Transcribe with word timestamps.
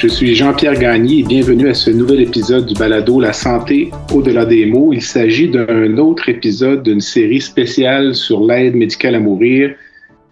Je 0.00 0.08
suis 0.08 0.34
Jean-Pierre 0.34 0.78
Gagné 0.78 1.18
et 1.18 1.22
bienvenue 1.22 1.68
à 1.68 1.74
ce 1.74 1.90
nouvel 1.90 2.22
épisode 2.22 2.64
du 2.64 2.72
balado 2.72 3.20
La 3.20 3.34
santé 3.34 3.90
au-delà 4.14 4.46
des 4.46 4.64
mots. 4.64 4.94
Il 4.94 5.02
s'agit 5.02 5.50
d'un 5.50 5.98
autre 5.98 6.30
épisode 6.30 6.82
d'une 6.82 7.02
série 7.02 7.42
spéciale 7.42 8.14
sur 8.14 8.42
l'aide 8.42 8.74
médicale 8.74 9.16
à 9.16 9.20
mourir. 9.20 9.74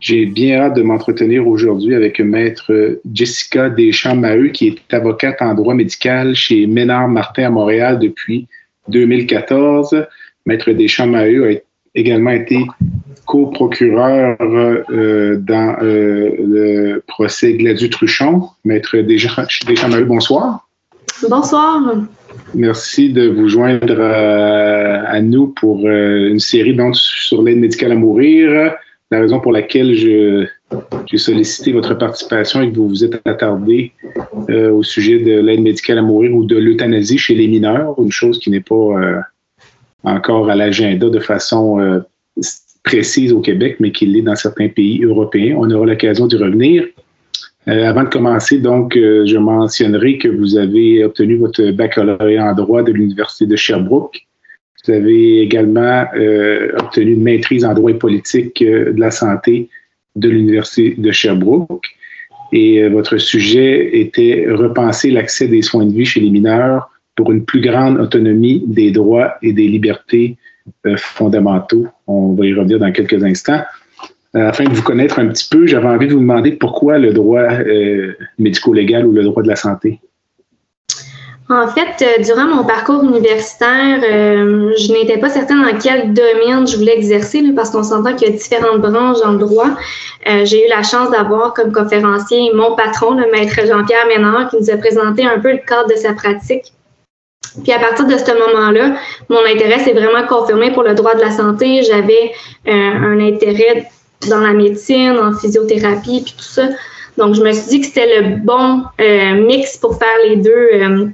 J'ai 0.00 0.24
bien 0.24 0.58
hâte 0.58 0.76
de 0.76 0.80
m'entretenir 0.80 1.46
aujourd'hui 1.46 1.94
avec 1.94 2.18
maître 2.18 2.98
Jessica 3.12 3.68
Deschamps-Maheu, 3.68 4.48
qui 4.52 4.68
est 4.68 4.94
avocate 4.94 5.42
en 5.42 5.52
droit 5.52 5.74
médical 5.74 6.34
chez 6.34 6.66
Ménard 6.66 7.08
Martin 7.08 7.44
à 7.44 7.50
Montréal 7.50 7.98
depuis 7.98 8.46
2014. 8.88 10.06
Maître 10.46 10.72
Deschamps-Maheu 10.72 11.46
a 11.46 11.54
également 11.94 12.30
été 12.30 12.64
co-procureur 13.28 14.38
euh, 14.40 15.36
dans 15.36 15.76
euh, 15.82 16.30
le 16.38 17.02
procès 17.06 17.52
Gladu-Truchon. 17.52 18.48
Maître 18.64 18.96
Deschamps-Maheu, 18.96 20.04
bonsoir. 20.04 20.66
Bonsoir. 21.28 21.94
Merci 22.54 23.12
de 23.12 23.28
vous 23.28 23.48
joindre 23.48 23.96
euh, 23.98 25.02
à 25.06 25.20
nous 25.20 25.48
pour 25.48 25.86
une 25.86 26.40
série 26.40 26.74
donc, 26.74 26.96
sur 26.96 27.42
l'aide 27.42 27.58
médicale 27.58 27.92
à 27.92 27.96
mourir. 27.96 28.72
La 29.10 29.20
raison 29.20 29.40
pour 29.40 29.52
laquelle 29.52 29.94
j'ai 29.94 31.18
sollicité 31.18 31.72
votre 31.72 31.94
participation 31.94 32.62
et 32.62 32.70
que 32.70 32.76
vous 32.76 32.88
vous 32.88 33.04
êtes 33.04 33.20
attardé 33.26 33.92
au 34.48 34.82
sujet 34.82 35.18
de 35.18 35.40
l'aide 35.40 35.60
médicale 35.60 35.98
à 35.98 36.02
mourir 36.02 36.34
ou 36.34 36.44
de 36.44 36.56
l'euthanasie 36.56 37.18
chez 37.18 37.34
les 37.34 37.48
mineurs, 37.48 37.94
une 37.98 38.12
chose 38.12 38.38
qui 38.38 38.50
n'est 38.50 38.60
pas 38.60 39.22
encore 40.04 40.50
à 40.50 40.54
l'agenda 40.54 41.08
de 41.08 41.20
façon 41.20 42.02
précise 42.82 43.32
au 43.32 43.40
Québec, 43.40 43.76
mais 43.80 43.92
qui 43.92 44.06
l'est 44.06 44.22
dans 44.22 44.36
certains 44.36 44.68
pays 44.68 45.02
européens. 45.04 45.56
On 45.58 45.70
aura 45.70 45.86
l'occasion 45.86 46.26
d'y 46.26 46.36
revenir. 46.36 46.84
Euh, 47.68 47.84
avant 47.84 48.04
de 48.04 48.08
commencer, 48.08 48.58
donc, 48.58 48.96
euh, 48.96 49.26
je 49.26 49.36
mentionnerai 49.36 50.16
que 50.16 50.28
vous 50.28 50.56
avez 50.56 51.04
obtenu 51.04 51.36
votre 51.36 51.70
baccalauréat 51.70 52.50
en 52.50 52.54
droit 52.54 52.82
de 52.82 52.92
l'Université 52.92 53.46
de 53.46 53.56
Sherbrooke. 53.56 54.20
Vous 54.84 54.92
avez 54.92 55.40
également 55.40 56.06
euh, 56.16 56.70
obtenu 56.78 57.12
une 57.12 57.22
maîtrise 57.22 57.64
en 57.64 57.74
droit 57.74 57.90
et 57.90 57.94
politique 57.94 58.64
de 58.64 58.94
la 58.96 59.10
santé 59.10 59.68
de 60.16 60.28
l'Université 60.30 60.94
de 60.96 61.10
Sherbrooke. 61.10 61.86
Et 62.52 62.88
votre 62.88 63.18
sujet 63.18 63.98
était 63.98 64.46
repenser 64.48 65.10
l'accès 65.10 65.48
des 65.48 65.60
soins 65.60 65.84
de 65.84 65.92
vie 65.92 66.06
chez 66.06 66.20
les 66.20 66.30
mineurs 66.30 66.88
pour 67.18 67.32
une 67.32 67.44
plus 67.44 67.60
grande 67.60 67.98
autonomie 67.98 68.62
des 68.68 68.92
droits 68.92 69.34
et 69.42 69.52
des 69.52 69.66
libertés 69.66 70.38
euh, 70.86 70.96
fondamentaux. 70.96 71.88
On 72.06 72.34
va 72.34 72.46
y 72.46 72.54
revenir 72.54 72.78
dans 72.78 72.92
quelques 72.92 73.24
instants. 73.24 73.60
Euh, 74.36 74.50
afin 74.50 74.62
de 74.62 74.72
vous 74.72 74.82
connaître 74.82 75.18
un 75.18 75.26
petit 75.26 75.48
peu, 75.50 75.66
j'avais 75.66 75.88
envie 75.88 76.06
de 76.06 76.12
vous 76.12 76.20
demander 76.20 76.52
pourquoi 76.52 76.96
le 76.98 77.12
droit 77.12 77.40
euh, 77.40 78.12
médico-légal 78.38 79.04
ou 79.04 79.10
le 79.10 79.24
droit 79.24 79.42
de 79.42 79.48
la 79.48 79.56
santé? 79.56 79.98
En 81.50 81.66
fait, 81.66 82.22
durant 82.22 82.46
mon 82.46 82.64
parcours 82.64 83.02
universitaire, 83.02 84.00
je 84.02 84.92
n'étais 84.92 85.18
pas 85.18 85.30
certaine 85.30 85.62
dans 85.62 85.78
quel 85.78 86.12
domaine 86.12 86.68
je 86.68 86.76
voulais 86.76 86.94
exercer 86.94 87.42
parce 87.56 87.70
qu'on 87.70 87.82
s'entend 87.82 88.14
qu'il 88.14 88.28
y 88.28 88.32
a 88.32 88.36
différentes 88.36 88.82
branches 88.82 89.20
dans 89.22 89.32
le 89.32 89.38
droit. 89.38 89.70
J'ai 90.26 90.66
eu 90.66 90.68
la 90.68 90.82
chance 90.82 91.10
d'avoir 91.10 91.54
comme 91.54 91.72
conférencier 91.72 92.52
mon 92.54 92.76
patron, 92.76 93.14
le 93.14 93.32
maître 93.32 93.66
Jean-Pierre 93.66 94.06
Ménard, 94.08 94.50
qui 94.50 94.56
nous 94.60 94.68
a 94.68 94.76
présenté 94.76 95.24
un 95.24 95.38
peu 95.38 95.52
le 95.52 95.60
cadre 95.66 95.88
de 95.88 95.96
sa 95.96 96.12
pratique. 96.12 96.74
Puis 97.62 97.72
à 97.72 97.78
partir 97.78 98.06
de 98.06 98.16
ce 98.16 98.32
moment-là, 98.32 98.96
mon 99.28 99.44
intérêt 99.44 99.78
s'est 99.80 99.92
vraiment 99.92 100.26
confirmé 100.26 100.72
pour 100.72 100.82
le 100.82 100.94
droit 100.94 101.14
de 101.14 101.20
la 101.20 101.30
santé. 101.30 101.82
J'avais 101.82 102.32
euh, 102.66 102.70
un 102.72 103.20
intérêt 103.20 103.88
dans 104.28 104.40
la 104.40 104.52
médecine, 104.52 105.18
en 105.18 105.32
physiothérapie, 105.32 106.22
puis 106.24 106.34
tout 106.36 106.44
ça. 106.44 106.68
Donc 107.16 107.34
je 107.34 107.42
me 107.42 107.52
suis 107.52 107.68
dit 107.68 107.80
que 107.80 107.86
c'était 107.86 108.20
le 108.20 108.36
bon 108.36 108.82
euh, 109.00 109.46
mix 109.46 109.76
pour 109.76 109.98
faire 109.98 110.16
les 110.26 110.36
deux, 110.36 110.68
euh, 110.74 111.06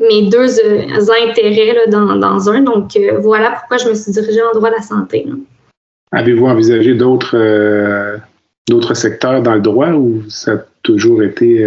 mes 0.00 0.28
deux 0.28 0.60
intérêts 1.28 1.74
là, 1.74 1.86
dans, 1.88 2.16
dans, 2.16 2.50
un. 2.50 2.60
Donc 2.60 2.98
voilà 3.20 3.52
pourquoi 3.52 3.78
je 3.78 3.88
me 3.88 3.94
suis 3.94 4.12
dirigée 4.12 4.42
en 4.42 4.52
droit 4.52 4.70
de 4.70 4.76
la 4.76 4.82
santé. 4.82 5.26
Avez-vous 6.12 6.46
envisagé 6.46 6.94
d'autres 6.94 8.20
d'autres 8.68 8.94
secteurs 8.94 9.42
dans 9.42 9.54
le 9.54 9.60
droit 9.60 9.90
ou 9.90 10.22
ça 10.28 10.52
a 10.52 10.58
toujours 10.82 11.22
été 11.22 11.66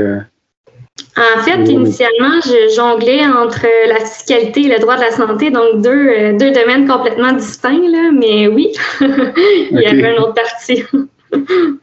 en 1.17 1.41
fait, 1.41 1.63
initialement, 1.71 2.39
je 2.45 2.75
jonglais 2.75 3.25
entre 3.25 3.65
la 3.87 3.99
fiscalité 3.99 4.65
et 4.65 4.69
le 4.69 4.79
droit 4.79 4.95
de 4.95 5.01
la 5.01 5.11
santé, 5.11 5.49
donc 5.49 5.81
deux, 5.81 5.89
euh, 5.89 6.37
deux 6.37 6.51
domaines 6.51 6.87
complètement 6.87 7.33
distincts, 7.33 7.89
là, 7.89 8.11
mais 8.11 8.47
oui, 8.47 8.71
il 9.01 9.79
y 9.79 9.85
avait 9.85 10.13
une 10.13 10.19
autre 10.19 10.35
partie. 10.35 10.83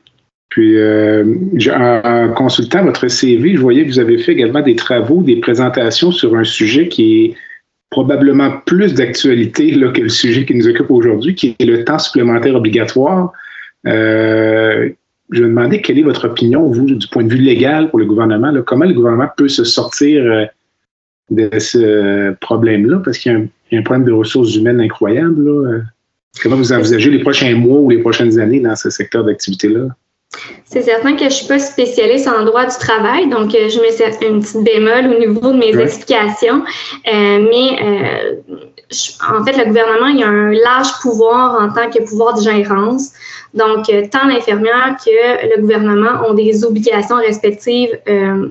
Puis, 0.50 0.76
euh, 0.76 1.24
en 1.74 2.32
consultant 2.32 2.84
votre 2.84 3.08
CV, 3.08 3.54
je 3.54 3.60
voyais 3.60 3.84
que 3.84 3.88
vous 3.88 3.98
avez 3.98 4.18
fait 4.18 4.32
également 4.32 4.60
des 4.60 4.76
travaux, 4.76 5.20
des 5.20 5.40
présentations 5.40 6.12
sur 6.12 6.36
un 6.36 6.44
sujet 6.44 6.86
qui 6.86 7.24
est 7.24 7.34
probablement 7.90 8.52
plus 8.64 8.94
d'actualité 8.94 9.72
que 9.72 10.00
le 10.00 10.08
sujet 10.08 10.44
qui 10.44 10.54
nous 10.54 10.68
occupe 10.68 10.90
aujourd'hui, 10.90 11.34
qui 11.34 11.56
est 11.58 11.64
le 11.64 11.84
temps 11.84 11.98
supplémentaire 11.98 12.54
obligatoire. 12.54 13.32
Euh, 13.88 14.90
je 15.30 15.42
me 15.42 15.48
demandais 15.48 15.80
quelle 15.80 15.98
est 15.98 16.02
votre 16.02 16.28
opinion, 16.28 16.68
vous, 16.68 16.84
du 16.84 17.08
point 17.08 17.24
de 17.24 17.32
vue 17.32 17.40
légal 17.40 17.90
pour 17.90 17.98
le 17.98 18.04
gouvernement. 18.04 18.52
comment 18.66 18.84
le 18.84 18.92
gouvernement 18.92 19.28
peut 19.36 19.48
se 19.48 19.64
sortir 19.64 20.24
euh, 20.24 20.44
de 21.30 21.50
ce 21.58 22.32
problème-là? 22.40 23.00
Parce 23.04 23.18
qu'il 23.18 23.32
y, 23.72 23.76
a 23.76 23.78
un 23.78 23.82
problème 23.82 24.04
de 24.04 24.12
ressources 24.12 24.54
humaines 24.54 24.80
incroyable. 24.80 25.48
Euh, 25.48 25.80
comment 26.42 26.56
vous 26.56 26.72
envisagez 26.72 27.10
les 27.10 27.20
prochains 27.20 27.54
mois 27.54 27.80
ou 27.80 27.90
les 27.90 27.98
prochaines 27.98 28.38
années 28.38 28.60
dans 28.60 28.76
ce 28.76 28.90
secteur 28.90 29.24
d'activité-là? 29.24 29.88
C'est 30.64 30.82
certain 30.82 31.12
que 31.12 31.20
je 31.20 31.24
ne 31.24 31.30
suis 31.30 31.46
pas 31.46 31.58
spécialiste 31.58 32.28
en 32.28 32.44
droit 32.44 32.64
du 32.64 32.76
travail, 32.78 33.28
donc 33.28 33.54
euh, 33.54 33.68
je 33.68 33.80
mets 33.80 34.26
une 34.26 34.40
petite 34.40 34.64
bémol 34.64 35.14
au 35.14 35.18
niveau 35.18 35.52
de 35.52 35.56
mes 35.56 35.78
explications. 35.78 36.62
mais 37.04 37.78
en 39.28 39.44
fait, 39.44 39.56
le 39.56 39.64
gouvernement 39.64 40.06
il 40.06 40.22
a 40.22 40.28
un 40.28 40.52
large 40.52 40.88
pouvoir 41.00 41.60
en 41.60 41.72
tant 41.72 41.90
que 41.90 42.02
pouvoir 42.02 42.34
de 42.34 42.42
gérance. 42.42 43.12
Donc, 43.54 43.88
euh, 43.88 44.02
tant 44.10 44.26
l'infirmière 44.26 44.96
que 45.04 45.54
le 45.54 45.60
gouvernement 45.60 46.28
ont 46.28 46.34
des 46.34 46.64
obligations 46.64 47.16
respectives 47.16 47.96
euh, 48.08 48.48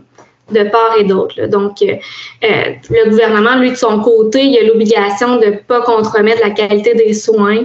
de 0.52 0.64
part 0.64 0.98
et 0.98 1.04
d'autre. 1.04 1.48
Donc, 1.48 1.82
euh, 1.82 1.96
le 2.42 3.10
gouvernement, 3.10 3.56
lui, 3.56 3.72
de 3.72 3.76
son 3.76 4.00
côté, 4.02 4.44
il 4.44 4.58
a 4.58 4.64
l'obligation 4.64 5.38
de 5.38 5.46
ne 5.46 5.52
pas 5.52 5.82
compromettre 5.82 6.42
la 6.42 6.52
qualité 6.52 6.94
des 6.94 7.14
soins, 7.14 7.64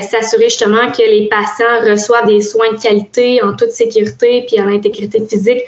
s'assurer 0.00 0.44
justement 0.44 0.90
que 0.90 1.02
les 1.02 1.28
patients 1.28 1.88
reçoivent 1.88 2.26
des 2.26 2.40
soins 2.40 2.72
de 2.72 2.80
qualité 2.80 3.42
en 3.42 3.54
toute 3.54 3.70
sécurité 3.70 4.44
puis 4.48 4.60
en 4.60 4.68
intégrité 4.68 5.24
physique 5.26 5.62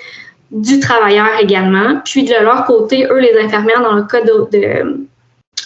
du 0.51 0.81
travailleur 0.81 1.39
également. 1.41 2.01
Puis 2.05 2.25
de 2.25 2.35
leur 2.43 2.65
côté, 2.65 3.07
eux, 3.07 3.19
les 3.21 3.39
infirmières, 3.39 3.83
dans 3.83 3.95
le 3.95 4.03
cas 4.03 4.23
de, 4.23 4.49
de 4.51 5.09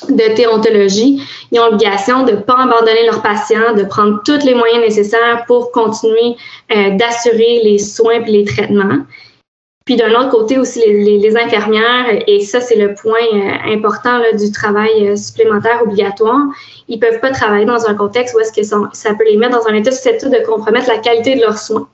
de 0.08 0.34
théontologie, 0.34 1.22
ils 1.50 1.60
ont 1.60 1.66
l'obligation 1.66 2.24
de 2.24 2.32
ne 2.32 2.36
pas 2.36 2.62
abandonner 2.62 3.04
leurs 3.06 3.22
patients, 3.22 3.74
de 3.76 3.84
prendre 3.84 4.20
tous 4.24 4.44
les 4.44 4.54
moyens 4.54 4.80
nécessaires 4.80 5.44
pour 5.46 5.70
continuer 5.70 6.36
euh, 6.74 6.96
d'assurer 6.96 7.60
les 7.62 7.78
soins 7.78 8.24
et 8.26 8.30
les 8.30 8.44
traitements. 8.44 8.98
Puis 9.84 9.96
d'un 9.96 10.10
autre 10.12 10.30
côté 10.30 10.58
aussi, 10.58 10.80
les, 10.86 11.36
infirmières, 11.36 12.06
et 12.26 12.40
ça 12.40 12.60
c'est 12.60 12.76
le 12.76 12.94
point 12.94 13.18
euh, 13.34 13.72
important 13.74 14.18
là, 14.18 14.32
du 14.32 14.52
travail 14.52 15.08
euh, 15.08 15.16
supplémentaire 15.16 15.82
obligatoire, 15.82 16.42
ils 16.88 17.00
peuvent 17.00 17.20
pas 17.20 17.30
travailler 17.30 17.64
dans 17.64 17.86
un 17.88 17.94
contexte 17.94 18.34
où 18.34 18.40
est-ce 18.40 18.52
que 18.52 18.62
ça, 18.62 19.14
peut 19.14 19.24
les 19.24 19.36
mettre 19.36 19.58
dans 19.58 19.66
un 19.66 19.74
état 19.74 19.90
susceptible 19.90 20.32
de 20.32 20.44
compromettre 20.46 20.88
la 20.88 20.98
qualité 20.98 21.34
de 21.34 21.40
leurs 21.40 21.58
soins. 21.58 21.88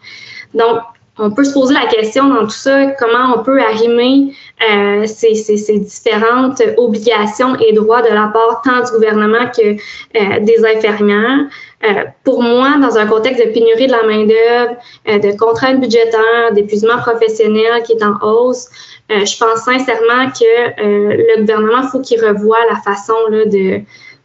Donc, 0.54 0.80
on 1.18 1.30
peut 1.30 1.44
se 1.44 1.52
poser 1.52 1.74
la 1.74 1.86
question 1.86 2.28
dans 2.28 2.44
tout 2.44 2.50
ça, 2.50 2.92
comment 2.92 3.34
on 3.36 3.42
peut 3.42 3.60
arrimer 3.60 4.32
euh, 4.70 5.04
ces, 5.06 5.34
ces, 5.34 5.78
différentes 5.78 6.62
obligations 6.76 7.56
et 7.56 7.72
droits 7.72 8.02
de 8.02 8.08
la 8.08 8.28
part 8.28 8.62
tant 8.62 8.84
du 8.84 8.92
gouvernement 8.92 9.50
que 9.56 9.72
euh, 9.72 10.40
des 10.40 10.64
infirmières. 10.64 11.46
Euh, 11.84 12.04
pour 12.24 12.42
moi, 12.42 12.76
dans 12.80 12.98
un 12.98 13.06
contexte 13.06 13.44
de 13.44 13.52
pénurie 13.52 13.86
de 13.86 13.92
la 13.92 14.02
main-d'œuvre, 14.02 14.76
euh, 15.08 15.18
de 15.18 15.36
contraintes 15.38 15.80
budgétaires, 15.80 16.52
d'épuisement 16.52 16.98
professionnel 16.98 17.82
qui 17.84 17.92
est 17.92 18.02
en 18.02 18.18
hausse, 18.20 18.68
euh, 19.12 19.24
je 19.24 19.38
pense 19.38 19.60
sincèrement 19.60 20.28
que 20.30 20.82
le 20.82 21.40
gouvernement 21.40 21.84
faut 21.84 22.00
qu'il 22.00 22.20
revoie 22.20 22.58
la 22.68 22.80
façon 22.80 23.14
là, 23.30 23.44
de 23.44 23.80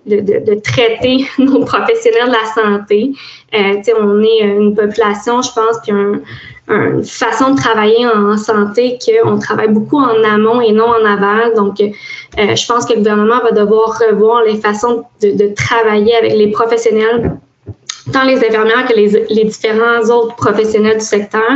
de, 0.05 0.59
traiter 0.59 1.25
nos 1.37 1.63
professionnels 1.63 2.27
de 2.27 2.33
la 2.33 2.61
santé. 2.61 3.13
Euh, 3.53 3.93
on 4.01 4.21
est 4.21 4.39
une 4.41 4.75
population, 4.75 5.41
je 5.41 5.49
pense, 5.53 5.77
puis 5.81 5.93
une 5.93 7.05
façon 7.05 7.51
de 7.51 7.55
travailler 7.55 8.05
en 8.05 8.35
santé 8.35 8.97
qu'on 8.99 9.39
travaille 9.39 9.69
beaucoup 9.69 9.99
en 9.99 10.21
amont 10.25 10.59
et 10.59 10.73
non 10.73 10.87
en 10.87 11.05
aval. 11.05 11.53
Donc, 11.55 11.77
je 11.79 12.67
pense 12.67 12.85
que 12.85 12.91
le 12.91 12.97
gouvernement 12.97 13.39
va 13.39 13.51
devoir 13.51 13.97
revoir 13.97 14.43
les 14.43 14.57
façons 14.57 15.05
de, 15.21 15.31
de 15.31 15.53
travailler 15.53 16.17
avec 16.17 16.33
les 16.33 16.51
professionnels 16.51 17.37
tant 18.11 18.23
les 18.23 18.37
infirmières 18.37 18.85
que 18.87 18.93
les, 18.93 19.25
les, 19.29 19.45
différents 19.45 20.01
autres 20.09 20.35
professionnels 20.35 20.97
du 20.97 21.05
secteur. 21.05 21.49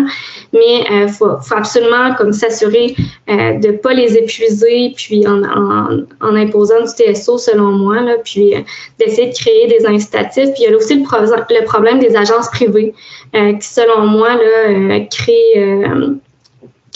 Mais 0.53 0.85
il 0.89 1.03
euh, 1.03 1.07
faut, 1.07 1.37
faut, 1.41 1.55
absolument 1.55 2.13
comme 2.15 2.31
s'assurer 2.31 2.95
euh, 3.29 3.53
de 3.59 3.67
ne 3.67 3.77
pas 3.77 3.93
les 3.93 4.17
épuiser, 4.17 4.93
puis 4.95 5.27
en, 5.27 5.43
en, 5.43 6.05
en, 6.21 6.35
imposant 6.35 6.81
du 6.81 6.87
TSO, 6.87 7.37
selon 7.37 7.71
moi, 7.71 7.99
là, 8.01 8.15
puis 8.23 8.55
euh, 8.55 8.59
d'essayer 8.99 9.29
de 9.29 9.35
créer 9.35 9.67
des 9.67 9.85
incitatifs. 9.85 10.51
Puis 10.53 10.63
il 10.63 10.71
y 10.71 10.73
a 10.73 10.77
aussi 10.77 10.95
le, 10.95 11.01
le 11.01 11.65
problème 11.65 11.99
des 11.99 12.15
agences 12.15 12.49
privées, 12.49 12.93
euh, 13.35 13.53
qui, 13.53 13.67
selon 13.67 14.07
moi, 14.07 14.35
là, 14.35 14.99
créent 15.11 15.83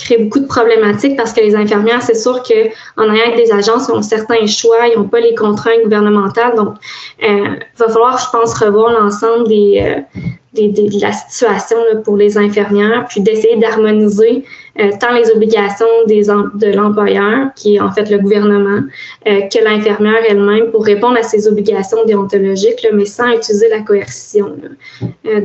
crée 0.02 0.18
beaucoup 0.18 0.40
de 0.40 0.48
problématiques 0.48 1.16
parce 1.16 1.34
que 1.34 1.42
les 1.42 1.56
infirmières, 1.56 2.02
c'est 2.02 2.16
sûr 2.16 2.44
qu'en 2.44 3.14
ayant 3.14 3.36
des 3.36 3.52
agences, 3.52 3.88
ils 3.88 3.94
ont 3.94 4.02
certains 4.02 4.46
choix, 4.48 4.88
ils 4.88 4.98
n'ont 4.98 5.08
pas 5.08 5.20
les 5.20 5.36
contraintes 5.36 5.84
gouvernementales. 5.84 6.56
Donc, 6.56 6.76
il 7.22 7.30
euh, 7.30 7.56
va 7.78 7.88
falloir, 7.88 8.18
je 8.18 8.38
pense, 8.38 8.54
revoir 8.54 8.92
l'ensemble 8.92 9.48
des, 9.48 9.82
euh, 9.84 10.22
des, 10.54 10.70
de 10.70 11.02
la 11.02 11.12
situation 11.12 11.78
pour 12.04 12.18
les 12.18 12.38
infirmières, 12.38 13.06
puis 13.10 13.22
d'essayer 13.22 13.58
d'harmoniser 13.58 14.44
euh, 14.80 14.92
tant 15.00 15.14
les 15.14 15.30
obligations 15.32 15.86
des, 16.08 16.24
de 16.24 16.74
l'employeur, 16.74 17.54
qui 17.56 17.76
est 17.76 17.80
en 17.80 17.92
fait 17.92 18.10
le 18.10 18.18
gouvernement, 18.18 18.82
que 19.26 19.64
l'infirmière 19.64 20.24
elle-même 20.28 20.72
pour 20.72 20.86
répondre 20.86 21.18
à 21.18 21.24
ses 21.24 21.48
obligations 21.48 22.04
déontologiques, 22.06 22.86
mais 22.94 23.06
sans 23.06 23.30
utiliser 23.30 23.70
la 23.70 23.82
coercition. 23.82 24.56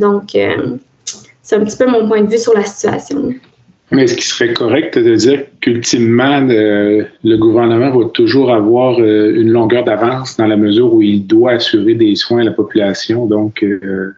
donc, 0.00 0.36
c'est 1.42 1.54
un 1.54 1.64
petit 1.64 1.76
peu 1.76 1.86
mon 1.86 2.08
point 2.08 2.22
de 2.22 2.30
vue 2.30 2.38
sur 2.38 2.54
la 2.54 2.64
situation. 2.64 3.32
Mais 3.92 4.04
est-ce 4.04 4.14
qu'il 4.14 4.24
serait 4.24 4.52
correct 4.52 4.98
de 4.98 5.14
dire 5.14 5.44
qu'ultimement, 5.60 6.48
euh, 6.50 7.04
le 7.22 7.36
gouvernement 7.36 7.96
va 7.96 8.08
toujours 8.08 8.52
avoir 8.52 8.98
euh, 8.98 9.32
une 9.36 9.50
longueur 9.50 9.84
d'avance 9.84 10.36
dans 10.36 10.46
la 10.46 10.56
mesure 10.56 10.92
où 10.92 11.02
il 11.02 11.26
doit 11.26 11.52
assurer 11.52 11.94
des 11.94 12.16
soins 12.16 12.40
à 12.40 12.44
la 12.44 12.50
population? 12.50 13.26
Donc, 13.26 13.62
euh, 13.62 14.12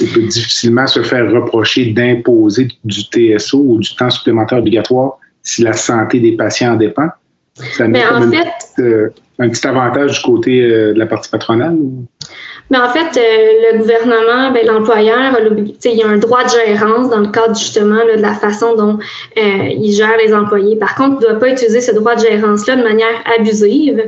il 0.00 0.08
peut 0.10 0.22
difficilement 0.22 0.86
se 0.86 1.02
faire 1.02 1.30
reprocher 1.30 1.86
d'imposer 1.86 2.68
du 2.84 3.00
TSO 3.00 3.58
ou 3.58 3.78
du 3.78 3.94
temps 3.96 4.10
supplémentaire 4.10 4.58
obligatoire 4.58 5.18
si 5.42 5.62
la 5.62 5.72
santé 5.72 6.20
des 6.20 6.32
patients 6.32 6.74
en 6.74 6.76
dépend. 6.76 7.08
Ça 7.54 7.88
met 7.88 8.04
en 8.06 8.30
fait, 8.30 9.12
un 9.40 9.48
petit 9.48 9.66
avantage 9.66 10.18
du 10.18 10.22
côté 10.22 10.62
de 10.62 10.94
la 10.96 11.06
partie 11.06 11.30
patronale? 11.30 11.76
Mais 12.70 12.78
en 12.78 12.88
fait, 12.88 13.18
euh, 13.18 13.72
le 13.72 13.78
gouvernement, 13.78 14.52
ben, 14.52 14.64
l'employeur, 14.64 15.36
il 15.84 15.96
y 15.96 16.02
a 16.02 16.06
un 16.06 16.18
droit 16.18 16.44
de 16.44 16.50
gérance 16.50 17.10
dans 17.10 17.18
le 17.18 17.28
cadre 17.28 17.58
justement 17.58 18.04
de 18.04 18.20
la 18.20 18.34
façon 18.34 18.76
dont 18.76 18.98
euh, 19.38 19.68
il 19.70 19.92
gère 19.92 20.16
les 20.18 20.32
employés. 20.32 20.76
Par 20.76 20.94
contre, 20.94 21.16
il 21.20 21.24
ne 21.24 21.30
doit 21.30 21.40
pas 21.40 21.48
utiliser 21.48 21.80
ce 21.80 21.90
droit 21.90 22.14
de 22.14 22.20
gérance-là 22.20 22.76
de 22.76 22.84
manière 22.84 23.24
abusive. 23.36 24.04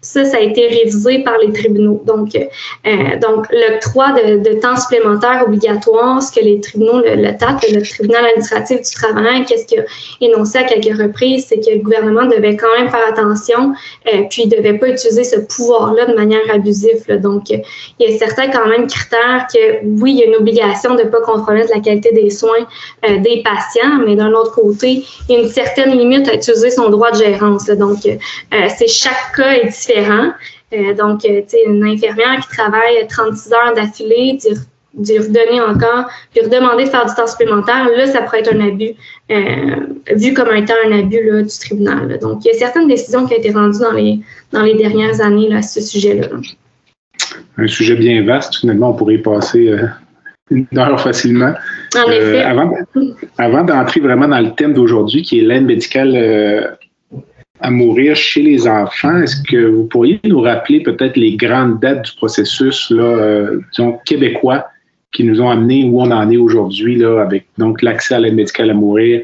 Ça, 0.00 0.24
ça 0.24 0.38
a 0.38 0.40
été 0.40 0.66
révisé 0.66 1.24
par 1.24 1.36
les 1.38 1.52
tribunaux. 1.52 2.02
Donc, 2.06 2.34
euh, 2.34 3.18
donc 3.20 3.46
l'octroi 3.52 4.12
de, 4.12 4.38
de, 4.38 4.60
temps 4.60 4.76
supplémentaire 4.76 5.44
obligatoire, 5.46 6.22
ce 6.22 6.32
que 6.32 6.42
les 6.42 6.60
tribunaux, 6.60 7.00
le, 7.00 7.16
le 7.16 7.26
le 7.26 7.82
tribunal 7.82 8.24
administratif 8.24 8.80
du 8.80 8.90
travail, 8.92 9.44
qu'est-ce 9.44 9.66
qu'il 9.66 9.80
a 9.80 9.84
énoncé 10.20 10.58
à 10.58 10.64
quelques 10.64 10.96
reprises, 10.96 11.46
c'est 11.48 11.58
que 11.58 11.70
le 11.70 11.80
gouvernement 11.80 12.26
devait 12.26 12.56
quand 12.56 12.72
même 12.78 12.88
faire 12.88 13.06
attention, 13.08 13.74
euh, 14.06 14.22
puis 14.30 14.44
il 14.44 14.48
ne 14.48 14.56
devait 14.56 14.78
pas 14.78 14.88
utiliser 14.88 15.24
ce 15.24 15.40
pouvoir-là 15.40 16.06
de 16.06 16.14
manière 16.14 16.40
abusive. 16.52 17.04
Là. 17.08 17.18
Donc, 17.18 17.50
il 17.50 18.05
y 18.10 18.14
a 18.14 18.18
certains 18.18 18.50
quand 18.50 18.66
même 18.66 18.86
critères 18.86 19.46
que, 19.52 19.84
oui, 19.84 20.12
il 20.12 20.18
y 20.18 20.22
a 20.22 20.26
une 20.26 20.36
obligation 20.36 20.94
de 20.94 21.02
ne 21.02 21.08
pas 21.08 21.20
compromettre 21.20 21.70
la 21.74 21.80
qualité 21.80 22.12
des 22.12 22.30
soins 22.30 22.66
euh, 23.08 23.18
des 23.18 23.42
patients, 23.42 23.98
mais 24.04 24.16
d'un 24.16 24.32
autre 24.32 24.52
côté, 24.52 25.04
il 25.28 25.34
y 25.34 25.38
a 25.38 25.42
une 25.42 25.48
certaine 25.48 25.90
limite 25.96 26.28
à 26.28 26.34
utiliser 26.34 26.70
son 26.70 26.90
droit 26.90 27.10
de 27.10 27.18
gérance. 27.18 27.66
Donc, 27.66 28.06
euh, 28.06 28.68
c'est 28.76 28.88
chaque 28.88 29.34
cas 29.36 29.52
est 29.52 29.68
différent. 29.68 30.32
Euh, 30.72 30.94
donc, 30.94 31.20
tu 31.20 31.28
sais, 31.46 31.62
une 31.66 31.84
infirmière 31.84 32.40
qui 32.40 32.56
travaille 32.56 33.06
36 33.08 33.52
heures 33.52 33.74
d'affilée, 33.74 34.38
d'y 34.94 35.18
redonner 35.18 35.60
encore, 35.60 36.06
puis 36.32 36.44
redemander 36.44 36.84
de 36.84 36.88
faire 36.88 37.06
du 37.06 37.14
temps 37.14 37.26
supplémentaire, 37.26 37.86
là, 37.96 38.06
ça 38.06 38.22
pourrait 38.22 38.40
être 38.40 38.54
un 38.54 38.66
abus, 38.66 38.94
vu 40.14 40.32
comme 40.32 40.54
étant 40.54 40.74
un 40.86 40.98
abus 40.98 41.22
là, 41.30 41.42
du 41.42 41.58
tribunal. 41.58 42.18
Donc, 42.20 42.44
il 42.44 42.48
y 42.48 42.50
a 42.50 42.58
certaines 42.58 42.88
décisions 42.88 43.26
qui 43.26 43.34
ont 43.34 43.38
été 43.38 43.50
rendues 43.50 43.78
dans 43.78 43.92
les, 43.92 44.20
dans 44.52 44.62
les 44.62 44.74
dernières 44.74 45.20
années 45.20 45.48
là, 45.48 45.58
à 45.58 45.62
ce 45.62 45.80
sujet-là. 45.80 46.28
là 46.28 46.38
un 47.58 47.66
sujet 47.66 47.94
bien 47.96 48.22
vaste. 48.22 48.56
Finalement, 48.56 48.90
on 48.90 48.94
pourrait 48.94 49.14
y 49.14 49.18
passer 49.18 49.68
euh, 49.68 49.86
une 50.50 50.66
heure 50.76 51.00
facilement. 51.00 51.54
En 51.96 52.10
effet. 52.10 52.44
Euh, 52.44 53.14
avant, 53.38 53.64
d'entrer 53.64 54.00
vraiment 54.00 54.28
dans 54.28 54.40
le 54.40 54.54
thème 54.54 54.74
d'aujourd'hui, 54.74 55.22
qui 55.22 55.40
est 55.40 55.42
l'aide 55.42 55.64
médicale 55.64 56.12
euh, 56.14 56.68
à 57.60 57.70
mourir 57.70 58.14
chez 58.14 58.42
les 58.42 58.68
enfants, 58.68 59.22
est-ce 59.22 59.42
que 59.42 59.66
vous 59.66 59.84
pourriez 59.84 60.20
nous 60.24 60.40
rappeler 60.40 60.82
peut-être 60.82 61.16
les 61.16 61.36
grandes 61.36 61.80
dates 61.80 62.04
du 62.04 62.12
processus 62.16 62.90
là, 62.90 63.48
disons, 63.72 63.98
québécois 64.04 64.66
qui 65.12 65.24
nous 65.24 65.40
ont 65.40 65.48
amenés 65.48 65.84
où 65.84 66.02
on 66.02 66.10
en 66.10 66.30
est 66.30 66.36
aujourd'hui 66.36 66.96
là, 66.96 67.22
avec 67.22 67.46
donc 67.56 67.80
l'accès 67.80 68.14
à 68.14 68.20
l'aide 68.20 68.34
médicale 68.34 68.68
à 68.68 68.74
mourir 68.74 69.22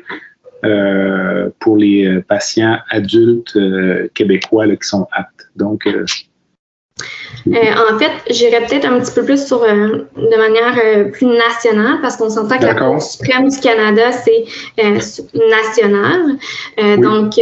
pour 1.59 1.77
les 1.77 2.23
patients 2.27 2.79
adultes 2.89 3.59
québécois 4.15 4.67
qui 4.69 4.89
sont 4.89 5.07
aptes? 5.13 5.51
Donc, 5.57 5.87
euh, 7.49 7.93
en 7.93 7.99
fait, 7.99 8.13
j'irais 8.31 8.65
peut-être 8.67 8.85
un 8.85 9.01
petit 9.01 9.13
peu 9.13 9.25
plus 9.25 9.47
sur 9.47 9.63
euh, 9.63 10.07
de 10.17 10.37
manière 10.37 10.79
euh, 10.85 11.05
plus 11.05 11.27
nationale 11.27 11.99
parce 12.01 12.17
qu'on 12.17 12.31
s'entend 12.31 12.59
que 12.59 12.65
la 12.65 12.75
Cour 12.75 13.03
suprême 13.03 13.49
du 13.49 13.59
Canada, 13.59 14.13
c'est 14.13 14.45
national. 15.35 16.37
Donc, 17.01 17.37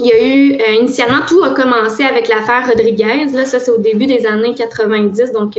il 0.00 0.06
y 0.06 0.12
a 0.12 0.24
eu, 0.24 0.80
initialement, 0.80 1.26
tout 1.26 1.42
a 1.42 1.50
commencé 1.50 2.04
avec 2.04 2.28
l'affaire 2.28 2.68
Rodriguez. 2.68 3.26
Là, 3.32 3.44
ça, 3.44 3.58
c'est 3.58 3.70
au 3.72 3.78
début 3.78 4.06
des 4.06 4.26
années 4.26 4.54
90, 4.54 5.32
donc 5.32 5.58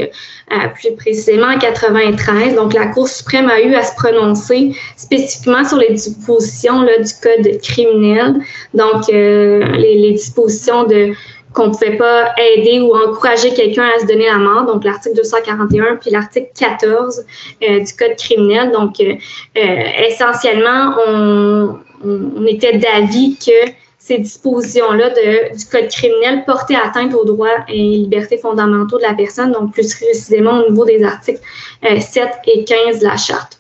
plus 0.76 0.96
précisément 0.96 1.48
en 1.48 1.60
93. 1.60 2.56
Donc, 2.56 2.74
la 2.74 2.88
Cour 2.88 3.10
suprême 3.10 3.50
a 3.50 3.60
eu 3.60 3.76
à 3.76 3.84
se 3.84 3.94
prononcer 3.96 4.72
spécifiquement 4.96 5.66
sur 5.66 5.78
les 5.78 5.92
dispositions 5.92 6.84
là, 6.84 7.00
du 7.00 7.12
Code 7.22 7.62
criminel. 7.62 8.36
Donc, 8.74 9.08
les, 9.10 9.60
les 9.96 10.14
dispositions 10.14 10.86
de 10.86 11.14
qu'on 11.60 11.68
ne 11.68 11.74
pouvait 11.74 11.98
pas 11.98 12.34
aider 12.38 12.80
ou 12.80 12.96
encourager 12.96 13.54
quelqu'un 13.54 13.84
à 13.96 14.00
se 14.00 14.06
donner 14.06 14.28
la 14.28 14.38
mort, 14.38 14.66
donc 14.66 14.86
l'article 14.86 15.18
241 15.18 15.98
puis 15.98 16.10
l'article 16.10 16.48
14 16.58 17.26
euh, 17.64 17.80
du 17.80 17.94
Code 17.94 18.16
criminel. 18.18 18.72
Donc, 18.72 18.96
euh, 19.02 19.16
euh, 19.58 19.84
essentiellement, 20.08 20.96
on, 21.06 21.76
on, 22.06 22.46
était 22.46 22.78
d'avis 22.78 23.38
que 23.38 23.72
ces 23.98 24.20
dispositions-là 24.20 25.10
du 25.10 25.66
Code 25.70 25.90
criminel 25.90 26.46
portaient 26.46 26.78
atteinte 26.78 27.14
aux 27.14 27.26
droits 27.26 27.66
et 27.68 27.78
libertés 27.78 28.38
fondamentaux 28.38 28.98
de 28.98 29.04
la 29.04 29.14
personne, 29.14 29.52
donc 29.52 29.74
plus 29.74 29.94
précisément 29.94 30.62
au 30.62 30.70
niveau 30.70 30.86
des 30.86 31.04
articles 31.04 31.42
7 31.84 32.30
et 32.48 32.64
15 32.64 33.00
de 33.00 33.06
la 33.06 33.18
Charte. 33.18 33.59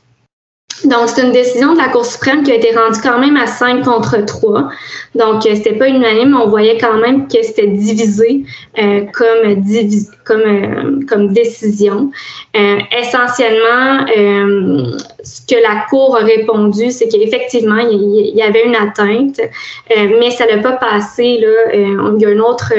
Donc, 0.85 1.09
c'est 1.09 1.23
une 1.23 1.33
décision 1.33 1.73
de 1.73 1.77
la 1.77 1.89
Cour 1.89 2.05
suprême 2.05 2.43
qui 2.43 2.51
a 2.51 2.55
été 2.55 2.73
rendue 2.75 2.99
quand 3.03 3.19
même 3.19 3.35
à 3.35 3.47
5 3.47 3.83
contre 3.83 4.17
3. 4.25 4.69
Donc, 5.15 5.45
euh, 5.45 5.55
c'était 5.55 5.73
pas 5.73 5.89
unanime, 5.89 6.39
on 6.41 6.47
voyait 6.47 6.77
quand 6.77 6.97
même 6.97 7.27
que 7.27 7.41
c'était 7.43 7.67
divisé 7.67 8.43
euh, 8.77 9.01
comme, 9.13 9.63
comme, 10.25 10.41
euh, 10.41 10.99
comme 11.07 11.33
décision. 11.33 12.11
essentiellement, 12.53 14.05
ce 15.23 15.41
que 15.47 15.61
la 15.61 15.85
Cour 15.89 16.15
a 16.15 16.21
répondu, 16.21 16.91
c'est 16.91 17.09
qu'effectivement, 17.09 17.79
il 17.79 18.35
y, 18.35 18.41
avait 18.41 18.65
une 18.65 18.75
atteinte, 18.75 19.41
mais 19.95 20.31
ça 20.31 20.45
n'a 20.45 20.61
pas 20.61 20.73
passé. 20.73 21.39
Là, 21.41 21.73
il 21.73 22.21
y 22.21 22.25
a 22.25 22.29
une 22.29 22.41
autre 22.41 22.73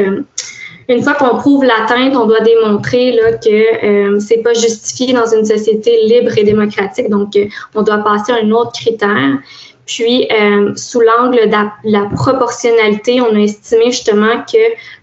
une 0.91 1.03
fois 1.03 1.15
qu'on 1.15 1.39
prouve 1.39 1.65
l'atteinte, 1.65 2.17
on 2.17 2.27
doit 2.27 2.41
démontrer 2.41 3.13
là, 3.13 3.33
que 3.35 3.85
euh, 3.85 4.19
c'est 4.19 4.39
pas 4.39 4.55
justifié 4.55 5.13
dans 5.13 5.27
une 5.27 5.45
société 5.45 6.03
libre 6.05 6.37
et 6.37 6.43
démocratique. 6.43 7.09
Donc, 7.09 7.37
euh, 7.37 7.47
on 7.77 7.83
doit 7.83 7.99
passer 7.99 8.33
à 8.33 8.37
un 8.43 8.51
autre 8.51 8.73
critère. 8.73 9.39
Puis, 9.87 10.27
euh, 10.33 10.73
sous 10.75 11.01
l'angle 11.01 11.49
de 11.49 11.57
la, 11.85 12.05
proportionnalité, 12.17 13.21
on 13.21 13.37
a 13.37 13.39
estimé 13.39 13.87
justement 13.87 14.43
que 14.53 14.59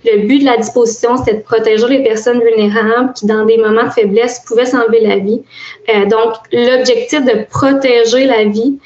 le 0.05 0.27
but 0.27 0.39
de 0.39 0.45
la 0.45 0.57
disposition, 0.57 1.15
c'était 1.17 1.37
de 1.37 1.43
protéger 1.43 1.87
les 1.87 2.03
personnes 2.03 2.41
vulnérables 2.41 3.13
qui, 3.13 3.25
dans 3.25 3.45
des 3.45 3.57
moments 3.57 3.85
de 3.85 3.91
faiblesse, 3.91 4.41
pouvaient 4.45 4.65
s'enlever 4.65 4.99
la 5.01 5.17
vie. 5.17 5.41
Euh, 5.89 6.05
donc, 6.05 6.33
l'objectif 6.51 7.23
de 7.23 7.45
protéger 7.49 8.25
la 8.25 8.43
vie 8.43 8.77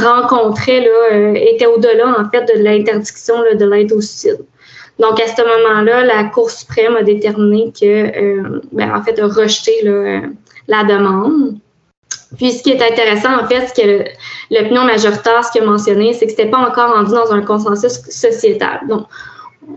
rencontrait, 0.00 0.80
là, 0.80 1.32
était 1.34 1.66
au-delà, 1.66 2.16
en 2.20 2.30
fait, 2.30 2.56
de 2.56 2.62
l'interdiction 2.62 3.34
de 3.52 3.64
l'aide 3.64 3.92
au 3.92 4.00
suicide. 4.00 4.38
Donc, 4.98 5.20
à 5.20 5.26
ce 5.26 5.42
moment-là, 5.42 6.04
la 6.04 6.24
Cour 6.24 6.50
suprême 6.50 6.96
a 6.96 7.02
déterminé 7.02 7.72
que, 7.78 7.84
euh, 7.84 8.60
ben, 8.72 8.94
en 8.94 9.02
fait, 9.02 9.18
a 9.18 9.26
rejeté 9.26 9.72
la 10.68 10.84
demande. 10.84 11.56
Puis, 12.36 12.52
ce 12.52 12.62
qui 12.62 12.70
est 12.70 12.82
intéressant, 12.82 13.38
en 13.38 13.46
fait, 13.46 13.68
ce 13.68 13.74
que 13.74 14.04
l'opinion 14.50 14.84
majoritaire, 14.84 15.44
ce 15.44 15.52
qu'il 15.52 15.62
a 15.62 15.66
mentionné, 15.66 16.12
c'est 16.12 16.26
que 16.26 16.32
c'était 16.32 16.50
pas 16.50 16.58
encore 16.58 16.92
rendu 16.94 17.12
dans 17.12 17.32
un 17.32 17.42
consensus 17.42 18.00
sociétal. 18.08 18.80
Donc, 18.88 19.06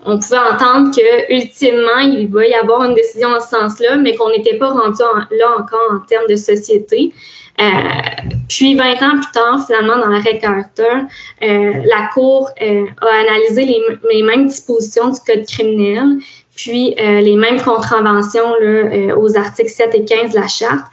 on 0.06 0.20
pouvait 0.20 0.38
entendre 0.38 0.96
que 0.96 1.34
ultimement 1.34 2.00
il 2.00 2.28
va 2.28 2.46
y 2.46 2.54
avoir 2.54 2.84
une 2.84 2.94
décision 2.94 3.30
en 3.30 3.40
ce 3.40 3.50
sens-là, 3.50 3.98
mais 3.98 4.16
qu'on 4.16 4.30
n'était 4.30 4.58
pas 4.58 4.70
rendu 4.70 5.02
là 5.32 5.56
encore 5.58 5.92
en 5.92 6.00
termes 6.00 6.28
de 6.30 6.36
société. 6.36 7.14
Euh, 7.60 8.30
puis 8.48 8.76
20 8.76 8.94
ans 9.04 9.20
plus 9.22 9.32
tard, 9.34 9.66
finalement, 9.66 9.98
dans 9.98 10.08
l'arrêt 10.08 10.40
Carter, 10.40 11.06
euh, 11.44 11.74
la 11.86 12.10
Cour 12.14 12.50
euh, 12.62 12.86
a 13.02 13.20
analysé 13.22 13.66
les, 13.66 14.24
mêmes 14.24 14.48
dispositions 14.48 15.10
du 15.10 15.20
Code 15.20 15.46
criminel, 15.46 16.20
puis 16.56 16.94
les 16.98 17.38
mêmes 17.38 17.62
contraventions 17.62 18.54
là, 18.60 19.18
aux 19.18 19.38
articles 19.38 19.70
7 19.70 19.96
et 19.96 20.04
15 20.04 20.32
de 20.32 20.40
la 20.40 20.48
Charte. 20.48 20.86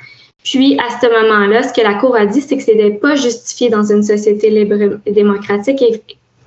Puis, 0.45 0.79
à 0.79 1.01
ce 1.01 1.07
moment-là, 1.09 1.65
ce 1.65 1.73
que 1.73 1.81
la 1.81 1.95
Cour 1.95 2.15
a 2.15 2.25
dit, 2.25 2.41
c'est 2.41 2.57
que 2.57 2.63
ce 2.63 2.71
n'était 2.71 2.93
pas 2.93 3.17
justifié 3.17 3.69
dans 3.69 3.83
une 3.83 4.05
société 4.05 4.49
libre 4.49 5.01
et 5.05 5.11
démocratique 5.11 5.83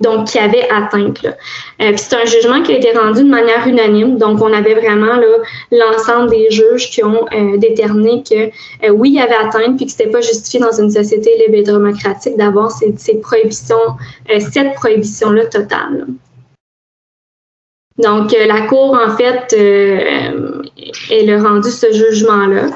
donc 0.00 0.28
qui 0.28 0.38
avait 0.38 0.68
atteinte. 0.70 1.24
Euh, 1.24 1.92
c'est 1.96 2.14
un 2.14 2.24
jugement 2.24 2.62
qui 2.62 2.72
a 2.72 2.76
été 2.76 2.92
rendu 2.96 3.22
de 3.22 3.28
manière 3.28 3.66
unanime. 3.66 4.16
Donc, 4.16 4.40
on 4.40 4.52
avait 4.52 4.74
vraiment 4.74 5.20
l'ensemble 5.70 6.30
des 6.30 6.50
juges 6.50 6.90
qui 6.90 7.04
ont 7.04 7.26
euh, 7.32 7.58
déterminé 7.58 8.22
que 8.22 8.50
euh, 8.86 8.90
oui, 8.90 9.10
il 9.10 9.16
y 9.16 9.20
avait 9.20 9.34
atteinte, 9.34 9.76
puis 9.76 9.86
que 9.86 9.92
c'était 9.92 10.10
pas 10.10 10.20
justifié 10.20 10.60
dans 10.60 10.72
une 10.72 10.90
société 10.90 11.30
libre 11.38 11.58
et 11.58 11.62
démocratique 11.62 12.36
d'avoir 12.36 12.70
ces, 12.70 13.20
prohibitions, 13.20 13.76
cette 14.38 14.74
prohibition-là 14.74 15.46
totale. 15.46 16.06
Donc, 17.98 18.32
la 18.32 18.62
Cour, 18.62 18.98
en 18.98 19.14
fait, 19.14 19.52
elle 19.52 21.30
a 21.30 21.42
rendu 21.42 21.70
ce 21.70 21.92
jugement-là. 21.92 22.68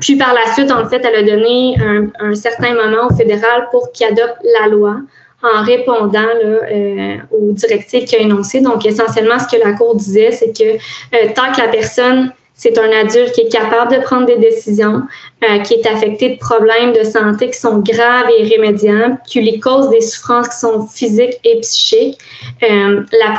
puis 0.00 0.16
par 0.16 0.32
la 0.32 0.50
suite, 0.54 0.72
en 0.72 0.88
fait, 0.88 1.02
elle 1.04 1.16
a 1.16 1.36
donné 1.36 1.76
un 2.18 2.34
certain 2.34 2.74
moment 2.74 3.08
au 3.10 3.14
fédéral 3.14 3.68
pour 3.70 3.92
qu'il 3.92 4.06
adopte 4.06 4.38
la 4.60 4.68
loi 4.68 4.96
en 5.42 5.62
répondant 5.62 6.12
là, 6.12 6.60
euh, 6.70 7.16
aux 7.32 7.52
directives 7.52 8.04
qu'il 8.04 8.18
a 8.18 8.22
énoncées. 8.22 8.60
Donc, 8.60 8.86
essentiellement, 8.86 9.38
ce 9.38 9.56
que 9.56 9.62
la 9.62 9.72
Cour 9.72 9.96
disait, 9.96 10.30
c'est 10.30 10.56
que 10.56 10.74
euh, 10.74 11.28
tant 11.34 11.52
que 11.52 11.60
la 11.60 11.68
personne, 11.68 12.32
c'est 12.54 12.78
un 12.78 12.90
adulte 12.90 13.32
qui 13.32 13.42
est 13.42 13.48
capable 13.48 13.96
de 13.96 14.02
prendre 14.02 14.26
des 14.26 14.36
décisions, 14.36 15.02
euh, 15.42 15.58
qui 15.60 15.74
est 15.74 15.86
affecté 15.86 16.30
de 16.30 16.38
problèmes 16.38 16.92
de 16.92 17.02
santé 17.02 17.50
qui 17.50 17.58
sont 17.58 17.78
graves 17.78 18.28
et 18.30 18.44
irrémédiables, 18.44 19.18
qui 19.26 19.40
les 19.40 19.58
cause 19.58 19.90
des 19.90 20.00
souffrances 20.00 20.48
qui 20.48 20.58
sont 20.58 20.86
physiques 20.86 21.40
et 21.44 21.58
psychiques, 21.60 22.18
la, 22.60 23.34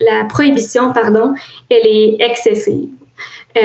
la 0.00 0.24
prohibition, 0.28 0.92
pardon, 0.92 1.34
elle 1.68 1.86
est 1.86 2.16
excessive. 2.20 2.90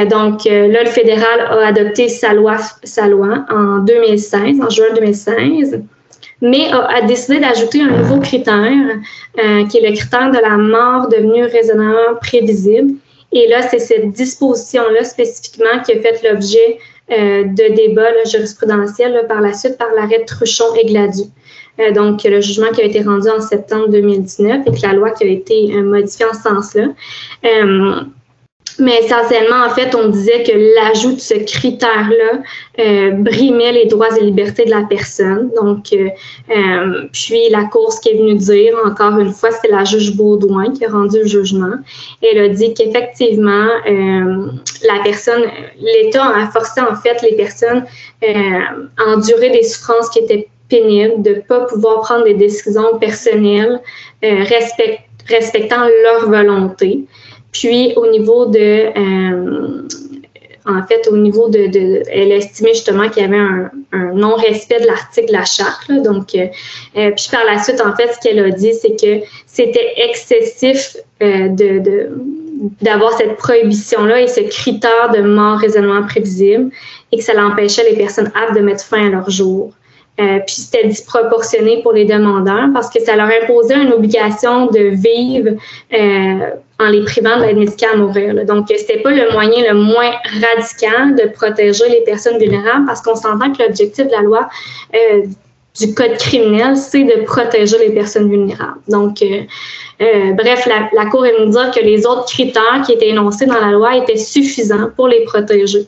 donc 0.09 0.45
là, 0.45 0.83
le 0.83 0.89
fédéral 0.89 1.41
a 1.41 1.67
adopté 1.67 2.09
sa 2.09 2.33
loi, 2.33 2.57
sa 2.83 3.07
loi 3.07 3.45
en 3.51 3.79
2016, 3.79 4.59
en 4.61 4.69
juin 4.69 4.87
2016 4.95 5.83
mais 6.41 6.69
a, 6.71 7.01
décidé 7.01 7.39
d'ajouter 7.39 7.81
un 7.81 7.97
nouveau 7.97 8.19
critère, 8.19 8.71
euh, 9.39 9.65
qui 9.67 9.77
est 9.77 9.89
le 9.89 9.95
critère 9.95 10.31
de 10.31 10.39
la 10.39 10.57
mort 10.57 11.07
devenue 11.09 11.45
raisonnablement 11.45 12.15
prévisible. 12.21 12.93
Et 13.31 13.47
là, 13.47 13.61
c'est 13.61 13.79
cette 13.79 14.11
disposition-là 14.11 15.03
spécifiquement 15.03 15.81
qui 15.85 15.93
a 15.93 16.01
fait 16.01 16.21
l'objet 16.23 16.77
euh, 17.11 17.43
de 17.43 17.75
débats 17.75 18.23
jurisprudentiels 18.25 19.25
par 19.27 19.41
la 19.41 19.53
suite 19.53 19.77
par 19.77 19.89
l'arrêt 19.95 20.23
Truchon 20.25 20.73
et 20.81 20.85
Gladu. 20.85 21.23
Euh, 21.79 21.91
donc, 21.91 22.23
le 22.23 22.39
jugement 22.41 22.71
qui 22.71 22.81
a 22.81 22.85
été 22.85 23.01
rendu 23.01 23.27
en 23.29 23.41
septembre 23.41 23.89
2019 23.89 24.61
et 24.65 24.71
que 24.71 24.81
la 24.81 24.93
loi 24.93 25.11
qui 25.11 25.25
a 25.25 25.27
été 25.27 25.67
modifiée 25.81 26.25
en 26.25 26.33
ce 26.33 26.41
sens-là. 26.41 26.87
Mais 28.77 28.99
essentiellement, 29.03 29.65
en 29.65 29.69
fait, 29.69 29.95
on 29.95 30.09
disait 30.09 30.43
que 30.43 30.51
l'ajout 30.75 31.13
de 31.13 31.19
ce 31.19 31.35
critère-là 31.35 32.41
euh, 32.79 33.11
brimait 33.11 33.71
les 33.71 33.85
droits 33.85 34.17
et 34.17 34.21
libertés 34.21 34.65
de 34.65 34.71
la 34.71 34.83
personne. 34.83 35.49
Donc, 35.55 35.93
euh, 35.93 36.09
euh, 36.49 37.07
puis 37.13 37.49
la 37.49 37.65
Cour, 37.65 37.93
ce 37.93 38.01
qui 38.01 38.09
est 38.09 38.17
venue 38.17 38.35
dire, 38.35 38.75
encore 38.85 39.17
une 39.19 39.31
fois, 39.31 39.51
c'est 39.51 39.69
la 39.69 39.85
juge 39.85 40.15
Baudouin 40.15 40.73
qui 40.73 40.83
a 40.83 40.89
rendu 40.89 41.19
le 41.19 41.25
jugement. 41.25 41.75
Elle 42.21 42.39
a 42.39 42.49
dit 42.49 42.73
qu'effectivement, 42.73 43.67
euh, 43.87 44.47
la 44.83 45.03
personne, 45.03 45.43
l'État 45.79 46.25
a 46.25 46.47
forcé 46.51 46.81
en 46.81 46.95
fait 46.95 47.21
les 47.21 47.35
personnes 47.35 47.85
à 48.23 49.03
endurer 49.07 49.51
des 49.51 49.63
souffrances 49.63 50.09
qui 50.09 50.19
étaient 50.19 50.49
pénibles, 50.67 51.21
de 51.21 51.35
ne 51.35 51.39
pas 51.41 51.61
pouvoir 51.61 52.01
prendre 52.01 52.23
des 52.25 52.33
décisions 52.33 52.97
personnelles 52.99 53.79
respect, 54.23 55.01
respectant 55.29 55.87
leur 56.03 56.27
volonté. 56.27 57.05
Puis 57.59 57.93
au 57.95 58.07
niveau 58.07 58.47
de, 58.47 58.59
euh, 58.97 59.81
en 60.65 60.85
fait, 60.87 61.07
au 61.09 61.15
niveau 61.15 61.47
de, 61.47 61.67
de 61.67 62.01
elle 62.11 62.33
estimait 62.33 62.73
justement 62.73 63.07
qu'il 63.07 63.21
y 63.21 63.25
avait 63.25 63.37
un, 63.37 63.71
non-respect 64.13 64.81
de 64.81 64.87
l'article 64.87 65.27
de 65.27 65.33
la 65.33 65.45
charte. 65.45 65.89
donc, 66.03 66.35
euh, 66.35 66.47
euh, 66.97 67.11
puis 67.15 67.27
par 67.31 67.45
la 67.45 67.63
suite, 67.63 67.81
en 67.81 67.95
fait, 67.95 68.13
ce 68.13 68.19
qu'elle 68.19 68.39
a 68.39 68.49
dit, 68.49 68.73
c'est 68.73 68.99
que 69.01 69.25
c'était 69.45 69.93
excessif 69.97 70.97
de, 71.21 72.09
d'avoir 72.81 73.13
cette 73.13 73.37
prohibition-là 73.37 74.21
et 74.21 74.27
ce 74.27 74.41
critère 74.41 75.11
de 75.13 75.21
mort 75.21 75.57
raisonnement 75.57 76.03
prévisible 76.03 76.71
et 77.13 77.17
que 77.17 77.23
ça 77.23 77.33
l'empêchait 77.33 77.89
les 77.89 77.95
personnes 77.95 78.31
aptes 78.35 78.55
de 78.55 78.61
mettre 78.61 78.83
fin 78.83 79.07
à 79.07 79.09
leur 79.09 79.29
jour. 79.29 79.71
Euh, 80.19 80.39
puis 80.45 80.55
c'était 80.55 80.87
disproportionné 80.87 81.81
pour 81.81 81.91
les 81.91 82.05
demandeurs 82.05 82.69
parce 82.73 82.89
que 82.89 83.01
ça 83.01 83.17
leur 83.17 83.27
imposait 83.27 83.75
une 83.75 83.91
obligation 83.91 84.67
de 84.67 84.95
vivre 84.95 85.57
euh, 85.93 86.49
en 86.79 86.89
les 86.89 87.03
privant 87.03 87.37
de 87.37 87.43
l'aide 87.43 87.57
médicale 87.57 87.91
à 87.93 87.97
mourir. 87.97 88.33
Là. 88.33 88.45
Donc, 88.45 88.67
c'était 88.69 89.01
pas 89.01 89.11
le 89.11 89.31
moyen 89.31 89.73
le 89.73 89.77
moins 89.77 90.11
radical 90.41 91.15
de 91.15 91.29
protéger 91.33 91.89
les 91.89 92.01
personnes 92.01 92.37
vulnérables 92.37 92.85
parce 92.85 93.01
qu'on 93.01 93.15
s'entend 93.15 93.51
que 93.51 93.63
l'objectif 93.63 94.07
de 94.07 94.11
la 94.11 94.21
loi 94.21 94.49
euh, 94.93 95.23
du 95.79 95.93
code 95.93 96.17
criminel, 96.17 96.77
c'est 96.77 97.03
de 97.03 97.23
protéger 97.23 97.77
les 97.77 97.89
personnes 97.89 98.29
vulnérables. 98.29 98.79
Donc, 98.87 99.21
euh, 99.21 99.41
euh, 100.01 100.31
bref, 100.33 100.65
la, 100.65 100.89
la 100.93 101.09
Cour 101.09 101.25
est 101.25 101.37
nous 101.39 101.51
dire 101.51 101.71
que 101.71 101.81
les 101.81 102.05
autres 102.05 102.25
critères 102.25 102.81
qui 102.85 102.93
étaient 102.93 103.09
énoncés 103.09 103.45
dans 103.45 103.59
la 103.59 103.71
loi 103.71 103.97
étaient 103.97 104.17
suffisants 104.17 104.89
pour 104.95 105.07
les 105.07 105.23
protéger. 105.25 105.87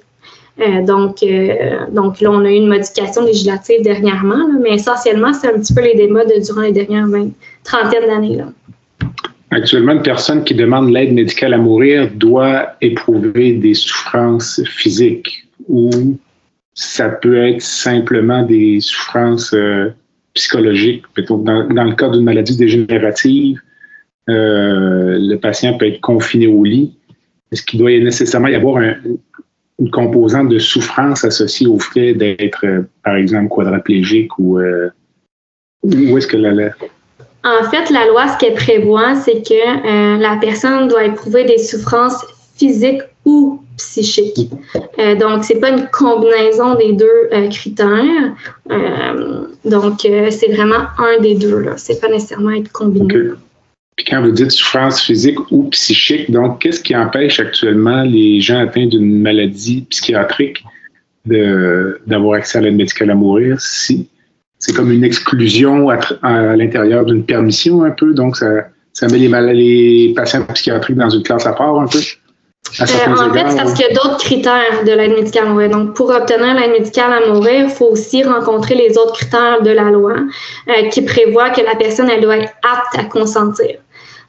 Euh, 0.59 0.83
donc, 0.83 1.21
euh, 1.21 1.85
donc 1.91 2.19
là, 2.19 2.31
on 2.31 2.43
a 2.43 2.49
eu 2.49 2.55
une 2.55 2.67
modification 2.67 3.23
législative 3.23 3.83
dernièrement, 3.83 4.47
mais 4.59 4.75
essentiellement, 4.75 5.33
c'est 5.33 5.47
un 5.53 5.59
petit 5.59 5.73
peu 5.73 5.81
les 5.81 5.95
débats 5.95 6.25
de, 6.25 6.43
durant 6.43 6.61
les 6.61 6.71
dernières 6.71 7.07
20, 7.07 7.29
trentaine 7.63 8.07
d'années. 8.07 8.39
Actuellement, 9.51 9.93
une 9.93 10.01
personne 10.01 10.43
qui 10.43 10.55
demande 10.55 10.91
l'aide 10.91 11.13
médicale 11.13 11.53
à 11.53 11.57
mourir 11.57 12.09
doit 12.11 12.75
éprouver 12.81 13.53
des 13.53 13.75
souffrances 13.75 14.61
physiques 14.65 15.47
ou 15.69 15.89
ça 16.73 17.09
peut 17.09 17.47
être 17.47 17.61
simplement 17.61 18.43
des 18.43 18.79
souffrances 18.81 19.53
euh, 19.53 19.89
psychologiques. 20.33 21.03
Dans, 21.29 21.67
dans, 21.67 21.83
le 21.83 21.95
cas 21.95 22.09
d'une 22.09 22.23
maladie 22.23 22.57
dégénérative, 22.57 23.59
le 24.27 25.35
patient 25.37 25.77
peut 25.77 25.87
être 25.87 26.01
confiné 26.01 26.47
au 26.47 26.63
lit. 26.63 26.97
Est-ce 27.51 27.63
qu'il 27.63 27.79
doit 27.79 27.91
nécessairement 27.91 28.49
y 28.49 28.55
avoir 28.55 28.77
un, 28.77 28.95
une 29.79 29.91
composante 29.91 30.49
de 30.49 30.59
souffrance 30.59 31.23
associée 31.23 31.67
au 31.67 31.79
fait 31.79 32.13
d'être, 32.13 32.65
euh, 32.65 32.81
par 33.03 33.15
exemple, 33.15 33.49
quadraplégique 33.49 34.37
ou 34.39 34.59
euh, 34.59 34.89
où 35.83 36.17
est-ce 36.17 36.27
que 36.27 36.37
la, 36.37 36.51
loi? 36.51 36.69
En 37.43 37.69
fait, 37.69 37.89
la 37.91 38.07
loi, 38.07 38.27
ce 38.27 38.37
qu'elle 38.39 38.55
prévoit, 38.55 39.15
c'est 39.15 39.47
que 39.47 39.53
euh, 39.53 40.17
la 40.17 40.37
personne 40.37 40.87
doit 40.87 41.05
éprouver 41.05 41.45
des 41.45 41.59
souffrances 41.59 42.25
physiques 42.55 43.03
ou 43.25 43.61
psychiques. 43.77 44.49
Donc, 45.19 45.43
c'est 45.43 45.59
pas 45.59 45.69
une 45.69 45.87
combinaison 45.91 46.73
des 46.75 46.93
deux 46.93 47.29
critères. 47.51 48.33
donc, 49.63 49.93
c'est 49.99 50.51
vraiment 50.51 50.87
un 50.97 51.21
des 51.21 51.35
deux. 51.35 51.59
Là. 51.59 51.73
C'est 51.77 52.01
pas 52.01 52.07
nécessairement 52.07 52.51
être 52.51 52.71
combiné. 52.71 53.33
Puis 53.97 54.05
quand 54.05 54.21
vous 54.21 54.31
dites 54.31 54.51
souffrance 54.51 55.01
physique 55.01 55.39
ou 55.51 55.63
psychique, 55.69 56.29
donc 56.31 56.61
qu'est-ce 56.61 56.81
qui 56.81 56.95
empêche 56.95 57.39
actuellement 57.39 58.03
les 58.03 58.39
gens 58.39 58.59
atteints 58.59 58.85
d'une 58.85 59.21
maladie 59.21 59.85
psychiatrique 59.89 60.63
d'avoir 61.25 62.35
accès 62.35 62.59
à 62.59 62.61
l'aide 62.61 62.75
médicale 62.75 63.09
à 63.11 63.15
mourir 63.15 63.59
si 63.59 64.07
c'est 64.59 64.73
comme 64.73 64.91
une 64.91 65.03
exclusion 65.03 65.89
à, 65.89 66.55
l'intérieur 66.55 67.05
d'une 67.05 67.25
permission 67.25 67.83
un 67.83 67.91
peu, 67.91 68.13
donc 68.13 68.37
ça, 68.37 68.47
ça 68.93 69.07
met 69.07 69.17
les, 69.17 69.27
les, 69.53 70.13
patients 70.15 70.45
psychiatriques 70.53 70.97
dans 70.97 71.09
une 71.09 71.23
classe 71.23 71.45
à 71.45 71.53
part 71.53 71.79
un 71.79 71.87
peu? 71.87 71.99
Euh, 72.79 72.83
en 72.83 73.33
fait, 73.33 73.45
c'est 73.49 73.55
parce 73.55 73.73
qu'il 73.73 73.85
y 73.85 73.89
a 73.89 73.93
d'autres 73.93 74.17
critères 74.17 74.83
de 74.85 74.91
l'aide 74.91 75.13
médicale 75.13 75.47
à 75.47 75.49
mourir. 75.49 75.69
Donc, 75.69 75.95
pour 75.95 76.09
obtenir 76.09 76.53
l'aide 76.53 76.71
médicale 76.71 77.13
à 77.13 77.33
mourir, 77.33 77.65
il 77.65 77.69
faut 77.69 77.85
aussi 77.85 78.23
rencontrer 78.23 78.75
les 78.75 78.97
autres 78.97 79.13
critères 79.13 79.61
de 79.61 79.71
la 79.71 79.83
loi 79.83 80.15
euh, 80.67 80.89
qui 80.89 81.01
prévoient 81.01 81.49
que 81.51 81.61
la 81.61 81.75
personne, 81.75 82.09
elle 82.09 82.21
doit 82.21 82.37
être 82.37 82.53
apte 82.63 82.97
à 82.97 83.05
consentir. 83.05 83.77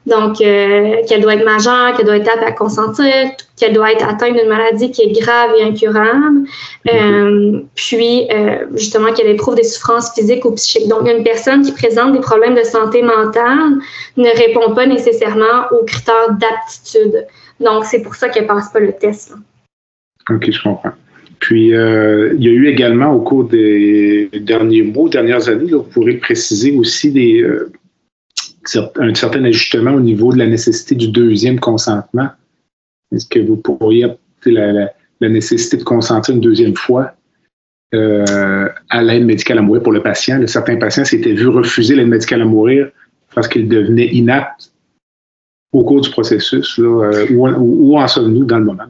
Donc, 0.05 0.41
euh, 0.41 1.03
qu'elle 1.07 1.21
doit 1.21 1.35
être 1.35 1.45
majeure, 1.45 1.95
qu'elle 1.95 2.05
doit 2.05 2.17
être 2.17 2.29
apte 2.29 2.43
à 2.43 2.51
consentir, 2.51 3.13
qu'elle 3.57 3.73
doit 3.73 3.91
être 3.91 4.07
atteinte 4.07 4.33
d'une 4.33 4.47
maladie 4.47 4.91
qui 4.91 5.03
est 5.03 5.11
grave 5.11 5.51
et 5.59 5.63
incurable, 5.63 6.47
euh, 6.91 7.59
puis 7.75 8.27
euh, 8.31 8.65
justement 8.75 9.13
qu'elle 9.13 9.27
éprouve 9.27 9.55
des 9.55 9.63
souffrances 9.63 10.13
physiques 10.15 10.45
ou 10.45 10.51
psychiques. 10.53 10.87
Donc, 10.87 11.07
une 11.07 11.23
personne 11.23 11.61
qui 11.63 11.73
présente 11.73 12.13
des 12.13 12.21
problèmes 12.21 12.55
de 12.55 12.63
santé 12.63 13.03
mentale 13.03 13.77
ne 14.17 14.29
répond 14.37 14.73
pas 14.73 14.87
nécessairement 14.87 15.67
aux 15.71 15.83
critères 15.83 16.31
d'aptitude. 16.39 17.27
Donc, 17.59 17.83
c'est 17.83 18.01
pour 18.01 18.15
ça 18.15 18.29
qu'elle 18.29 18.47
passe 18.47 18.71
pas 18.71 18.79
le 18.79 18.93
test. 18.93 19.33
OK, 20.29 20.49
je 20.49 20.63
comprends. 20.63 20.93
Puis, 21.39 21.67
il 21.67 22.43
y 22.43 22.47
a 22.47 22.51
eu 22.51 22.67
également 22.67 23.13
au 23.13 23.19
cours 23.19 23.43
des 23.43 24.29
derniers 24.33 24.81
mois, 24.81 25.09
dernières 25.09 25.49
années, 25.49 25.71
vous 25.71 25.83
pourrez 25.83 26.15
préciser 26.15 26.75
aussi 26.75 27.11
des 27.11 27.45
un 28.97 29.15
certain 29.15 29.43
ajustement 29.43 29.91
au 29.93 29.99
niveau 29.99 30.33
de 30.33 30.37
la 30.37 30.47
nécessité 30.47 30.95
du 30.95 31.09
deuxième 31.09 31.59
consentement? 31.59 32.29
Est-ce 33.13 33.27
que 33.27 33.39
vous 33.39 33.57
pourriez 33.57 34.07
la, 34.45 34.91
la, 35.19 35.29
nécessité 35.29 35.77
de 35.77 35.83
consentir 35.83 36.35
une 36.35 36.41
deuxième 36.41 36.75
fois 36.75 37.13
euh, 37.93 38.69
à 38.89 39.01
l'aide 39.01 39.25
médicale 39.25 39.57
à 39.57 39.61
mourir 39.61 39.83
pour 39.83 39.91
le 39.91 40.03
patient? 40.03 40.45
certains 40.47 40.77
patients 40.77 41.05
s'étaient 41.05 41.33
vus 41.33 41.47
refuser 41.47 41.95
l'aide 41.95 42.07
médicale 42.07 42.41
à 42.41 42.45
mourir 42.45 42.89
parce 43.33 43.47
qu'ils 43.47 43.67
devenaient 43.67 44.07
inaptes 44.07 44.71
au 45.71 45.83
cours 45.83 46.01
du 46.01 46.09
processus. 46.09 46.77
Là, 46.77 47.25
où, 47.31 47.47
où 47.47 47.97
en 47.97 48.07
sommes-nous 48.07 48.45
dans 48.45 48.59
le 48.59 48.65
moment? 48.65 48.87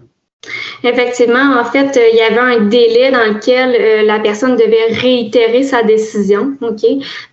Effectivement, 0.84 1.60
en 1.60 1.65
fait, 1.65 1.98
euh, 1.98 2.08
il 2.13 2.17
y 2.17 2.22
avait 2.22 2.39
un 2.39 2.62
délai 2.62 3.12
dans 3.12 3.25
lequel 3.25 3.75
euh, 3.77 4.03
la 4.03 4.19
personne 4.19 4.55
devait 4.55 4.86
réitérer 4.93 5.63
sa 5.63 5.84
décision. 5.84 6.53
OK? 6.62 6.81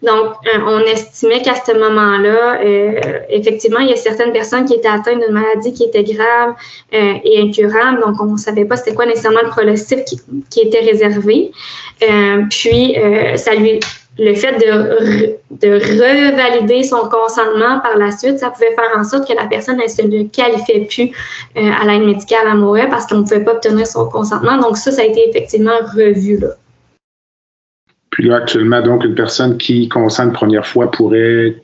Donc, 0.02 0.34
euh, 0.46 0.58
on 0.66 0.80
estimait 0.80 1.40
qu'à 1.40 1.54
ce 1.54 1.72
moment-là, 1.72 2.58
effectivement, 3.30 3.78
il 3.78 3.90
y 3.90 3.92
a 3.92 3.96
certaines 3.96 4.32
personnes 4.32 4.64
qui 4.64 4.74
étaient 4.74 4.88
atteintes 4.88 5.20
d'une 5.24 5.34
maladie 5.34 5.72
qui 5.72 5.84
était 5.84 6.02
grave 6.02 6.54
et 6.92 7.40
incurable. 7.40 8.00
Donc, 8.00 8.20
on 8.20 8.32
ne 8.32 8.36
savait 8.36 8.64
pas 8.64 8.76
c'était 8.76 8.94
quoi 8.94 9.06
nécessairement 9.06 9.42
le 9.42 9.50
pronostic 9.50 10.04
qui, 10.04 10.20
qui 10.50 10.60
était 10.60 10.80
réservé. 10.80 11.52
puis, 12.50 12.96
ça 13.36 13.54
lui 13.54 13.78
le 14.18 14.34
fait 14.34 14.52
de, 14.52 15.36
de 15.50 15.72
revalider 15.74 16.82
son 16.82 17.08
consentement 17.08 17.80
par 17.80 17.96
la 17.98 18.10
suite, 18.10 18.38
ça 18.38 18.50
pouvait 18.50 18.74
faire 18.74 18.96
en 18.96 19.04
sorte 19.04 19.28
que 19.28 19.34
la 19.34 19.46
personne 19.46 19.76
ne 19.76 19.86
se 19.86 20.26
qualifiait 20.28 20.86
plus 20.86 21.10
euh, 21.56 21.70
à 21.70 21.86
l'aide 21.86 22.06
médicale 22.06 22.46
à 22.48 22.54
mourir 22.54 22.88
parce 22.88 23.06
qu'on 23.06 23.18
ne 23.18 23.22
pouvait 23.22 23.44
pas 23.44 23.54
obtenir 23.54 23.86
son 23.86 24.08
consentement. 24.08 24.58
Donc 24.58 24.78
ça, 24.78 24.90
ça 24.90 25.02
a 25.02 25.04
été 25.04 25.28
effectivement 25.28 25.78
revu 25.94 26.38
là. 26.38 26.48
Puis 28.10 28.28
là, 28.28 28.36
actuellement, 28.36 28.80
donc, 28.80 29.04
une 29.04 29.14
personne 29.14 29.58
qui 29.58 29.88
consent 29.90 30.24
une 30.24 30.32
première 30.32 30.66
fois 30.66 30.90
pourrait 30.90 31.62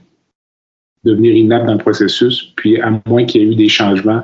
devenir 1.03 1.35
inapte 1.35 1.67
dans 1.67 1.73
le 1.73 1.79
processus, 1.79 2.53
puis 2.57 2.79
à 2.81 2.93
moins 3.07 3.25
qu'il 3.25 3.41
y 3.41 3.45
ait 3.45 3.49
eu 3.49 3.55
des 3.55 3.71
changements, 3.71 4.23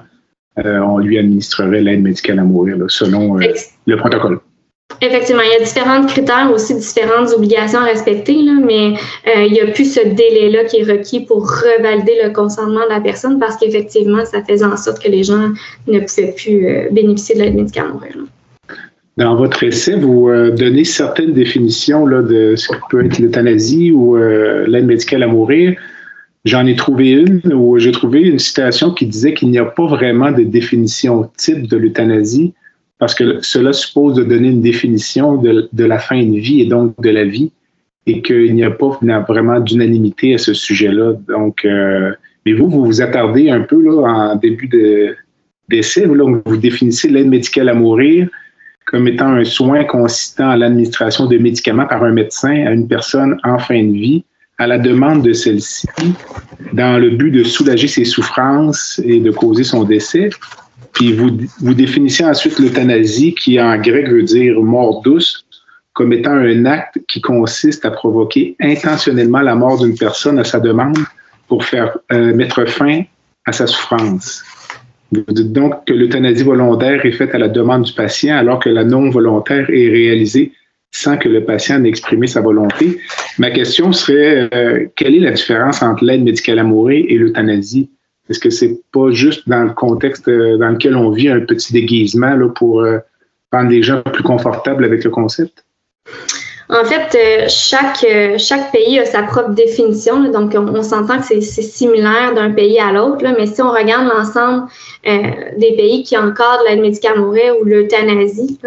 euh, 0.58 0.78
on 0.80 0.98
lui 0.98 1.18
administrerait 1.18 1.80
l'aide 1.80 2.02
médicale 2.02 2.38
à 2.38 2.44
mourir, 2.44 2.76
selon 2.88 3.40
euh, 3.40 3.46
le 3.86 3.96
protocole. 3.96 4.40
Effectivement, 5.00 5.42
il 5.42 5.52
y 5.52 5.62
a 5.62 5.64
différents 5.64 6.04
critères 6.06 6.50
aussi, 6.52 6.74
différentes 6.74 7.28
obligations 7.36 7.80
à 7.80 7.84
respecter, 7.84 8.42
là, 8.42 8.54
mais 8.64 8.94
euh, 9.28 9.44
il 9.44 9.52
n'y 9.52 9.60
a 9.60 9.66
plus 9.66 9.92
ce 9.92 10.00
délai-là 10.00 10.64
qui 10.64 10.78
est 10.78 10.90
requis 10.90 11.20
pour 11.20 11.46
revalider 11.46 12.14
le 12.24 12.32
consentement 12.32 12.84
de 12.84 12.88
la 12.88 13.00
personne 13.00 13.38
parce 13.38 13.56
qu'effectivement, 13.58 14.24
ça 14.24 14.42
faisait 14.42 14.64
en 14.64 14.76
sorte 14.76 15.00
que 15.00 15.08
les 15.08 15.22
gens 15.22 15.50
ne 15.86 16.00
pouvaient 16.00 16.32
plus 16.32 16.66
euh, 16.66 16.88
bénéficier 16.90 17.36
de 17.36 17.42
l'aide 17.42 17.54
médicale 17.54 17.92
mourir. 17.92 18.16
Dans 19.18 19.36
votre 19.36 19.62
essai, 19.62 19.94
vous 19.94 20.30
euh, 20.30 20.50
donnez 20.50 20.84
certaines 20.84 21.32
définitions 21.32 22.06
de 22.06 22.54
ce 22.56 22.68
que 22.68 22.78
peut 22.90 23.04
être 23.04 23.18
l'euthanasie 23.18 23.92
ou 23.92 24.16
l'aide 24.16 24.86
médicale 24.86 25.22
à 25.22 25.28
mourir. 25.28 25.78
J'en 26.44 26.66
ai 26.66 26.74
trouvé 26.74 27.10
une 27.10 27.42
où 27.52 27.78
j'ai 27.78 27.92
trouvé 27.92 28.22
une 28.22 28.38
citation 28.38 28.92
qui 28.92 29.06
disait 29.06 29.34
qu'il 29.34 29.50
n'y 29.50 29.58
a 29.58 29.64
pas 29.64 29.86
vraiment 29.86 30.32
de 30.32 30.44
définition 30.44 31.30
type 31.36 31.68
de 31.68 31.76
l'euthanasie 31.76 32.54
parce 32.98 33.14
que 33.14 33.38
cela 33.42 33.72
suppose 33.72 34.14
de 34.16 34.24
donner 34.24 34.48
une 34.48 34.60
définition 34.60 35.36
de, 35.36 35.84
la 35.84 35.98
fin 35.98 36.22
de 36.22 36.38
vie 36.38 36.60
et 36.62 36.66
donc 36.66 37.00
de 37.00 37.10
la 37.10 37.24
vie, 37.24 37.52
et 38.06 38.22
qu'il 38.22 38.54
n'y 38.54 38.64
a 38.64 38.70
pas 38.70 38.98
vraiment 39.28 39.60
d'unanimité 39.60 40.34
à 40.34 40.38
ce 40.38 40.54
sujet-là. 40.54 41.12
Donc, 41.28 41.64
euh, 41.64 42.12
mais 42.44 42.54
vous, 42.54 42.68
vous 42.68 42.84
vous 42.84 43.02
attardez 43.02 43.50
un 43.50 43.60
peu 43.60 43.82
là, 43.82 44.32
en 44.32 44.36
début 44.36 44.68
d'essai, 45.68 46.06
vous, 46.06 46.42
vous 46.44 46.56
définissez 46.56 47.08
l'aide 47.08 47.28
médicale 47.28 47.68
à 47.68 47.74
mourir 47.74 48.28
comme 48.86 49.06
étant 49.06 49.28
un 49.34 49.44
soin 49.44 49.84
consistant 49.84 50.48
à 50.48 50.56
l'administration 50.56 51.26
de 51.26 51.36
médicaments 51.36 51.86
par 51.86 52.02
un 52.02 52.12
médecin 52.12 52.66
à 52.66 52.72
une 52.72 52.88
personne 52.88 53.38
en 53.44 53.58
fin 53.58 53.84
de 53.84 53.92
vie 53.92 54.24
à 54.56 54.66
la 54.66 54.78
demande 54.78 55.22
de 55.22 55.32
celle-ci 55.32 55.86
dans 56.72 56.98
le 56.98 57.10
but 57.10 57.30
de 57.30 57.44
soulager 57.44 57.86
ses 57.86 58.04
souffrances 58.04 59.00
et 59.04 59.20
de 59.20 59.30
causer 59.30 59.62
son 59.62 59.84
décès 59.84 60.30
puis 60.98 61.12
vous, 61.12 61.30
vous 61.60 61.74
définissez 61.74 62.24
ensuite 62.24 62.58
l'euthanasie, 62.58 63.32
qui 63.32 63.60
en 63.60 63.78
grec 63.78 64.08
veut 64.08 64.24
dire 64.24 64.60
mort 64.60 65.00
douce, 65.02 65.46
comme 65.92 66.12
étant 66.12 66.32
un 66.32 66.64
acte 66.64 66.98
qui 67.06 67.20
consiste 67.20 67.84
à 67.84 67.92
provoquer 67.92 68.56
intentionnellement 68.60 69.40
la 69.40 69.54
mort 69.54 69.80
d'une 69.80 69.96
personne 69.96 70.40
à 70.40 70.44
sa 70.44 70.58
demande 70.58 70.98
pour 71.46 71.64
faire 71.64 71.96
euh, 72.12 72.34
mettre 72.34 72.68
fin 72.68 73.02
à 73.46 73.52
sa 73.52 73.68
souffrance. 73.68 74.42
Vous 75.12 75.22
dites 75.28 75.52
donc 75.52 75.84
que 75.86 75.92
l'euthanasie 75.92 76.42
volontaire 76.42 77.06
est 77.06 77.12
faite 77.12 77.32
à 77.32 77.38
la 77.38 77.48
demande 77.48 77.84
du 77.84 77.92
patient, 77.92 78.36
alors 78.36 78.58
que 78.58 78.68
la 78.68 78.82
non 78.82 79.08
volontaire 79.08 79.70
est 79.70 79.88
réalisée 79.88 80.52
sans 80.90 81.16
que 81.16 81.28
le 81.28 81.44
patient 81.44 81.78
n'ait 81.78 81.90
exprimé 81.90 82.26
sa 82.26 82.40
volonté. 82.40 82.98
Ma 83.38 83.52
question 83.52 83.92
serait, 83.92 84.48
euh, 84.52 84.86
quelle 84.96 85.14
est 85.14 85.20
la 85.20 85.30
différence 85.30 85.80
entre 85.80 86.04
l'aide 86.04 86.24
médicale 86.24 86.58
à 86.58 86.64
mourir 86.64 87.04
et 87.08 87.18
l'euthanasie? 87.18 87.88
Est-ce 88.28 88.40
que 88.40 88.50
c'est 88.50 88.78
pas 88.92 89.10
juste 89.10 89.48
dans 89.48 89.62
le 89.62 89.72
contexte 89.72 90.28
euh, 90.28 90.58
dans 90.58 90.68
lequel 90.68 90.96
on 90.96 91.10
vit 91.10 91.28
un 91.28 91.40
petit 91.40 91.72
déguisement 91.72 92.34
là, 92.34 92.48
pour 92.48 92.80
euh, 92.80 92.98
rendre 93.52 93.70
les 93.70 93.82
gens 93.82 94.02
plus 94.02 94.22
confortables 94.22 94.84
avec 94.84 95.04
le 95.04 95.10
concept? 95.10 95.64
En 96.70 96.84
fait, 96.84 97.16
euh, 97.16 97.46
chaque, 97.48 98.04
chaque 98.38 98.70
pays 98.72 98.98
a 98.98 99.06
sa 99.06 99.22
propre 99.22 99.52
définition. 99.52 100.30
donc, 100.30 100.54
on, 100.54 100.82
s'entend 100.82 101.18
que 101.18 101.24
c'est 101.24 101.40
similaire 101.40 102.34
d'un 102.34 102.50
pays 102.50 102.78
à 102.78 102.92
l'autre. 102.92 103.24
Mais 103.38 103.46
si 103.46 103.62
on 103.62 103.70
regarde 103.70 104.06
l'ensemble 104.06 104.68
des 105.02 105.72
pays 105.76 106.02
qui 106.02 106.18
encadrent 106.18 106.64
l'aide 106.68 106.80
médicale 106.80 107.20
ou 107.20 107.32
l'euthanasie, 107.64 108.58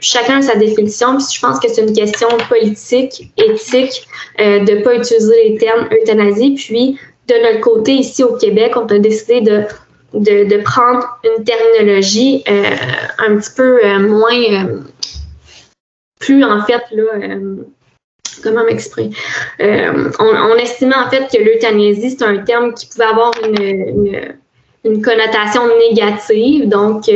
chacun 0.00 0.38
a 0.38 0.42
sa 0.42 0.56
définition. 0.56 1.16
Puis 1.16 1.26
je 1.32 1.40
pense 1.40 1.60
que 1.60 1.68
c'est 1.68 1.82
une 1.82 1.92
question 1.92 2.26
politique, 2.48 3.32
éthique, 3.36 4.08
de 4.40 4.78
ne 4.78 4.82
pas 4.82 4.96
utiliser 4.96 5.50
les 5.50 5.58
termes 5.58 5.86
euthanasie, 5.92 6.56
puis 6.56 6.98
de 7.28 7.34
notre 7.42 7.60
côté, 7.60 7.92
ici 7.92 8.24
au 8.24 8.36
Québec, 8.36 8.72
on 8.76 8.86
a 8.86 8.98
décidé 8.98 9.40
de, 9.40 9.64
de, 10.14 10.62
prendre 10.62 11.18
une 11.24 11.44
terminologie 11.44 12.42
euh, 12.48 12.64
un 13.18 13.36
petit 13.36 13.50
peu 13.56 13.84
euh, 13.84 13.98
moins, 13.98 14.34
euh, 14.34 14.80
plus 16.18 16.44
en 16.44 16.64
fait, 16.64 16.82
là, 16.92 17.38
comment 18.42 18.64
m'exprimer? 18.64 19.14
On, 19.58 20.56
estimait 20.56 20.96
en 20.96 21.10
fait 21.10 21.28
que 21.32 21.42
l'euthanasie, 21.42 22.10
c'est 22.10 22.24
un 22.24 22.38
terme 22.38 22.74
qui 22.74 22.86
pouvait 22.86 23.04
avoir 23.04 23.32
une, 23.44 24.36
une, 24.84 25.02
connotation 25.02 25.62
négative. 25.90 26.68
Donc, 26.68 27.08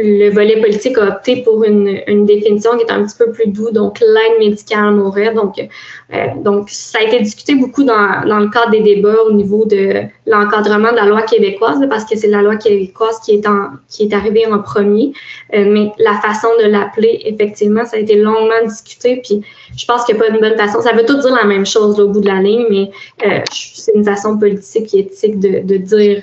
le 0.00 0.30
volet 0.30 0.60
politique 0.60 0.96
a 0.98 1.08
opté 1.08 1.42
pour 1.42 1.64
une, 1.64 2.00
une, 2.06 2.24
définition 2.24 2.76
qui 2.76 2.84
est 2.84 2.92
un 2.92 3.04
petit 3.04 3.16
peu 3.18 3.32
plus 3.32 3.48
doux, 3.48 3.70
donc 3.70 3.98
l'aide 4.00 4.38
médicale 4.38 4.86
à 4.86 4.90
mourir. 4.90 5.34
Donc, 5.34 5.58
euh, 5.58 6.26
donc, 6.42 6.70
ça 6.70 6.98
a 7.00 7.02
été 7.02 7.20
discuté 7.20 7.56
beaucoup 7.56 7.82
dans, 7.82 8.26
dans, 8.26 8.38
le 8.38 8.48
cadre 8.48 8.70
des 8.70 8.80
débats 8.80 9.22
au 9.26 9.32
niveau 9.32 9.64
de 9.64 10.02
l'encadrement 10.26 10.92
de 10.92 10.96
la 10.96 11.06
loi 11.06 11.22
québécoise, 11.22 11.80
parce 11.90 12.04
que 12.04 12.16
c'est 12.16 12.28
la 12.28 12.42
loi 12.42 12.56
québécoise 12.56 13.18
qui 13.24 13.32
est, 13.32 13.46
en, 13.46 13.70
qui 13.88 14.04
est 14.04 14.14
arrivée 14.14 14.46
en 14.46 14.60
premier. 14.60 15.12
Euh, 15.54 15.64
mais 15.68 15.90
la 15.98 16.14
façon 16.20 16.48
de 16.62 16.68
l'appeler, 16.68 17.20
effectivement, 17.24 17.84
ça 17.84 17.96
a 17.96 18.00
été 18.00 18.16
longuement 18.16 18.64
discuté. 18.66 19.20
Puis, 19.24 19.42
je 19.76 19.84
pense 19.84 20.04
qu'il 20.04 20.14
n'y 20.14 20.22
a 20.22 20.24
pas 20.24 20.30
une 20.32 20.40
bonne 20.40 20.56
façon. 20.56 20.80
Ça 20.80 20.92
veut 20.92 21.04
tout 21.04 21.20
dire 21.20 21.34
la 21.34 21.44
même 21.44 21.66
chose 21.66 21.98
au 21.98 22.08
bout 22.08 22.20
de 22.20 22.28
la 22.28 22.40
ligne, 22.40 22.66
mais 22.70 22.90
euh, 23.26 23.40
c'est 23.50 23.94
une 23.94 24.04
façon 24.04 24.38
politique 24.38 24.94
et 24.94 25.00
éthique 25.00 25.40
de, 25.40 25.60
de 25.60 25.76
dire 25.76 26.22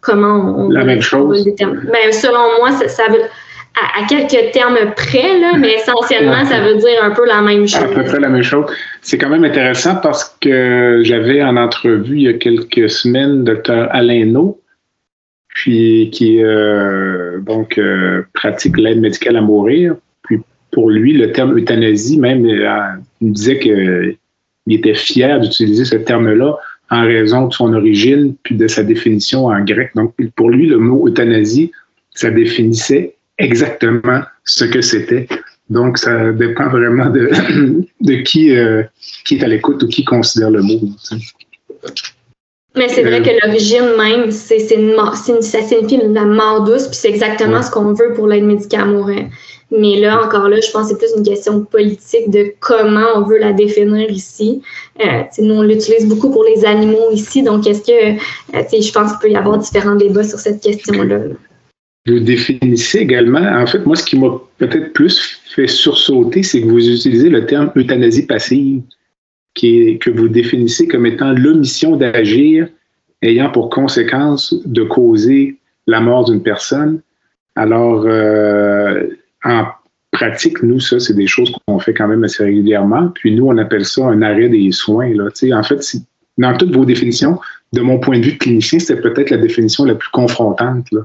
comment 0.00 0.54
on, 0.58 0.70
la 0.70 0.84
même 0.84 1.02
chose. 1.02 1.44
Ben, 1.44 2.12
selon 2.12 2.58
moi, 2.58 2.72
ça, 2.72 3.08
veut 3.08 3.22
à, 3.76 4.06
quelques 4.08 4.52
termes 4.52 4.78
près, 4.96 5.38
là, 5.38 5.52
mais 5.58 5.74
essentiellement, 5.74 6.44
ça 6.44 6.60
veut 6.60 6.76
dire 6.76 7.02
un 7.02 7.10
peu 7.10 7.26
la 7.26 7.40
même 7.40 7.66
chose. 7.66 7.82
À 7.82 7.88
peu 7.88 8.04
près 8.04 8.20
la 8.20 8.28
même 8.28 8.42
chose. 8.42 8.66
C'est 9.02 9.18
quand 9.18 9.28
même 9.28 9.44
intéressant 9.44 9.96
parce 9.96 10.36
que 10.40 11.00
j'avais 11.04 11.42
en 11.42 11.56
entrevue 11.56 12.16
il 12.16 12.22
y 12.22 12.28
a 12.28 12.34
quelques 12.34 12.90
semaines 12.90 13.44
Dr. 13.44 13.88
Alain 13.90 14.26
No, 14.26 14.60
puis 15.48 16.10
qui 16.12 16.42
euh, 16.42 17.38
donc 17.40 17.78
euh, 17.78 18.22
pratique 18.34 18.76
l'aide 18.76 19.00
médicale 19.00 19.36
à 19.36 19.40
mourir. 19.40 19.96
Puis 20.22 20.40
pour 20.72 20.90
lui, 20.90 21.12
le 21.12 21.32
terme 21.32 21.56
euthanasie, 21.56 22.18
même, 22.18 22.46
euh, 22.46 22.96
il 23.20 23.28
me 23.28 23.34
disait 23.34 23.58
qu'il 23.58 24.16
était 24.68 24.94
fier 24.94 25.40
d'utiliser 25.40 25.84
ce 25.84 25.96
terme-là 25.96 26.56
en 26.90 27.02
raison 27.02 27.46
de 27.46 27.52
son 27.52 27.72
origine 27.72 28.34
puis 28.42 28.56
de 28.56 28.66
sa 28.66 28.82
définition 28.82 29.46
en 29.46 29.64
grec. 29.64 29.90
Donc, 29.94 30.14
pour 30.36 30.50
lui, 30.50 30.66
le 30.66 30.78
mot 30.78 31.08
euthanasie, 31.08 31.70
ça 32.14 32.30
définissait 32.30 33.14
exactement 33.38 34.22
ce 34.44 34.64
que 34.64 34.80
c'était. 34.80 35.28
Donc, 35.70 35.98
ça 35.98 36.32
dépend 36.32 36.68
vraiment 36.68 37.08
de, 37.10 37.30
de 38.00 38.14
qui, 38.22 38.56
euh, 38.56 38.82
qui 39.24 39.36
est 39.36 39.44
à 39.44 39.48
l'écoute 39.48 39.82
ou 39.82 39.88
qui 39.88 40.04
considère 40.04 40.50
le 40.50 40.62
mot. 40.62 40.80
Mais 42.76 42.88
c'est 42.88 43.02
vrai 43.02 43.20
euh, 43.20 43.24
que 43.24 43.46
l'origine 43.46 43.96
même, 43.96 44.30
c'est 44.30 44.70
une 44.76 44.94
ça 45.42 45.62
signifie 45.62 46.00
la 46.08 46.24
mort 46.24 46.64
douce, 46.64 46.86
puis 46.86 46.96
c'est 46.96 47.08
exactement 47.08 47.62
ce 47.62 47.70
qu'on 47.70 47.92
veut 47.94 48.12
pour 48.14 48.28
l'aide 48.28 48.44
médicale 48.44 48.82
à 48.82 48.86
mourir. 48.86 49.26
Mais 49.70 50.00
là, 50.00 50.22
encore 50.24 50.48
là, 50.48 50.60
je 50.60 50.70
pense 50.70 50.92
que 50.92 50.98
c'est 50.98 50.98
plus 50.98 51.16
une 51.16 51.24
question 51.24 51.64
politique 51.64 52.30
de 52.30 52.52
comment 52.58 53.06
on 53.14 53.22
veut 53.22 53.38
la 53.38 53.52
définir 53.52 54.10
ici. 54.10 54.62
Euh, 55.00 55.22
nous, 55.38 55.54
on 55.54 55.62
l'utilise 55.62 56.08
beaucoup 56.08 56.30
pour 56.30 56.44
les 56.44 56.64
animaux 56.64 57.10
ici, 57.12 57.42
donc 57.42 57.66
est-ce 57.66 57.82
que, 57.82 58.12
euh, 58.12 58.62
je 58.72 58.92
pense 58.92 59.12
qu'il 59.12 59.20
peut 59.20 59.30
y 59.30 59.36
avoir 59.36 59.58
différents 59.58 59.94
débats 59.94 60.24
sur 60.24 60.38
cette 60.38 60.60
question-là. 60.60 61.20
Vous 62.06 62.18
définissez 62.18 62.98
également, 62.98 63.40
en 63.40 63.66
fait, 63.66 63.84
moi, 63.86 63.94
ce 63.94 64.04
qui 64.04 64.18
m'a 64.18 64.40
peut-être 64.58 64.92
plus 64.92 65.40
fait 65.54 65.68
sursauter, 65.68 66.42
c'est 66.42 66.62
que 66.62 66.66
vous 66.66 66.88
utilisez 66.88 67.28
le 67.28 67.46
terme 67.46 67.70
euthanasie 67.76 68.26
passive. 68.26 68.82
qui 69.54 69.80
est, 69.80 69.98
que 69.98 70.10
vous 70.10 70.28
définissez 70.28 70.88
comme 70.88 71.06
étant 71.06 71.32
l'omission 71.32 71.96
d'agir 71.96 72.68
ayant 73.22 73.50
pour 73.50 73.68
conséquence 73.68 74.54
de 74.64 74.82
causer 74.82 75.58
la 75.86 76.00
mort 76.00 76.24
d'une 76.24 76.42
personne. 76.42 77.00
Alors, 77.56 78.04
euh, 78.06 79.02
en 79.44 79.66
pratique, 80.12 80.62
nous, 80.62 80.80
ça, 80.80 80.98
c'est 80.98 81.14
des 81.14 81.26
choses 81.26 81.52
qu'on 81.66 81.78
fait 81.78 81.94
quand 81.94 82.08
même 82.08 82.24
assez 82.24 82.44
régulièrement. 82.44 83.08
Puis 83.14 83.34
nous, 83.34 83.46
on 83.46 83.56
appelle 83.58 83.84
ça 83.84 84.04
un 84.04 84.22
arrêt 84.22 84.48
des 84.48 84.72
soins. 84.72 85.12
Là. 85.14 85.28
En 85.56 85.62
fait, 85.62 85.80
dans 86.38 86.56
toutes 86.56 86.74
vos 86.74 86.84
définitions, 86.84 87.38
de 87.72 87.80
mon 87.80 87.98
point 87.98 88.18
de 88.18 88.24
vue 88.24 88.32
de 88.32 88.38
clinicien, 88.38 88.78
c'était 88.78 89.00
peut-être 89.00 89.30
la 89.30 89.36
définition 89.36 89.84
la 89.84 89.94
plus 89.94 90.10
confrontante. 90.10 90.86
Là. 90.92 91.00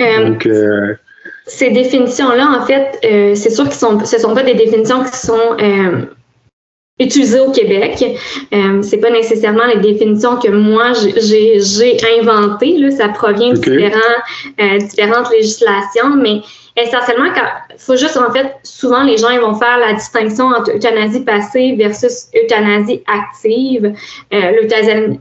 Euh, 0.00 0.28
Donc, 0.28 0.46
euh, 0.46 0.94
ces 1.46 1.70
définitions-là, 1.70 2.58
en 2.60 2.66
fait, 2.66 2.98
euh, 3.04 3.34
c'est 3.34 3.50
sûr 3.50 3.68
que 3.68 3.74
ce 3.74 3.86
ne 4.16 4.20
sont 4.20 4.34
pas 4.34 4.42
des 4.42 4.54
définitions 4.54 5.04
qui 5.04 5.16
sont 5.16 5.56
utilisées 6.98 7.40
au 7.40 7.52
Québec. 7.52 8.02
Euh, 8.54 8.80
c'est 8.82 8.96
pas 8.96 9.10
nécessairement 9.10 9.66
les 9.66 9.80
définitions 9.80 10.36
que 10.38 10.48
moi 10.48 10.92
j'ai 10.94 11.98
inventées. 12.20 12.78
Là. 12.78 12.90
Ça 12.90 13.08
provient 13.10 13.50
de 13.50 13.58
différents, 13.58 14.78
différentes 14.78 15.30
législations, 15.30 16.16
mais 16.16 16.40
essentiellement, 16.76 17.26
il 17.70 17.78
faut 17.78 17.96
juste, 17.96 18.16
en 18.16 18.30
fait, 18.32 18.54
souvent 18.62 19.02
les 19.02 19.16
gens 19.16 19.30
ils 19.30 19.40
vont 19.40 19.54
faire 19.54 19.78
la 19.78 19.94
distinction 19.94 20.46
entre 20.46 20.72
euthanasie 20.76 21.20
passive 21.20 21.78
versus 21.78 22.28
euthanasie 22.34 23.02
active. 23.06 23.94
Euh, 24.32 24.52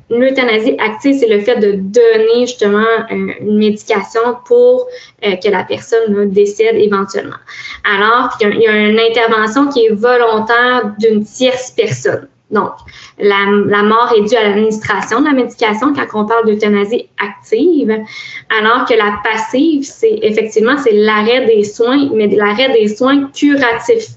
l'euthanasie 0.10 0.76
active, 0.80 1.18
c'est 1.20 1.30
le 1.30 1.40
fait 1.40 1.58
de 1.58 1.74
donner 1.74 2.42
justement 2.42 2.86
une 3.10 3.58
médication 3.58 4.22
pour 4.46 4.88
euh, 5.26 5.36
que 5.38 5.50
la 5.50 5.64
personne 5.64 6.30
décède 6.30 6.76
éventuellement. 6.76 7.38
Alors 7.84 8.38
qu'il 8.38 8.54
y, 8.60 8.68
a 8.68 8.76
une 8.76 9.00
intervention 9.00 9.68
qui 9.70 9.86
est 9.86 9.94
volontaire 9.94 10.94
d'une 11.00 11.24
tierce 11.24 11.72
personne. 11.72 12.28
Donc, 12.52 12.72
la, 13.18 13.84
mort 13.84 14.14
est 14.16 14.22
due 14.22 14.36
à 14.36 14.50
l'administration 14.50 15.22
de 15.22 15.26
la 15.26 15.34
médication 15.34 15.94
quand 15.94 16.22
on 16.22 16.26
parle 16.26 16.46
d'euthanasie 16.46 17.10
active, 17.18 17.92
alors 18.60 18.86
que 18.86 18.94
la 18.94 19.20
passive, 19.24 19.84
c'est 19.84 20.20
effectivement 20.22 20.78
c'est 20.78 20.94
l'arrêt 20.94 21.46
des 21.46 21.64
soins, 21.64 22.10
mais 22.14 22.28
l'arrêt 22.28 22.72
des 22.72 22.88
soins 22.88 23.30
curatifs. 23.36 24.10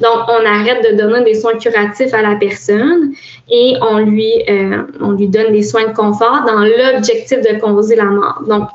Donc, 0.00 0.24
on 0.28 0.44
arrête 0.44 0.90
de 0.90 0.96
donner 0.96 1.22
des 1.24 1.34
soins 1.34 1.56
curatifs 1.58 2.12
à 2.12 2.22
la 2.22 2.36
personne 2.36 3.12
et 3.50 3.74
on 3.80 3.98
lui, 3.98 4.32
euh, 4.48 4.82
on 5.00 5.12
lui 5.12 5.28
donne 5.28 5.52
des 5.52 5.62
soins 5.62 5.88
de 5.88 5.94
confort 5.94 6.44
dans 6.46 6.60
l'objectif 6.60 7.40
de 7.40 7.60
causer 7.60 7.96
la 7.96 8.04
mort. 8.04 8.42
Donc, 8.46 8.68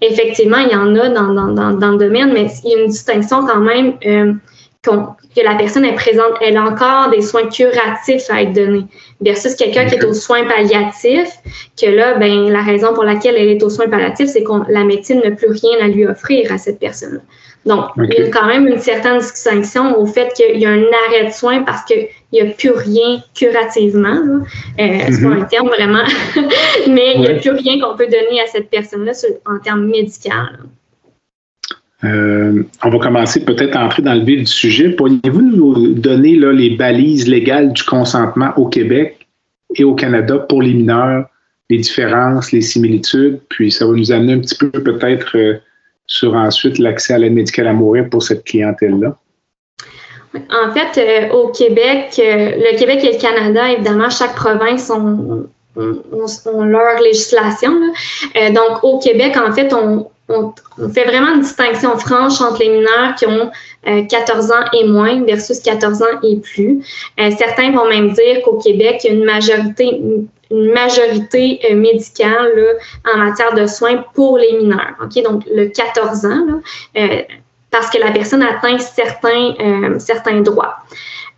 effectivement, 0.00 0.58
il 0.58 0.72
y 0.72 0.76
en 0.76 0.94
a 0.96 1.08
dans, 1.08 1.32
dans, 1.32 1.72
dans, 1.72 1.90
le 1.92 1.98
domaine, 1.98 2.32
mais 2.32 2.46
il 2.64 2.70
y 2.70 2.74
a 2.74 2.78
une 2.82 2.88
distinction 2.88 3.46
quand 3.46 3.60
même 3.60 3.94
euh, 4.06 4.32
que 4.84 5.40
la 5.42 5.54
personne 5.54 5.84
est 5.84 5.94
présente, 5.94 6.32
elle 6.40 6.56
a 6.56 6.64
encore 6.64 7.10
des 7.10 7.22
soins 7.22 7.48
curatifs 7.48 8.28
à 8.28 8.42
être 8.42 8.52
donnés, 8.52 8.84
versus 9.20 9.54
quelqu'un 9.54 9.86
qui 9.86 9.94
est 9.94 10.04
aux 10.04 10.14
soins 10.14 10.44
palliatifs, 10.44 11.32
que 11.80 11.86
là, 11.86 12.14
ben, 12.14 12.50
la 12.50 12.62
raison 12.62 12.94
pour 12.94 13.04
laquelle 13.04 13.36
elle 13.36 13.48
est 13.48 13.62
aux 13.62 13.70
soins 13.70 13.88
palliatifs, 13.88 14.28
c'est 14.28 14.44
que 14.44 14.52
la 14.70 14.84
médecine 14.84 15.20
n'a 15.24 15.30
plus 15.32 15.48
rien 15.48 15.84
à 15.84 15.88
lui 15.88 16.06
offrir 16.06 16.52
à 16.52 16.58
cette 16.58 16.78
personne-là. 16.78 17.20
Donc, 17.66 17.86
il 17.96 18.12
y 18.12 18.22
a 18.22 18.28
quand 18.28 18.46
même 18.46 18.68
une 18.68 18.78
certaine 18.78 19.18
distinction 19.18 19.98
au 19.98 20.04
fait 20.04 20.32
qu'il 20.34 20.60
y 20.60 20.66
a 20.66 20.70
un 20.70 20.84
arrêt 21.06 21.24
de 21.26 21.32
soins 21.32 21.62
parce 21.62 21.82
qu'il 21.84 22.08
n'y 22.32 22.42
a 22.42 22.46
plus 22.46 22.72
rien 22.72 23.22
curativement. 23.34 24.20
Euh, 24.20 24.42
C'est 24.76 25.22
pas 25.22 25.28
mm-hmm. 25.28 25.40
un 25.40 25.44
terme 25.44 25.68
vraiment, 25.68 26.04
mais 26.88 27.14
il 27.14 27.20
n'y 27.22 27.28
a 27.28 27.34
plus 27.36 27.52
rien 27.52 27.80
qu'on 27.80 27.96
peut 27.96 28.06
donner 28.06 28.42
à 28.42 28.46
cette 28.46 28.68
personne-là 28.68 29.12
en 29.46 29.58
termes 29.60 29.86
médicaux. 29.86 30.30
Euh, 32.04 32.62
on 32.82 32.90
va 32.90 32.98
commencer 32.98 33.44
peut-être 33.44 33.76
à 33.76 33.84
entrer 33.84 34.02
dans 34.02 34.14
le 34.14 34.24
vif 34.24 34.40
du 34.40 34.46
sujet. 34.46 34.90
Pourriez-vous 34.90 35.42
nous 35.42 35.94
donner 35.94 36.36
les 36.36 36.70
balises 36.70 37.28
légales 37.28 37.72
du 37.72 37.82
consentement 37.82 38.52
au 38.56 38.66
Québec 38.66 39.26
et 39.76 39.84
au 39.84 39.94
Canada 39.94 40.38
pour 40.38 40.62
les 40.62 40.74
mineurs, 40.74 41.26
les 41.70 41.78
différences, 41.78 42.52
les 42.52 42.60
similitudes, 42.60 43.40
puis 43.48 43.72
ça 43.72 43.86
va 43.86 43.92
nous 43.92 44.12
amener 44.12 44.34
un 44.34 44.40
petit 44.40 44.56
peu 44.56 44.70
peut-être 44.70 45.36
euh, 45.36 45.54
sur 46.06 46.34
ensuite 46.34 46.78
l'accès 46.78 47.14
à 47.14 47.18
l'aide 47.18 47.32
médicale 47.32 47.68
à 47.68 47.72
mourir 47.72 48.08
pour 48.10 48.22
cette 48.22 48.44
clientèle-là? 48.44 49.16
En 50.34 50.72
fait, 50.74 51.00
euh, 51.00 51.32
au 51.32 51.48
Québec, 51.52 52.16
le 52.18 52.76
Québec 52.76 53.04
et 53.04 53.12
le 53.12 53.20
Canada, 53.20 53.70
évidemment, 53.70 54.10
chaque 54.10 54.34
province 54.34 54.90
ont, 54.90 55.46
leur 55.76 57.00
législation. 57.00 57.72
donc, 58.52 58.82
au 58.82 58.98
Québec, 58.98 59.36
en 59.36 59.52
fait, 59.52 59.72
on, 59.72 60.08
on, 60.28 60.54
fait 60.92 61.04
vraiment 61.04 61.34
une 61.34 61.42
distinction 61.42 61.98
franche 61.98 62.40
entre 62.40 62.60
les 62.60 62.70
mineurs 62.70 63.14
qui 63.14 63.26
ont 63.26 63.50
14 63.84 64.50
euh, 64.50 64.54
ans 64.54 64.64
et 64.72 64.86
moins 64.86 65.22
versus 65.24 65.60
14 65.60 66.02
ans 66.02 66.20
et 66.22 66.36
plus. 66.36 66.82
Euh, 67.20 67.30
certains 67.36 67.72
vont 67.72 67.88
même 67.88 68.12
dire 68.12 68.42
qu'au 68.42 68.58
Québec, 68.58 69.02
il 69.04 69.08
y 69.08 69.10
a 69.10 69.14
une 69.14 69.24
majorité, 70.72 71.60
euh, 71.70 71.74
médicale 71.74 72.78
en 73.12 73.18
matière 73.18 73.54
de 73.54 73.66
soins 73.66 74.04
pour 74.14 74.38
les 74.38 74.52
mineurs. 74.58 74.94
Donc, 75.24 75.42
le 75.46 75.66
14 75.66 76.24
ans, 76.26 76.60
parce 77.70 77.90
que 77.90 77.98
la 77.98 78.12
personne 78.12 78.42
atteint 78.42 78.78
certains, 78.78 79.98
certains 79.98 80.40
droits. 80.42 80.76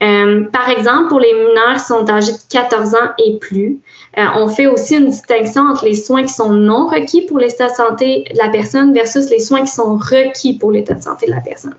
Par 0.00 0.68
exemple, 0.68 1.08
pour 1.08 1.20
les 1.20 1.32
mineurs 1.32 1.74
qui 1.74 1.84
sont 1.84 2.08
âgés 2.10 2.32
de 2.32 2.38
14 2.50 2.94
ans 2.94 3.10
et 3.18 3.38
plus, 3.38 3.80
euh, 4.18 4.24
on 4.36 4.48
fait 4.48 4.66
aussi 4.66 4.96
une 4.96 5.10
distinction 5.10 5.62
entre 5.62 5.84
les 5.84 5.94
soins 5.94 6.22
qui 6.22 6.32
sont 6.32 6.52
non 6.52 6.86
requis 6.86 7.22
pour 7.22 7.38
l'état 7.38 7.68
de 7.68 7.74
santé 7.74 8.24
de 8.32 8.38
la 8.38 8.48
personne 8.48 8.92
versus 8.92 9.30
les 9.30 9.40
soins 9.40 9.62
qui 9.62 9.72
sont 9.72 9.96
requis 9.96 10.54
pour 10.58 10.70
l'état 10.70 10.94
de 10.94 11.02
santé 11.02 11.26
de 11.26 11.32
la 11.32 11.40
personne. 11.40 11.74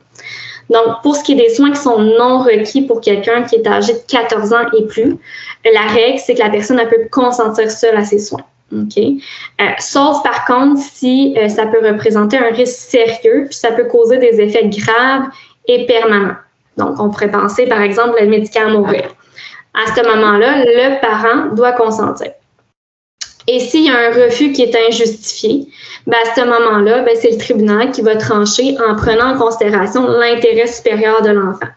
Donc, 0.69 1.01
pour 1.01 1.15
ce 1.15 1.23
qui 1.23 1.34
est 1.34 1.36
des 1.36 1.49
soins 1.49 1.71
qui 1.71 1.80
sont 1.80 1.99
non 1.99 2.39
requis 2.39 2.82
pour 2.82 3.01
quelqu'un 3.01 3.43
qui 3.43 3.56
est 3.56 3.67
âgé 3.67 3.93
de 3.93 4.01
14 4.08 4.53
ans 4.53 4.65
et 4.77 4.86
plus, 4.86 5.15
la 5.71 5.88
règle, 5.88 6.19
c'est 6.19 6.34
que 6.34 6.39
la 6.39 6.49
personne 6.49 6.82
peut 6.89 7.08
consentir 7.10 7.71
seule 7.71 7.95
à 7.95 8.03
ses 8.03 8.19
soins. 8.19 8.43
OK? 8.73 8.97
Euh, 8.97 9.65
sauf 9.80 10.21
par 10.23 10.45
contre 10.45 10.82
si 10.82 11.34
euh, 11.38 11.47
ça 11.47 11.67
peut 11.67 11.80
représenter 11.88 12.38
un 12.38 12.51
risque 12.51 12.75
sérieux, 12.75 13.45
puis 13.45 13.56
ça 13.56 13.71
peut 13.71 13.86
causer 13.86 14.17
des 14.17 14.41
effets 14.41 14.67
graves 14.67 15.30
et 15.67 15.86
permanents. 15.86 16.36
Donc, 16.78 17.00
on 17.00 17.10
pourrait 17.10 17.32
penser, 17.32 17.66
par 17.66 17.82
exemple, 17.82 18.18
le 18.20 18.28
médicament 18.28 18.80
mourir 18.80 19.10
à 19.78 19.96
ce 19.96 20.02
moment-là, 20.02 20.63
le 20.66 21.00
parent 21.00 21.54
doit 21.56 21.74
consentir. 21.74 22.32
Et 23.48 23.60
s'il 23.60 23.86
y 23.86 23.90
a 23.90 24.10
un 24.10 24.26
refus 24.26 24.52
qui 24.52 24.63
est 24.63 24.76
injustifié, 24.90 25.68
ben 26.06 26.18
à 26.26 26.36
ce 26.36 26.42
moment-là, 26.42 27.04
ben 27.04 27.16
c'est 27.20 27.32
le 27.32 27.38
tribunal 27.38 27.92
qui 27.92 28.02
va 28.02 28.16
trancher 28.18 28.76
en 28.86 28.96
prenant 28.96 29.36
en 29.36 29.38
considération 29.38 30.06
l'intérêt 30.08 30.68
supérieur 30.68 31.22
de 31.22 31.30
l'enfant. 31.30 31.68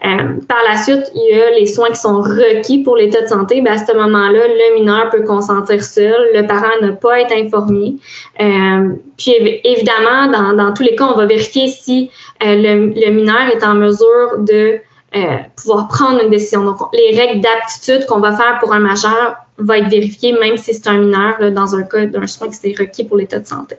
Par 0.00 0.58
la 0.68 0.82
suite, 0.82 1.10
il 1.14 1.36
y 1.36 1.40
a 1.40 1.50
les 1.50 1.66
soins 1.66 1.90
qui 1.90 2.00
sont 2.00 2.20
requis 2.20 2.82
pour 2.82 2.96
l'état 2.96 3.20
de 3.22 3.26
santé. 3.26 3.60
Ben 3.60 3.74
à 3.74 3.84
ce 3.84 3.92
moment-là, 3.92 4.40
le 4.48 4.78
mineur 4.78 5.10
peut 5.10 5.22
consentir 5.22 5.84
seul, 5.84 6.30
le 6.34 6.46
parent 6.46 6.80
ne 6.82 6.92
pas 6.92 7.20
être 7.20 7.32
informé. 7.32 7.96
Euh, 8.40 8.94
puis 9.18 9.34
évidemment, 9.64 10.54
dans, 10.54 10.72
tous 10.72 10.82
les 10.82 10.96
cas, 10.96 11.04
on 11.04 11.16
va 11.16 11.26
vérifier 11.26 11.68
si 11.68 12.10
euh, 12.42 12.54
le, 12.56 13.10
mineur 13.10 13.42
est 13.54 13.62
en 13.62 13.74
mesure 13.74 14.38
de 14.38 14.78
euh, 15.16 15.36
pouvoir 15.56 15.88
prendre 15.88 16.22
une 16.22 16.30
décision. 16.30 16.64
Donc, 16.64 16.78
les 16.94 17.18
règles 17.18 17.40
d'aptitude 17.40 18.06
qu'on 18.06 18.20
va 18.20 18.34
faire 18.34 18.58
pour 18.60 18.72
un 18.72 18.80
majeur 18.80 19.36
vont 19.58 19.74
être 19.74 19.90
vérifiées 19.90 20.32
même 20.32 20.56
si 20.56 20.72
c'est 20.72 20.88
un 20.88 20.98
mineur 20.98 21.52
dans 21.52 21.74
un 21.74 21.82
cas 21.82 22.06
d'un 22.06 22.26
soin 22.26 22.48
qui 22.48 22.54
s'est 22.54 22.74
requis 22.78 23.04
pour 23.04 23.18
l'état 23.18 23.38
de 23.38 23.46
santé. 23.46 23.76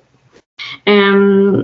Euh, 0.87 1.63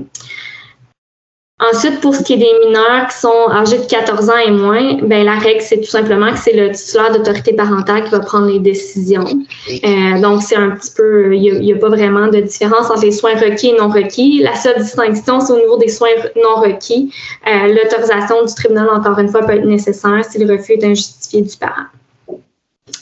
Ensuite, 1.60 2.02
pour 2.02 2.13
ce 2.13 2.22
qui 2.22 2.34
est 2.34 2.38
des 2.38 2.54
mineurs 2.67 3.08
qui 3.08 3.17
sont 3.17 3.50
âgés 3.50 3.80
de 3.80 3.86
14 3.86 4.30
ans 4.30 4.38
et 4.46 4.52
moins, 4.52 4.98
ben 5.02 5.26
la 5.26 5.39
règle, 5.39 5.62
c'est 5.62 5.80
tout 5.80 5.89
simplement 5.89 6.32
que 6.32 6.38
c'est 6.38 6.54
le 6.54 6.72
titulaire 6.72 7.12
d'autorité 7.12 7.54
parentale 7.54 8.04
qui 8.04 8.12
va 8.12 8.20
prendre 8.20 8.46
les 8.46 8.60
décisions. 8.60 9.26
Euh, 9.26 10.22
donc, 10.22 10.43
c'est 10.43 10.56
un 10.56 10.70
petit 10.70 10.91
peu, 10.96 11.36
il 11.36 11.62
n'y 11.62 11.74
a, 11.74 11.78
pas 11.78 11.89
vraiment 11.89 12.28
de 12.28 12.41
différence 12.41 12.91
entre 12.91 13.02
les 13.02 13.12
soins 13.12 13.34
requis 13.34 13.70
et 13.70 13.76
non 13.76 13.89
requis. 13.89 14.43
La 14.43 14.54
seule 14.54 14.84
distinction, 14.84 15.39
c'est 15.39 15.54
au 15.54 15.58
niveau 15.58 15.80
des 15.80 15.88
soins 15.88 16.10
non 16.36 16.62
requis. 16.62 17.12
Euh, 17.48 17.74
l'autorisation 17.74 18.46
du 18.46 18.54
tribunal, 18.54 18.89
encore 18.91 19.17
une 19.17 19.30
fois, 19.30 19.41
peut 19.41 19.54
être 19.54 19.65
nécessaire 19.65 20.24
si 20.30 20.38
le 20.38 20.54
refus 20.54 20.74
est 20.74 20.86
injustifié 20.86 21.41
du 21.41 21.58
parent. 21.58 21.88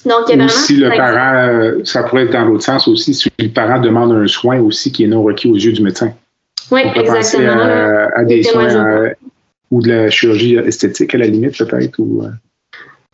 Donc, 0.06 0.30
il 0.30 0.40
y 0.40 0.42
a 0.42 0.48
si 0.48 0.78
le 0.78 0.96
parent, 0.96 1.50
euh, 1.50 1.82
ça 1.84 2.04
pourrait 2.04 2.24
être 2.24 2.32
dans 2.32 2.46
l'autre 2.46 2.64
sens 2.64 2.88
aussi, 2.88 3.14
si 3.14 3.30
le 3.38 3.50
parent 3.50 3.82
demande 3.82 4.14
un 4.14 4.28
soin 4.28 4.62
aussi 4.62 4.94
qui 4.94 5.04
est 5.04 5.08
non 5.08 5.24
requis 5.24 5.50
aux 5.50 5.56
yeux 5.56 5.74
du 5.74 5.82
médecin. 5.82 6.14
Oui, 6.72 6.82
exactement. 6.96 7.60
À, 8.16 8.24
des 8.24 8.44
soins 8.44 8.76
euh, 8.76 9.10
ou 9.72 9.82
de 9.82 9.90
la 9.90 10.10
chirurgie 10.10 10.56
esthétique 10.56 11.14
à 11.16 11.18
la 11.18 11.28
limite 11.28 11.58
peut-être 11.58 12.00
ou. 12.00 12.24
Euh, 12.24 12.30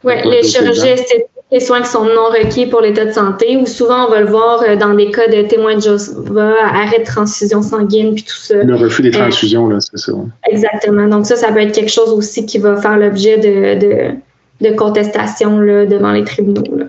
oui, 0.03 0.13
les 0.25 0.43
chirurgies 0.43 0.87
esthétiques, 0.87 1.27
les 1.51 1.59
soins 1.59 1.81
qui 1.81 1.89
sont 1.89 2.05
non 2.05 2.29
requis 2.29 2.65
pour 2.65 2.81
l'état 2.81 3.05
de 3.05 3.11
santé, 3.11 3.57
ou 3.57 3.65
souvent 3.65 4.07
on 4.07 4.09
va 4.09 4.21
le 4.21 4.27
voir 4.27 4.63
euh, 4.63 4.75
dans 4.75 4.93
des 4.93 5.11
cas 5.11 5.27
de 5.27 5.43
témoins 5.43 5.75
de 5.75 5.81
Josepha, 5.81 6.53
arrêt 6.63 6.99
de 6.99 7.05
transfusion 7.05 7.61
sanguine, 7.61 8.15
puis 8.15 8.23
tout 8.23 8.35
ça. 8.35 8.63
Le 8.63 8.75
refus 8.75 9.01
des 9.01 9.11
transfusions, 9.11 9.67
là, 9.67 9.77
c'est 9.79 9.97
ça. 9.97 10.13
Exactement. 10.49 11.07
Donc 11.07 11.25
ça, 11.25 11.35
ça 11.35 11.51
peut 11.51 11.59
être 11.59 11.73
quelque 11.73 11.91
chose 11.91 12.09
aussi 12.09 12.45
qui 12.45 12.57
va 12.57 12.77
faire 12.77 12.97
l'objet 12.97 13.37
de, 13.37 13.79
de, 13.79 14.69
de 14.69 14.75
contestation 14.75 15.59
là, 15.59 15.85
devant 15.85 16.13
les 16.13 16.23
tribunaux. 16.23 16.75
Là. 16.75 16.85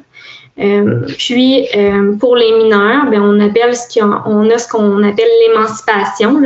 Euh, 0.59 1.07
puis, 1.19 1.67
euh, 1.75 2.15
pour 2.19 2.37
les 2.37 2.53
mineurs, 2.53 3.07
ben, 3.11 3.23
on, 3.23 3.41
appelle 3.41 3.75
ce 3.75 3.99
qu'on, 3.99 4.13
on 4.27 4.51
a 4.51 4.59
ce 4.59 4.69
qu'on 4.69 5.03
appelle 5.03 5.29
l'émancipation. 5.47 6.41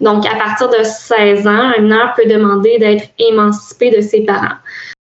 Donc, 0.00 0.26
à 0.26 0.36
partir 0.36 0.68
de 0.68 0.82
16 0.84 1.46
ans, 1.46 1.72
un 1.76 1.80
mineur 1.80 2.12
peut 2.14 2.28
demander 2.28 2.78
d'être 2.78 3.04
émancipé 3.18 3.90
de 3.90 4.02
ses 4.02 4.20
parents. 4.20 4.56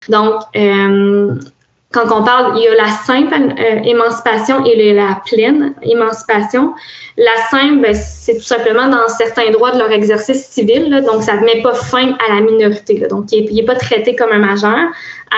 Donc, 0.10 0.42
euh, 0.56 1.36
quand 1.94 2.12
on 2.12 2.24
parle, 2.24 2.58
il 2.58 2.64
y 2.64 2.68
a 2.68 2.76
la 2.76 2.90
simple 2.90 3.36
euh, 3.36 3.80
émancipation 3.84 4.66
et 4.66 4.94
la 4.94 5.22
pleine 5.26 5.76
émancipation. 5.84 6.74
La 7.18 7.36
simple, 7.52 7.82
ben, 7.82 7.94
c'est 7.94 8.38
tout 8.38 8.44
simplement 8.44 8.88
dans 8.88 9.08
certains 9.08 9.52
droits 9.52 9.72
de 9.72 9.78
leur 9.78 9.92
exercice 9.92 10.48
civil, 10.48 10.90
donc 11.06 11.22
ça 11.22 11.36
ne 11.36 11.46
met 11.46 11.62
pas 11.62 11.76
fin 11.76 12.16
à 12.28 12.34
la 12.34 12.42
minorité. 12.42 13.06
donc, 13.08 13.32
il 13.32 13.54
n'est 13.54 13.64
pas 13.64 13.76
traité 13.76 14.16
comme 14.16 14.32
un 14.32 14.40
majeur. 14.40 14.90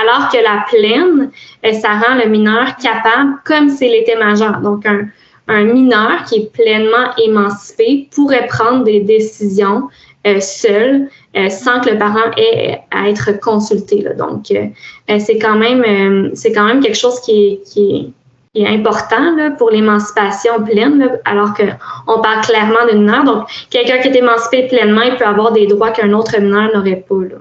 Alors 0.01 0.29
que 0.29 0.37
la 0.37 0.65
pleine, 0.69 1.29
euh, 1.65 1.73
ça 1.73 1.89
rend 1.93 2.15
le 2.15 2.29
mineur 2.29 2.77
capable, 2.77 3.33
comme 3.45 3.69
s'il 3.69 3.93
était 3.93 4.15
majeur. 4.15 4.61
Donc, 4.61 4.85
un, 4.85 5.07
un 5.49 5.63
mineur 5.65 6.23
qui 6.25 6.35
est 6.35 6.53
pleinement 6.53 7.13
émancipé 7.17 8.07
pourrait 8.15 8.47
prendre 8.47 8.83
des 8.85 9.01
décisions 9.01 9.89
euh, 10.25 10.39
seul, 10.39 11.07
euh, 11.35 11.49
sans 11.49 11.81
que 11.81 11.89
le 11.89 11.97
parent 11.97 12.31
ait 12.37 12.79
à 12.91 13.09
être 13.09 13.39
consulté. 13.39 14.01
Là. 14.01 14.13
Donc, 14.13 14.51
euh, 14.51 15.19
c'est 15.19 15.37
quand 15.37 15.55
même 15.55 16.31
c'est 16.33 16.51
quand 16.51 16.65
même 16.65 16.81
quelque 16.81 16.97
chose 16.97 17.19
qui 17.21 17.45
est, 17.45 17.61
qui 17.65 18.13
est, 18.55 18.67
important 18.67 19.35
là, 19.35 19.51
pour 19.51 19.69
l'émancipation 19.69 20.63
pleine, 20.63 21.19
alors 21.25 21.53
qu'on 21.53 22.21
parle 22.21 22.41
clairement 22.41 22.85
d'une 22.89 23.01
mineur. 23.01 23.25
Donc, 23.25 23.47
quelqu'un 23.69 23.97
qui 23.97 24.07
est 24.07 24.15
émancipé 24.15 24.67
pleinement, 24.67 25.01
il 25.01 25.15
peut 25.17 25.25
avoir 25.25 25.51
des 25.51 25.67
droits 25.67 25.91
qu'un 25.91 26.13
autre 26.13 26.39
mineur 26.39 26.73
n'aurait 26.73 27.03
pas. 27.07 27.15
Là. 27.15 27.37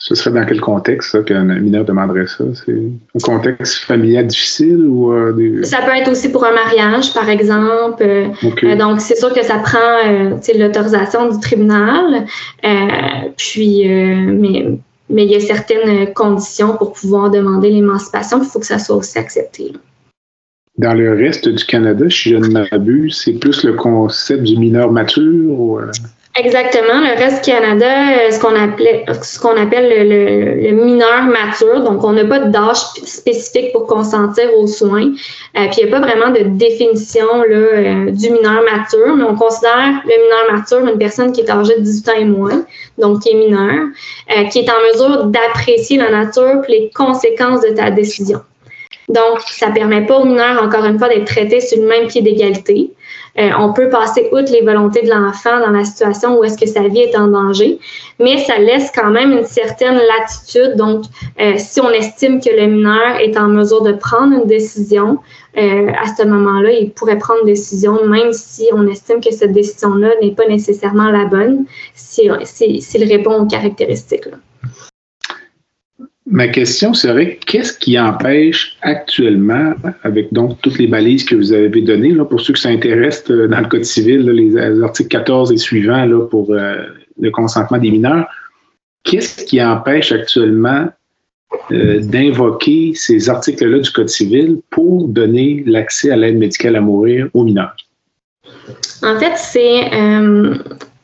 Ce 0.00 0.14
serait 0.14 0.30
dans 0.30 0.46
quel 0.46 0.60
contexte 0.60 1.24
qu'un 1.24 1.42
mineur 1.42 1.84
demanderait 1.84 2.28
ça? 2.28 2.44
C'est 2.54 2.72
un 2.72 3.20
contexte 3.20 3.78
familial 3.78 4.28
difficile 4.28 4.86
ou 4.86 5.12
euh, 5.12 5.64
Ça 5.64 5.78
peut 5.78 5.90
être 5.96 6.08
aussi 6.08 6.30
pour 6.30 6.44
un 6.44 6.52
mariage, 6.52 7.12
par 7.12 7.28
exemple. 7.28 8.04
Euh, 8.04 8.76
donc, 8.76 9.00
c'est 9.00 9.16
sûr 9.16 9.34
que 9.34 9.42
ça 9.42 9.58
prend 9.58 9.78
euh, 10.06 10.36
l'autorisation 10.56 11.28
du 11.30 11.40
tribunal. 11.40 12.26
puis, 13.36 13.88
mais, 13.88 14.78
mais 15.10 15.24
il 15.24 15.32
y 15.32 15.34
a 15.34 15.40
certaines 15.40 16.12
conditions 16.14 16.76
pour 16.76 16.92
pouvoir 16.92 17.32
demander 17.32 17.70
l'émancipation. 17.70 18.40
Il 18.40 18.48
faut 18.48 18.60
que 18.60 18.66
ça 18.66 18.78
soit 18.78 18.94
aussi 18.94 19.18
accepté. 19.18 19.72
Dans 20.76 20.94
le 20.94 21.12
reste 21.12 21.48
du 21.48 21.64
Canada, 21.64 22.08
si 22.08 22.30
je 22.30 22.36
ne 22.36 22.46
m'abuse, 22.46 23.20
c'est 23.24 23.32
plus 23.32 23.64
le 23.64 23.72
concept 23.72 24.44
du 24.44 24.56
mineur 24.56 24.92
mature 24.92 25.60
ou, 25.60 25.80
Exactement. 26.38 27.00
Le 27.00 27.18
reste 27.18 27.44
du 27.44 27.50
Canada, 27.50 27.86
euh, 27.86 28.30
ce 28.30 28.38
qu'on 28.38 28.54
appelait, 28.54 29.04
ce 29.22 29.40
qu'on 29.40 29.56
appelle 29.56 30.08
le, 30.08 30.70
mineur 30.70 31.24
mature. 31.24 31.82
Donc, 31.82 32.04
on 32.04 32.12
n'a 32.12 32.24
pas 32.24 32.38
d'âge 32.38 32.76
spécifique 33.04 33.72
pour 33.72 33.86
consentir 33.86 34.44
aux 34.56 34.68
soins. 34.68 35.06
Euh, 35.56 35.66
puis, 35.70 35.80
il 35.80 35.86
n'y 35.86 35.92
a 35.92 35.98
pas 35.98 36.06
vraiment 36.06 36.30
de 36.30 36.44
définition 36.56 37.26
là, 37.42 37.56
euh, 37.56 38.10
du 38.12 38.30
mineur 38.30 38.62
mature, 38.62 39.16
mais 39.16 39.24
on 39.24 39.34
considère 39.34 40.00
le 40.04 40.22
mineur 40.22 40.52
mature 40.52 40.86
une 40.86 40.98
personne 40.98 41.32
qui 41.32 41.40
est 41.40 41.50
âgée 41.50 41.76
de 41.76 41.82
18 41.82 42.08
ans 42.08 42.18
et 42.18 42.24
moins, 42.24 42.64
donc 42.98 43.22
qui 43.22 43.30
est 43.30 43.34
mineur, 43.34 43.86
qui 44.50 44.60
est 44.60 44.70
en 44.70 44.80
mesure 44.92 45.24
d'apprécier 45.24 45.98
la 45.98 46.10
nature 46.10 46.62
et 46.68 46.72
les 46.72 46.90
conséquences 46.94 47.62
de 47.62 47.74
ta 47.74 47.90
décision. 47.90 48.40
Donc, 49.08 49.40
ça 49.40 49.70
ne 49.70 49.74
permet 49.74 50.06
pas 50.06 50.18
aux 50.18 50.24
mineurs, 50.24 50.62
encore 50.62 50.84
une 50.84 50.98
fois, 50.98 51.08
d'être 51.08 51.24
traités 51.24 51.60
sur 51.60 51.80
le 51.80 51.88
même 51.88 52.06
pied 52.06 52.20
d'égalité. 52.20 52.92
Euh, 53.38 53.50
on 53.58 53.72
peut 53.72 53.88
passer 53.88 54.28
outre 54.32 54.52
les 54.52 54.62
volontés 54.62 55.02
de 55.02 55.10
l'enfant 55.10 55.60
dans 55.60 55.70
la 55.70 55.84
situation 55.84 56.38
où 56.38 56.44
est-ce 56.44 56.58
que 56.58 56.66
sa 56.66 56.88
vie 56.88 57.00
est 57.00 57.16
en 57.16 57.28
danger, 57.28 57.78
mais 58.18 58.38
ça 58.38 58.58
laisse 58.58 58.90
quand 58.94 59.10
même 59.10 59.32
une 59.32 59.44
certaine 59.44 59.96
latitude. 59.96 60.76
Donc, 60.76 61.04
euh, 61.40 61.54
si 61.56 61.80
on 61.80 61.90
estime 61.90 62.40
que 62.40 62.50
le 62.50 62.66
mineur 62.66 63.16
est 63.20 63.36
en 63.36 63.48
mesure 63.48 63.82
de 63.82 63.92
prendre 63.92 64.32
une 64.34 64.46
décision, 64.46 65.18
euh, 65.56 65.90
à 65.90 66.14
ce 66.16 66.24
moment-là, 66.24 66.70
il 66.72 66.90
pourrait 66.90 67.18
prendre 67.18 67.40
une 67.40 67.48
décision, 67.48 68.04
même 68.06 68.32
si 68.32 68.68
on 68.72 68.86
estime 68.86 69.20
que 69.20 69.32
cette 69.32 69.52
décision-là 69.52 70.14
n'est 70.22 70.32
pas 70.32 70.46
nécessairement 70.46 71.10
la 71.10 71.26
bonne, 71.26 71.64
s'il 71.94 73.04
répond 73.04 73.42
aux 73.42 73.46
caractéristiques. 73.46 74.26
Là. 74.26 74.38
Ma 76.30 76.46
question 76.46 76.92
serait, 76.92 77.38
qu'est-ce 77.46 77.72
qui 77.72 77.98
empêche 77.98 78.76
actuellement, 78.82 79.72
avec 80.02 80.30
donc 80.32 80.60
toutes 80.60 80.78
les 80.78 80.86
balises 80.86 81.24
que 81.24 81.34
vous 81.34 81.54
avez 81.54 81.80
données, 81.80 82.12
là, 82.12 82.26
pour 82.26 82.40
ceux 82.42 82.52
qui 82.52 82.60
s'intéressent 82.60 83.30
euh, 83.30 83.48
dans 83.48 83.60
le 83.60 83.66
Code 83.66 83.84
civil, 83.84 84.28
les, 84.28 84.82
articles 84.82 85.08
14 85.08 85.52
et 85.52 85.56
suivants 85.56 86.04
là, 86.04 86.26
pour 86.26 86.50
euh, 86.50 86.84
le 87.18 87.30
consentement 87.30 87.78
des 87.78 87.90
mineurs, 87.90 88.26
qu'est-ce 89.04 89.46
qui 89.46 89.62
empêche 89.62 90.12
actuellement 90.12 90.88
euh, 91.72 92.00
d'invoquer 92.00 92.92
ces 92.94 93.30
articles-là 93.30 93.78
du 93.78 93.90
Code 93.90 94.10
civil 94.10 94.58
pour 94.68 95.08
donner 95.08 95.62
l'accès 95.66 96.10
à 96.10 96.16
l'aide 96.16 96.36
médicale 96.36 96.76
à 96.76 96.82
mourir 96.82 97.28
aux 97.32 97.44
mineurs? 97.44 97.74
En 99.02 99.18
fait, 99.18 99.32
c'est 99.36 99.90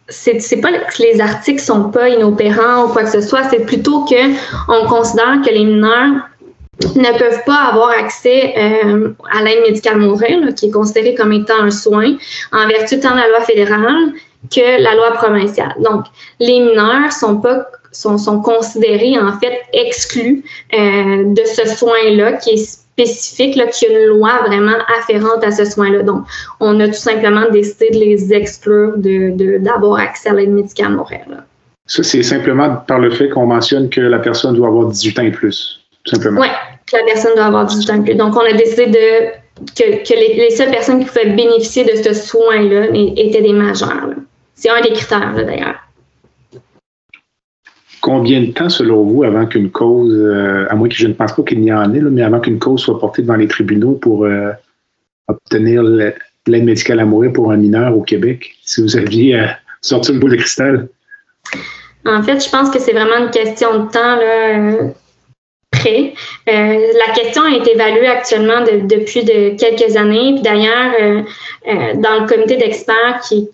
c'est 0.08 0.60
pas 0.60 0.70
que 0.72 1.02
les 1.02 1.20
articles 1.20 1.62
sont 1.62 1.90
pas 1.90 2.08
inopérants 2.08 2.84
ou 2.84 2.88
quoi 2.88 3.04
que 3.04 3.10
ce 3.10 3.20
soit, 3.20 3.44
c'est 3.50 3.64
plutôt 3.64 4.04
que 4.04 4.32
on 4.68 4.86
considère 4.86 5.40
que 5.44 5.50
les 5.50 5.64
mineurs 5.64 6.28
ne 6.96 7.18
peuvent 7.18 7.42
pas 7.46 7.70
avoir 7.72 7.90
accès 7.90 8.54
euh, 8.58 9.10
à 9.30 9.42
l'aide 9.42 9.62
médicale 9.62 9.98
mourir, 9.98 10.40
qui 10.54 10.66
est 10.66 10.70
considérée 10.70 11.14
comme 11.14 11.32
étant 11.32 11.60
un 11.60 11.70
soin, 11.70 12.16
en 12.52 12.66
vertu 12.66 13.00
tant 13.00 13.12
de 13.12 13.20
la 13.20 13.28
loi 13.28 13.40
fédérale 13.42 14.12
que 14.54 14.82
la 14.82 14.94
loi 14.94 15.12
provinciale. 15.12 15.74
Donc, 15.78 16.04
les 16.40 16.60
mineurs 16.60 17.12
sont 17.12 17.40
pas 17.40 17.66
sont, 17.92 18.18
sont 18.18 18.40
considérés 18.40 19.16
en 19.18 19.38
fait 19.38 19.62
exclus 19.72 20.44
euh, 20.74 21.24
de 21.26 21.42
ce 21.44 21.76
soin-là 21.76 22.32
qui 22.34 22.50
est 22.50 22.83
spécifique, 22.94 23.56
là, 23.56 23.66
qu'il 23.66 23.90
y 23.90 23.94
a 23.94 24.00
une 24.00 24.06
loi 24.06 24.40
vraiment 24.46 24.76
afférente 24.98 25.42
à 25.42 25.50
ce 25.50 25.64
soin-là. 25.64 26.02
Donc, 26.02 26.24
on 26.60 26.78
a 26.80 26.86
tout 26.86 26.94
simplement 26.94 27.44
décidé 27.50 27.90
de 27.90 27.96
les 27.96 28.32
exclure 28.32 28.92
de, 28.96 29.58
d'avoir 29.58 29.98
accès 29.98 30.30
à 30.30 30.34
l'aide 30.34 30.50
médicale 30.50 30.92
morale. 30.92 31.44
Ça, 31.86 32.02
c'est 32.02 32.22
simplement 32.22 32.76
par 32.86 32.98
le 32.98 33.10
fait 33.10 33.28
qu'on 33.28 33.46
mentionne 33.46 33.90
que 33.90 34.00
la 34.00 34.18
personne 34.18 34.54
doit 34.54 34.68
avoir 34.68 34.86
18 34.86 35.18
ans 35.18 35.22
et 35.22 35.30
plus, 35.30 35.80
tout 36.04 36.14
simplement. 36.14 36.40
Oui, 36.40 36.48
que 36.86 36.96
la 36.96 37.04
personne 37.04 37.34
doit 37.34 37.46
avoir 37.46 37.66
18 37.66 37.90
ans 37.90 37.96
et 37.96 38.04
plus. 38.04 38.14
Donc, 38.14 38.36
on 38.36 38.40
a 38.40 38.52
décidé 38.52 38.86
de, 38.86 39.64
que, 39.76 40.14
les, 40.14 40.50
seules 40.50 40.70
personnes 40.70 41.00
qui 41.00 41.06
pouvaient 41.06 41.30
bénéficier 41.30 41.84
de 41.84 42.02
ce 42.02 42.14
soin-là 42.14 42.86
étaient 43.16 43.42
des 43.42 43.52
majeurs. 43.52 44.10
C'est 44.54 44.70
un 44.70 44.80
des 44.80 44.92
critères, 44.92 45.34
d'ailleurs. 45.34 45.83
Combien 48.04 48.42
de 48.42 48.52
temps, 48.52 48.68
selon 48.68 49.02
vous, 49.02 49.24
avant 49.24 49.46
qu'une 49.46 49.70
cause, 49.70 50.12
euh, 50.12 50.66
à 50.68 50.74
moins 50.74 50.90
que 50.90 50.94
je 50.94 51.06
ne 51.06 51.14
pense 51.14 51.32
pas 51.32 51.42
qu'il 51.42 51.64
y 51.64 51.72
en 51.72 51.94
ait, 51.94 52.00
mais 52.00 52.20
avant 52.20 52.38
qu'une 52.38 52.58
cause 52.58 52.82
soit 52.82 52.98
portée 53.00 53.22
devant 53.22 53.36
les 53.36 53.48
tribunaux 53.48 53.92
pour 53.92 54.26
euh, 54.26 54.50
obtenir 55.26 55.82
l'aide 55.82 56.64
médicale 56.64 57.00
à 57.00 57.06
mourir 57.06 57.32
pour 57.32 57.50
un 57.50 57.56
mineur 57.56 57.96
au 57.96 58.02
Québec, 58.02 58.56
si 58.62 58.82
vous 58.82 58.94
aviez 58.98 59.40
euh, 59.40 59.46
sorti 59.80 60.12
le 60.12 60.18
bout 60.18 60.28
de 60.28 60.36
cristal? 60.36 60.86
En 62.04 62.22
fait, 62.22 62.44
je 62.44 62.50
pense 62.50 62.68
que 62.68 62.78
c'est 62.78 62.92
vraiment 62.92 63.24
une 63.24 63.30
question 63.30 63.84
de 63.84 63.90
temps 63.90 64.16
là, 64.16 64.92
la 66.46 67.14
question 67.14 67.46
été 67.46 67.72
évaluée 67.72 68.06
actuellement 68.06 68.64
depuis 68.86 69.24
de 69.24 69.56
quelques 69.56 69.96
années. 69.96 70.34
Puis 70.34 70.42
d'ailleurs, 70.42 71.24
dans 71.94 72.20
le 72.20 72.28
comité 72.28 72.58
d'experts 72.58 73.22
qui, 73.26 73.48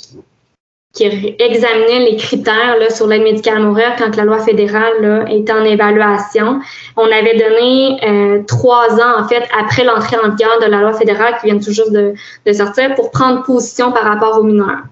qui 0.92 1.04
examinait 1.38 2.10
les 2.10 2.16
critères 2.16 2.76
là, 2.78 2.90
sur 2.90 3.06
l'aide 3.06 3.22
médicale 3.22 3.58
à 3.58 3.60
mourir 3.60 3.94
quand 3.96 4.16
la 4.16 4.24
loi 4.24 4.38
fédérale 4.40 4.94
là, 5.00 5.24
était 5.30 5.52
en 5.52 5.64
évaluation. 5.64 6.60
On 6.96 7.04
avait 7.04 7.38
donné 7.38 7.98
euh, 8.02 8.42
trois 8.46 9.00
ans, 9.00 9.20
en 9.20 9.28
fait, 9.28 9.44
après 9.56 9.84
l'entrée 9.84 10.16
en 10.16 10.30
vigueur 10.30 10.58
de 10.60 10.66
la 10.66 10.80
loi 10.80 10.92
fédérale 10.92 11.36
qui 11.40 11.46
vient 11.46 11.58
tout 11.58 11.72
juste 11.72 11.92
de, 11.92 12.14
de 12.44 12.52
sortir 12.52 12.94
pour 12.96 13.12
prendre 13.12 13.44
position 13.44 13.92
par 13.92 14.02
rapport 14.02 14.38
aux 14.38 14.42
mineurs. 14.42 14.82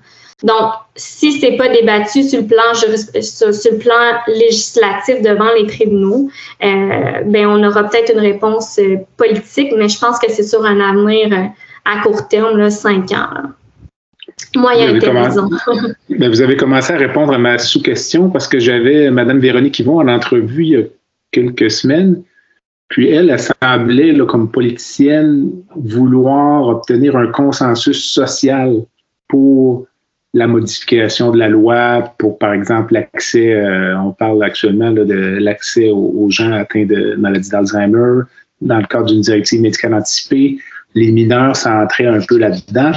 Donc, 0.44 0.72
si 0.94 1.32
c'est 1.32 1.56
pas 1.56 1.68
débattu 1.68 2.22
sur 2.22 2.42
le 2.42 2.46
plan 2.46 2.72
sur, 2.72 2.88
le 2.90 3.78
plan 3.78 4.20
législatif 4.28 5.20
devant 5.20 5.52
les 5.58 5.66
tribunaux, 5.66 6.30
euh, 6.62 7.22
ben 7.24 7.46
on 7.46 7.64
aura 7.64 7.84
peut-être 7.84 8.12
une 8.12 8.20
réponse 8.20 8.78
euh, 8.78 8.98
politique, 9.16 9.72
mais 9.76 9.88
je 9.88 9.98
pense 9.98 10.20
que 10.20 10.30
c'est 10.30 10.44
sur 10.44 10.64
un 10.64 10.78
avenir 10.78 11.32
euh, 11.32 11.46
à 11.84 12.02
court 12.02 12.28
terme, 12.28 12.56
là, 12.56 12.70
cinq 12.70 13.10
ans. 13.10 13.30
Là. 13.34 13.42
Moyen 14.56 14.98
vous 14.98 15.50
vous 16.30 16.40
avez 16.40 16.56
commencé 16.56 16.92
à 16.92 16.96
répondre 16.96 17.32
à 17.32 17.38
ma 17.38 17.58
sous-question 17.58 18.30
parce 18.30 18.48
que 18.48 18.58
j'avais 18.58 19.10
Mme 19.10 19.38
Véronique 19.38 19.78
Yvon 19.78 20.00
en 20.00 20.08
entrevue 20.08 20.64
il 20.64 20.68
y 20.70 20.76
a 20.76 20.82
quelques 21.32 21.70
semaines. 21.70 22.22
Puis 22.88 23.10
elle, 23.10 23.30
elle 23.30 23.38
semblait, 23.38 24.16
comme 24.26 24.50
politicienne, 24.50 25.50
vouloir 25.76 26.66
obtenir 26.68 27.16
un 27.16 27.26
consensus 27.26 28.02
social 28.02 28.72
pour 29.28 29.86
la 30.34 30.46
modification 30.46 31.30
de 31.30 31.38
la 31.38 31.48
loi, 31.48 32.14
pour, 32.18 32.38
par 32.38 32.52
exemple, 32.52 32.94
l'accès, 32.94 33.52
euh, 33.52 33.98
on 33.98 34.12
parle 34.12 34.42
actuellement 34.42 34.90
de 34.92 35.38
l'accès 35.38 35.90
aux, 35.90 36.28
gens 36.30 36.52
atteints 36.52 36.86
de 36.86 37.14
maladie 37.16 37.50
d'Alzheimer 37.50 38.22
dans 38.60 38.78
le 38.78 38.86
cadre 38.86 39.06
d'une 39.06 39.20
directive 39.20 39.60
médicale 39.60 39.94
anticipée. 39.94 40.58
Les 40.94 41.10
mineurs, 41.10 41.56
ça 41.56 41.82
entrait 41.82 42.06
un 42.06 42.20
peu 42.20 42.38
là-dedans. 42.38 42.92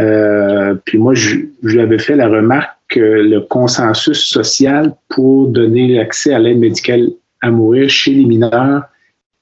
Euh, 0.00 0.74
puis 0.84 0.98
moi, 0.98 1.14
je, 1.14 1.36
lui 1.62 1.80
avais 1.80 1.98
fait 1.98 2.16
la 2.16 2.28
remarque 2.28 2.76
que 2.88 3.00
le 3.00 3.40
consensus 3.40 4.18
social 4.18 4.94
pour 5.08 5.48
donner 5.48 5.88
l'accès 5.88 6.32
à 6.32 6.38
l'aide 6.38 6.58
médicale 6.58 7.10
à 7.42 7.50
mourir 7.50 7.88
chez 7.88 8.12
les 8.12 8.24
mineurs, 8.24 8.82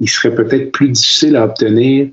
il 0.01 0.09
serait 0.09 0.35
peut-être 0.35 0.73
plus 0.73 0.89
difficile 0.89 1.37
à 1.37 1.45
obtenir 1.45 2.09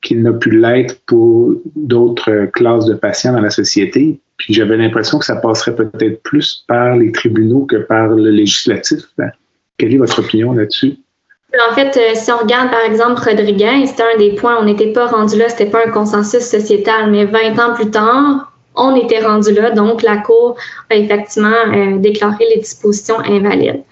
qu'il 0.00 0.22
n'a 0.22 0.32
pu 0.32 0.50
l'être 0.50 1.00
pour 1.06 1.54
d'autres 1.74 2.46
classes 2.52 2.86
de 2.86 2.94
patients 2.94 3.32
dans 3.32 3.40
la 3.40 3.50
société. 3.50 4.20
Puis 4.36 4.54
j'avais 4.54 4.76
l'impression 4.76 5.18
que 5.18 5.24
ça 5.24 5.36
passerait 5.36 5.74
peut-être 5.74 6.22
plus 6.22 6.64
par 6.68 6.96
les 6.96 7.10
tribunaux 7.10 7.66
que 7.66 7.76
par 7.76 8.08
le 8.08 8.30
législatif. 8.30 9.00
Ben, 9.16 9.30
quelle 9.76 9.92
est 9.92 9.98
votre 9.98 10.20
opinion 10.20 10.52
là-dessus? 10.52 10.96
En 11.54 11.74
fait, 11.74 11.96
euh, 11.96 12.14
si 12.14 12.30
on 12.30 12.38
regarde 12.38 12.70
par 12.70 12.82
exemple 12.82 13.20
Rodriguez, 13.22 13.86
c'était 13.86 14.02
un 14.02 14.18
des 14.18 14.34
points, 14.34 14.58
on 14.60 14.64
n'était 14.64 14.92
pas 14.92 15.06
rendu 15.06 15.38
là, 15.38 15.48
c'était 15.48 15.70
pas 15.70 15.86
un 15.86 15.90
consensus 15.90 16.44
sociétal, 16.44 17.10
mais 17.10 17.24
20 17.24 17.58
ans 17.58 17.74
plus 17.74 17.90
tard, 17.90 18.52
on 18.74 18.94
était 18.94 19.20
rendu 19.20 19.52
là, 19.52 19.70
donc 19.70 20.02
la 20.02 20.18
Cour 20.18 20.56
a 20.90 20.94
effectivement 20.94 21.48
euh, 21.74 21.96
déclaré 21.98 22.44
les 22.50 22.60
dispositions 22.60 23.18
invalides. 23.20 23.82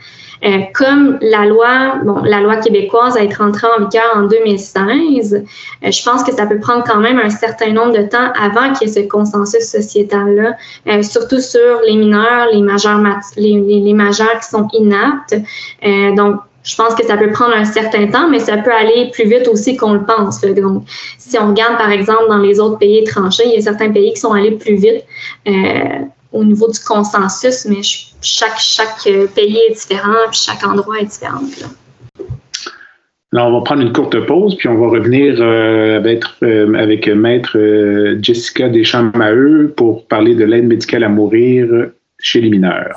Euh, 0.44 0.60
comme 0.74 1.18
la 1.22 1.46
loi, 1.46 1.96
bon, 2.04 2.22
la 2.22 2.40
loi 2.40 2.56
québécoise 2.56 3.16
a 3.16 3.22
été 3.22 3.34
rentrée 3.36 3.66
en 3.76 3.84
vigueur 3.84 4.12
en 4.14 4.22
2016, 4.22 5.34
euh, 5.34 5.90
je 5.90 6.04
pense 6.04 6.22
que 6.24 6.32
ça 6.32 6.46
peut 6.46 6.58
prendre 6.58 6.84
quand 6.84 7.00
même 7.00 7.18
un 7.18 7.30
certain 7.30 7.72
nombre 7.72 7.96
de 7.96 8.02
temps 8.02 8.32
avant 8.38 8.72
qu'il 8.72 8.88
y 8.88 8.90
ait 8.90 9.02
ce 9.02 9.08
consensus 9.08 9.64
sociétal-là, 9.64 10.56
euh, 10.88 11.02
surtout 11.02 11.40
sur 11.40 11.80
les 11.86 11.96
mineurs, 11.96 12.48
les 12.52 12.60
majeurs, 12.60 13.00
les, 13.36 13.60
les, 13.60 13.94
majeurs 13.94 14.38
qui 14.40 14.48
sont 14.50 14.68
inaptes. 14.74 15.36
donc, 16.16 16.36
je 16.66 16.76
pense 16.76 16.94
que 16.94 17.06
ça 17.06 17.16
peut 17.16 17.30
prendre 17.30 17.54
un 17.54 17.64
certain 17.64 18.06
temps, 18.08 18.28
mais 18.28 18.40
ça 18.40 18.58
peut 18.58 18.72
aller 18.72 19.10
plus 19.12 19.26
vite 19.28 19.48
aussi 19.48 19.76
qu'on 19.76 19.94
le 19.94 20.04
pense. 20.04 20.40
Donc, 20.42 20.82
si 21.16 21.38
on 21.38 21.48
regarde, 21.48 21.78
par 21.78 21.90
exemple, 21.90 22.24
dans 22.28 22.38
les 22.38 22.60
autres 22.60 22.78
pays 22.78 22.98
étrangers, 22.98 23.44
il 23.46 23.52
y 23.52 23.56
a 23.56 23.62
certains 23.62 23.90
pays 23.90 24.12
qui 24.12 24.20
sont 24.20 24.32
allés 24.32 24.50
plus 24.50 24.74
vite 24.74 25.04
au 26.36 26.44
niveau 26.44 26.70
du 26.70 26.78
consensus, 26.80 27.66
mais 27.66 27.80
chaque, 28.20 28.58
chaque 28.58 29.06
euh, 29.06 29.26
pays 29.26 29.58
est 29.68 29.74
différent, 29.74 30.28
puis 30.30 30.40
chaque 30.40 30.64
endroit 30.66 31.00
est 31.00 31.06
différent. 31.06 31.40
Là. 33.32 33.46
on 33.46 33.52
va 33.52 33.64
prendre 33.64 33.82
une 33.82 33.92
courte 33.92 34.18
pause, 34.26 34.56
puis 34.56 34.68
on 34.68 34.78
va 34.78 34.88
revenir 34.88 35.36
euh, 35.40 36.00
euh, 36.42 36.74
avec, 36.74 37.08
Maître 37.08 37.56
Jessica 38.20 38.68
Deschamps-Maheu 38.68 39.72
pour 39.76 40.06
parler 40.06 40.34
de 40.34 40.44
l'aide 40.44 40.66
médicale 40.66 41.04
à 41.04 41.08
mourir 41.08 41.68
chez 42.18 42.40
les 42.40 42.50
mineurs. 42.50 42.96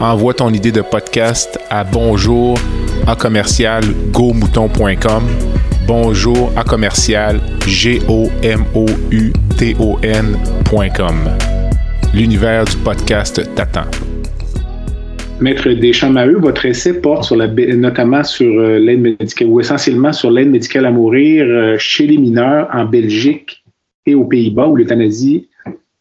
Envoie 0.00 0.32
ton 0.32 0.50
idée 0.50 0.70
de 0.70 0.80
podcast 0.80 1.58
à 1.70 1.82
bonjour 1.82 2.56
à 3.08 3.16
commercial 3.16 3.82
bonjour 5.88 6.52
à 6.56 6.62
commercial 6.62 7.40
g 7.66 7.98
o 8.08 8.28
m 8.44 8.64
o 8.76 8.86
u 9.10 9.32
t 9.58 9.74
o 9.80 9.98
n.com 10.04 11.14
l'univers 12.14 12.64
du 12.64 12.76
podcast 12.76 13.42
t'attend. 13.56 13.90
Maître 15.40 15.68
Deschamps-Maheu, 15.68 16.38
votre 16.38 16.64
essai 16.64 17.00
porte 17.00 17.24
sur 17.24 17.34
la, 17.34 17.48
notamment 17.48 18.22
sur 18.22 18.46
euh, 18.46 18.78
l'aide 18.78 19.00
médicale, 19.00 19.48
ou 19.48 19.58
essentiellement 19.58 20.12
sur 20.12 20.30
l'aide 20.30 20.50
médicale 20.50 20.86
à 20.86 20.92
mourir 20.92 21.44
euh, 21.48 21.76
chez 21.78 22.06
les 22.06 22.18
mineurs 22.18 22.68
en 22.72 22.84
Belgique 22.84 23.64
et 24.06 24.14
aux 24.14 24.24
Pays-Bas, 24.24 24.68
où 24.68 24.76
l'euthanasie 24.76 25.48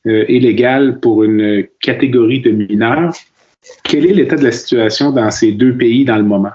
euh, 0.05 0.23
est 0.27 0.39
légale 0.39 0.99
pour 0.99 1.23
une 1.23 1.65
catégorie 1.81 2.41
de 2.41 2.51
mineurs. 2.51 3.13
Quel 3.83 4.05
est 4.05 4.13
l'état 4.13 4.35
de 4.35 4.43
la 4.43 4.51
situation 4.51 5.11
dans 5.11 5.31
ces 5.31 5.51
deux 5.51 5.75
pays 5.75 6.05
dans 6.05 6.17
le 6.17 6.23
moment? 6.23 6.51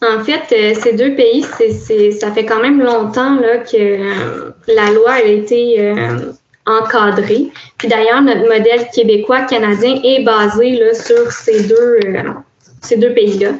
En 0.00 0.22
fait, 0.22 0.74
ces 0.74 0.92
deux 0.92 1.14
pays, 1.14 1.44
ça 2.12 2.32
fait 2.32 2.44
quand 2.44 2.60
même 2.62 2.80
longtemps 2.80 3.38
que 3.38 4.72
la 4.72 4.90
loi 4.92 5.12
a 5.12 5.22
été 5.22 5.92
encadré. 6.68 7.50
Puis 7.78 7.88
d'ailleurs, 7.88 8.22
notre 8.22 8.42
modèle 8.42 8.88
québécois-canadien 8.94 10.00
est 10.04 10.22
basé 10.22 10.80
sur 10.94 11.32
ces 11.32 11.66
deux, 11.66 12.00
euh, 12.04 13.14
pays-là. 13.14 13.50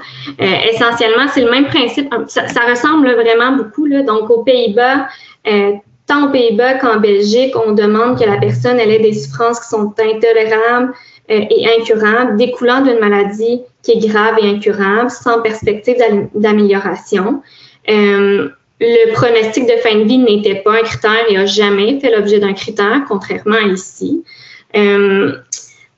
Euh, 0.40 0.72
essentiellement, 0.72 1.26
c'est 1.32 1.42
le 1.42 1.50
même 1.50 1.66
principe. 1.66 2.12
Ça, 2.28 2.44
ressemble 2.68 3.10
vraiment 3.12 3.52
beaucoup. 3.52 3.88
Donc, 3.88 4.30
aux 4.30 4.42
Pays-Bas, 4.42 5.08
euh, 5.46 5.72
tant 6.06 6.28
aux 6.28 6.30
Pays-Bas 6.30 6.74
qu'en 6.74 6.98
Belgique, 6.98 7.54
on 7.56 7.72
demande 7.72 8.18
que 8.18 8.24
la 8.24 8.36
personne 8.36 8.78
ait 8.78 8.98
des 8.98 9.14
souffrances 9.14 9.60
qui 9.60 9.68
sont 9.68 9.92
intolérables 9.98 10.92
et 11.28 11.66
incurables, 11.78 12.36
découlant 12.36 12.80
d'une 12.80 12.98
maladie 12.98 13.60
qui 13.82 13.92
est 13.92 14.08
grave 14.08 14.36
et 14.40 14.48
incurable, 14.48 15.10
sans 15.10 15.42
perspective 15.42 15.96
d'amélioration 16.34 17.42
le 18.80 19.12
pronostic 19.12 19.66
de 19.66 19.76
fin 19.80 19.96
de 19.96 20.04
vie 20.04 20.18
n'était 20.18 20.56
pas 20.56 20.78
un 20.78 20.82
critère 20.82 21.28
et 21.28 21.34
n'a 21.34 21.46
jamais 21.46 21.98
fait 22.00 22.14
l'objet 22.14 22.38
d'un 22.38 22.52
critère, 22.52 23.02
contrairement 23.08 23.56
à 23.56 23.62
ici. 23.62 24.24
Euh, 24.76 25.34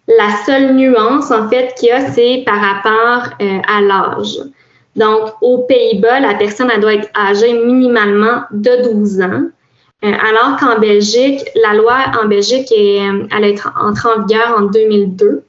la 0.09 0.45
seule 0.47 0.75
nuance, 0.75 1.31
en 1.31 1.49
fait, 1.49 1.75
qu'il 1.79 1.89
y 1.89 1.93
a, 1.93 2.11
c'est 2.11 2.43
par 2.47 2.61
rapport 2.61 3.31
euh, 3.43 3.59
à 3.69 3.81
l'âge. 3.81 4.39
Donc, 4.97 5.31
aux 5.41 5.59
Pays-Bas, 5.59 6.21
la 6.21 6.35
personne 6.35 6.71
elle 6.75 6.81
doit 6.81 6.95
être 6.95 7.09
âgée 7.17 7.53
minimalement 7.53 8.43
de 8.51 8.93
12 8.93 9.21
ans, 9.21 9.27
euh, 9.27 9.51
alors 10.03 10.57
qu'en 10.59 10.79
Belgique, 10.79 11.41
la 11.63 11.75
loi 11.75 11.97
en 12.23 12.27
Belgique 12.27 12.73
est, 12.75 13.01
elle 13.37 13.45
est 13.45 13.61
entrée 13.81 14.09
en 14.17 14.25
vigueur 14.25 14.57
en 14.59 14.63
2002. 14.63 15.43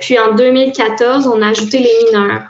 puis 0.00 0.18
en 0.18 0.34
2014, 0.34 1.26
on 1.26 1.42
a 1.42 1.48
ajouté 1.48 1.78
les 1.78 2.06
mineurs. 2.06 2.42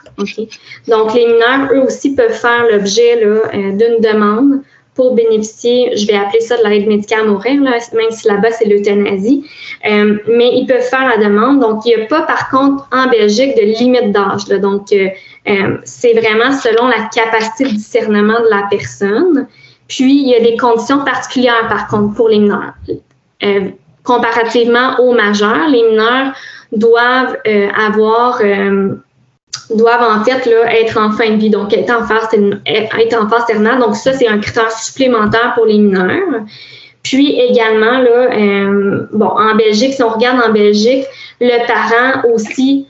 Donc, 0.89 1.15
les 1.15 1.27
mineurs, 1.27 1.73
eux 1.73 1.81
aussi, 1.87 2.15
peuvent 2.15 2.33
faire 2.33 2.67
l'objet 2.71 3.23
euh, 3.25 3.73
d'une 3.73 4.01
demande 4.01 4.63
pour 4.95 5.15
bénéficier, 5.15 5.97
je 5.97 6.07
vais 6.07 6.15
appeler 6.15 6.41
ça 6.41 6.57
de 6.59 6.69
l'aide 6.69 6.87
médicale 6.87 7.21
à 7.21 7.25
mourir, 7.25 7.63
là, 7.63 7.79
même 7.95 8.11
si 8.11 8.27
là-bas 8.27 8.51
c'est 8.51 8.67
l'euthanasie, 8.67 9.47
euh, 9.89 10.19
mais 10.29 10.51
ils 10.53 10.67
peuvent 10.67 10.83
faire 10.83 11.09
la 11.09 11.17
demande. 11.17 11.61
Donc, 11.61 11.87
il 11.87 11.97
n'y 11.97 12.03
a 12.03 12.07
pas, 12.07 12.23
par 12.23 12.51
contre, 12.51 12.87
en 12.93 13.09
Belgique, 13.09 13.57
de 13.57 13.63
limite 13.63 14.13
d'âge. 14.13 14.47
Donc, 14.61 14.93
euh, 14.93 15.77
c'est 15.85 16.13
vraiment 16.13 16.53
selon 16.53 16.89
la 16.89 17.09
capacité 17.15 17.65
de 17.65 17.71
discernement 17.71 18.41
de 18.41 18.51
la 18.51 18.67
personne. 18.69 19.47
Puis, 19.91 20.23
il 20.23 20.29
y 20.29 20.35
a 20.35 20.41
des 20.41 20.57
conditions 20.57 21.05
particulières, 21.05 21.69
par 21.69 21.89
contre, 21.89 22.15
pour 22.15 22.31
les 22.31 22.39
mineurs. 22.39 22.73
comparativement 24.05 24.99
aux 25.01 25.13
majeurs, 25.13 25.69
les 25.69 25.83
mineurs 25.83 26.33
doivent 26.73 27.37
avoir 27.77 28.41
doivent 29.75 30.03
en 30.03 30.25
fait 30.25 30.49
là, 30.51 30.81
être 30.81 30.99
en 30.99 31.13
fin 31.13 31.31
de 31.31 31.37
vie, 31.37 31.51
donc 31.51 31.73
être 31.73 31.91
en 31.91 32.05
phase, 32.07 32.29
être 32.67 33.23
en 33.23 33.29
phase 33.29 33.47
terminale. 33.47 33.79
Donc 33.79 33.97
ça, 33.97 34.13
c'est 34.13 34.29
un 34.29 34.39
critère 34.39 34.71
supplémentaire 34.71 35.53
pour 35.55 35.67
les 35.67 35.79
mineurs. 35.79 36.43
Puis 37.03 37.41
également, 37.41 37.99
là, 37.99 38.31
euh, 38.33 39.07
bon, 39.13 39.29
en 39.29 39.55
Belgique, 39.55 39.95
si 39.95 40.03
on 40.03 40.11
regarde 40.11 40.41
en 40.43 40.53
Belgique, 40.53 41.07
le 41.41 41.67
parent 41.67 42.29
aussi 42.35 42.87
euh, 42.89 42.90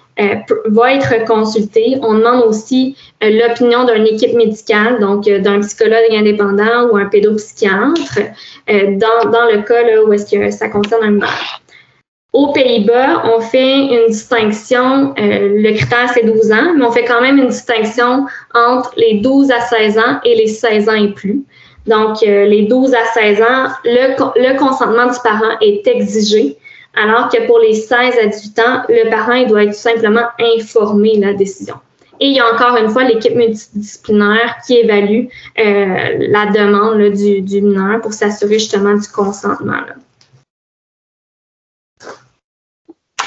va 0.66 0.94
être 0.94 1.24
consulté. 1.24 1.98
On 2.02 2.14
demande 2.14 2.44
aussi 2.44 2.96
euh, 3.22 3.30
l'opinion 3.30 3.85
d'une 3.85 4.06
équipe 4.06 4.35
médicale, 4.35 5.00
donc 5.00 5.24
d'un 5.24 5.61
psychologue 5.61 6.12
indépendant 6.12 6.88
ou 6.90 6.96
un 6.96 7.06
pédopsychiatre, 7.06 8.20
dans, 8.68 9.30
dans 9.30 9.46
le 9.46 9.62
cas 9.62 9.83
où 10.04 10.12
est-ce 10.12 10.35
que 10.35 10.50
ça 10.50 10.68
concerne 10.68 11.04
un 11.04 11.11
mineur. 11.11 11.61
Aux 12.33 12.52
Pays-Bas, 12.52 13.24
on 13.24 13.40
fait 13.40 13.87
une 13.87 14.06
distinction, 14.06 15.14
euh, 15.18 15.48
le 15.52 15.72
critère 15.74 16.09
c'est 16.14 16.24
12 16.24 16.52
ans, 16.52 16.74
mais 16.76 16.85
on 16.85 16.92
fait 16.92 17.04
quand 17.04 17.20
même 17.20 17.38
une 17.38 17.48
distinction 17.48 18.26
entre 18.54 18.92
les 18.96 19.14
12 19.14 19.50
à 19.50 19.61
16 19.61 19.98
ans 19.98 20.20
et 20.24 20.37
les 20.37 20.46
16 20.46 20.88
ans 20.88 20.94
et 20.94 21.09
plus. 21.09 21.42
Donc, 21.87 22.22
euh, 22.22 22.44
les 22.44 22.66
12 22.66 22.94
à 22.94 23.04
16 23.14 23.42
ans, 23.42 23.68
le, 23.85 24.14
le, 24.37 24.59
consentement 24.59 25.06
du 25.06 25.18
parent 25.24 25.59
est 25.61 25.85
exigé, 25.88 26.56
alors 26.94 27.29
que 27.29 27.46
pour 27.46 27.59
les 27.59 27.74
16 27.74 28.18
à 28.22 28.26
18 28.26 28.59
ans, 28.59 28.83
le 28.88 29.11
parent 29.11 29.35
il 29.35 29.48
doit 29.48 29.64
être 29.64 29.70
tout 29.70 29.76
simplement 29.76 30.26
informé 30.38 31.16
de 31.16 31.26
la 31.26 31.35
décision. 31.35 31.76
Et 32.18 32.26
il 32.26 32.35
y 32.35 32.40
a 32.40 32.53
encore 32.53 32.76
une 32.76 32.90
fois 32.90 33.05
l'équipe 33.05 33.35
multidisciplinaire 33.35 34.59
qui 34.66 34.76
évalue 34.76 35.26
euh, 35.59 36.29
la 36.29 36.46
demande 36.46 37.12
du, 37.12 37.40
du 37.40 37.62
mineur 37.62 38.00
pour 38.03 38.12
s'assurer 38.12 38.59
justement 38.59 38.94
du 38.94 39.09
consentement. 39.09 39.72
Là. 39.72 39.94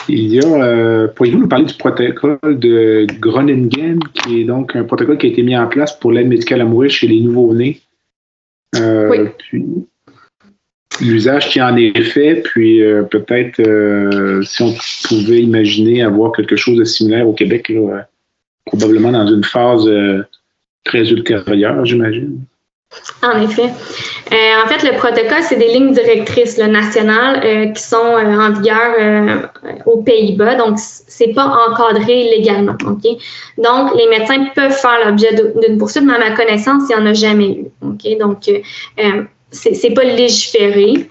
Il 0.10 0.34
y 0.34 0.40
a, 0.40 0.46
euh, 0.46 1.08
pourriez-vous 1.08 1.40
nous 1.40 1.48
parler 1.48 1.66
du 1.66 1.74
protocole 1.76 2.38
de 2.44 3.08
Groningen, 3.20 4.00
qui 4.14 4.42
est 4.42 4.44
donc 4.44 4.76
un 4.76 4.84
protocole 4.84 5.18
qui 5.18 5.28
a 5.28 5.30
été 5.30 5.44
mis 5.44 5.58
en 5.58 5.68
place 5.68 5.98
pour 5.98 6.12
l'aide 6.12 6.28
médicale 6.28 6.62
à 6.62 6.66
mourir 6.66 6.92
chez 6.92 7.08
les 7.08 7.22
nouveaux-nés? 7.22 7.82
Euh, 8.76 9.10
oui. 9.10 9.30
Puis, 9.38 9.66
l'usage 11.02 11.50
qui 11.50 11.62
en 11.62 11.76
est 11.76 12.02
fait, 12.02 12.42
puis 12.44 12.82
euh, 12.82 13.04
peut-être 13.04 13.62
si 14.46 14.62
on 14.62 14.74
pouvait 15.08 15.42
imaginer 15.42 16.04
avoir 16.04 16.32
quelque 16.32 16.56
chose 16.56 16.78
de 16.78 16.84
similaire 16.84 17.28
au 17.28 17.34
Québec, 17.34 17.72
probablement 18.66 19.12
dans 19.12 19.28
une 19.28 19.44
phase 19.44 19.90
très 20.84 21.10
ultérieure, 21.10 21.86
j'imagine. 21.86 22.46
En 23.22 23.42
effet. 23.42 23.70
Euh, 24.32 24.64
en 24.64 24.68
fait, 24.68 24.84
le 24.84 24.98
protocole, 24.98 25.42
c'est 25.42 25.56
des 25.56 25.68
lignes 25.68 25.94
directrices 25.94 26.58
nationales 26.58 27.42
euh, 27.44 27.66
qui 27.68 27.82
sont 27.82 27.98
euh, 27.98 28.40
en 28.40 28.52
vigueur 28.52 29.50
aux 29.86 30.02
Pays-Bas. 30.04 30.56
Donc, 30.56 30.78
c'est 30.78 31.34
pas 31.34 31.46
encadré 31.68 32.24
légalement. 32.38 32.74
Donc, 32.84 33.96
les 33.96 34.08
médecins 34.10 34.46
peuvent 34.56 34.72
faire 34.72 35.06
l'objet 35.06 35.30
d'une 35.34 35.78
poursuite, 35.78 36.04
mais 36.04 36.14
à 36.14 36.20
ma 36.20 36.36
connaissance, 36.36 36.84
il 36.90 36.96
n'y 36.96 37.02
en 37.02 37.06
a 37.08 37.14
jamais 37.14 37.50
eu. 37.50 38.16
Donc, 38.18 38.50
c'est 39.54 39.94
pas 39.94 40.04
légiféré. 40.04 41.10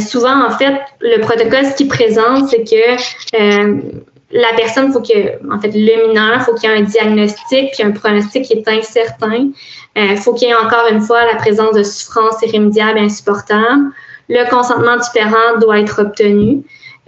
souvent, 0.00 0.46
en 0.46 0.50
fait, 0.50 0.80
le 1.00 1.20
protocole, 1.20 1.66
ce 1.66 1.76
qu'il 1.76 1.88
présente, 1.88 2.48
c'est 2.48 2.64
que 2.64 4.00
la 4.32 4.52
personne, 4.56 4.92
faut 4.92 5.00
que, 5.00 5.52
en 5.52 5.60
fait, 5.60 5.72
le 5.74 6.08
mineur, 6.08 6.42
faut 6.42 6.54
qu'il 6.54 6.70
y 6.70 6.72
ait 6.72 6.76
un 6.76 6.82
diagnostic 6.82 7.72
puis 7.72 7.82
un 7.82 7.90
pronostic 7.90 8.44
qui 8.44 8.52
est 8.52 8.68
incertain. 8.68 9.50
Euh, 9.98 10.16
faut 10.16 10.34
qu'il 10.34 10.48
y 10.48 10.50
ait 10.52 10.54
encore 10.54 10.86
une 10.90 11.00
fois 11.00 11.24
la 11.24 11.36
présence 11.36 11.74
de 11.74 11.82
souffrance 11.82 12.36
irrémédiable 12.42 12.98
et 12.98 13.02
insupportable. 13.02 13.90
Le 14.28 14.48
consentement 14.48 14.96
du 14.96 15.08
parent 15.12 15.58
doit 15.60 15.80
être 15.80 16.02
obtenu. 16.02 16.62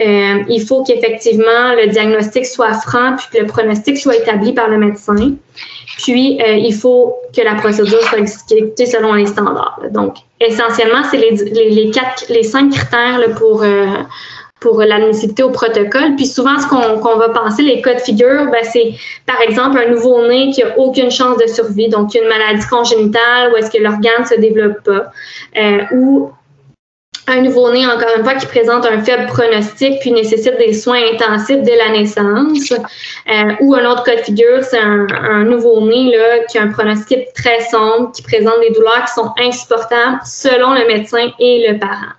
Euh, 0.05 0.43
il 0.49 0.61
faut 0.65 0.83
qu'effectivement 0.83 1.73
le 1.77 1.87
diagnostic 1.87 2.45
soit 2.45 2.73
franc 2.73 3.15
puis 3.17 3.27
que 3.31 3.37
le 3.39 3.47
pronostic 3.47 3.97
soit 3.97 4.17
établi 4.17 4.53
par 4.53 4.67
le 4.67 4.77
médecin. 4.77 5.35
Puis, 5.99 6.41
euh, 6.41 6.55
il 6.55 6.73
faut 6.73 7.15
que 7.35 7.41
la 7.41 7.55
procédure 7.55 8.01
soit 8.01 8.17
exécutée 8.17 8.87
selon 8.87 9.13
les 9.13 9.27
standards. 9.27 9.79
Donc, 9.91 10.15
essentiellement, 10.39 11.03
c'est 11.09 11.17
les, 11.17 11.91
quatre, 11.91 12.25
les 12.29 12.43
cinq 12.43 12.71
critères 12.71 13.35
pour, 13.37 13.63
pour 14.63 14.79
l'admissibilité 14.79 15.43
au 15.43 15.49
protocole. 15.49 16.15
Puis 16.15 16.25
souvent, 16.25 16.57
ce 16.57 16.67
qu'on 16.67 17.17
va 17.17 17.29
penser, 17.29 17.61
les 17.61 17.81
cas 17.81 17.95
de 17.95 17.99
figure, 17.99 18.45
ben, 18.49 18.63
c'est 18.63 18.93
par 19.25 19.39
exemple 19.41 19.77
un 19.77 19.89
nouveau-né 19.89 20.51
qui 20.51 20.63
a 20.63 20.79
aucune 20.79 21.11
chance 21.11 21.37
de 21.37 21.47
survie, 21.47 21.89
donc 21.89 22.15
une 22.15 22.27
maladie 22.27 22.65
congénitale 22.67 23.51
ou 23.51 23.57
est-ce 23.57 23.69
que 23.69 23.83
l'organe 23.83 24.21
ne 24.21 24.25
se 24.25 24.39
développe 24.39 24.81
pas, 24.83 25.11
euh, 25.57 25.83
ou 25.91 26.31
un 27.27 27.41
nouveau-né, 27.41 27.85
encore 27.85 28.09
une 28.17 28.23
fois, 28.23 28.35
qui 28.35 28.45
présente 28.45 28.85
un 28.85 29.01
faible 29.01 29.27
pronostic 29.27 29.99
puis 30.01 30.11
nécessite 30.11 30.57
des 30.57 30.73
soins 30.73 30.99
intensifs 31.13 31.61
dès 31.61 31.77
la 31.77 31.91
naissance. 31.91 32.71
Euh, 32.71 33.53
ou 33.61 33.73
un 33.75 33.89
autre 33.89 34.03
cas 34.03 34.15
de 34.15 34.21
figure, 34.21 34.63
c'est 34.63 34.79
un, 34.79 35.07
un 35.09 35.43
nouveau-né 35.45 36.15
qui 36.49 36.57
a 36.57 36.63
un 36.63 36.67
pronostic 36.67 37.33
très 37.33 37.61
sombre, 37.61 38.11
qui 38.13 38.21
présente 38.23 38.59
des 38.61 38.73
douleurs 38.73 39.05
qui 39.05 39.13
sont 39.13 39.31
insupportables 39.39 40.19
selon 40.25 40.73
le 40.73 40.85
médecin 40.87 41.31
et 41.39 41.65
le 41.69 41.79
parent. 41.79 42.13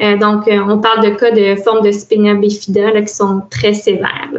Euh, 0.00 0.16
donc, 0.16 0.46
euh, 0.46 0.60
on 0.68 0.78
parle 0.78 1.04
de 1.04 1.10
cas 1.10 1.30
de 1.30 1.56
forme 1.56 1.84
de 1.84 1.90
spina 1.90 2.34
bifida 2.34 3.00
qui 3.00 3.08
sont 3.08 3.42
très 3.50 3.74
sévères. 3.74 4.30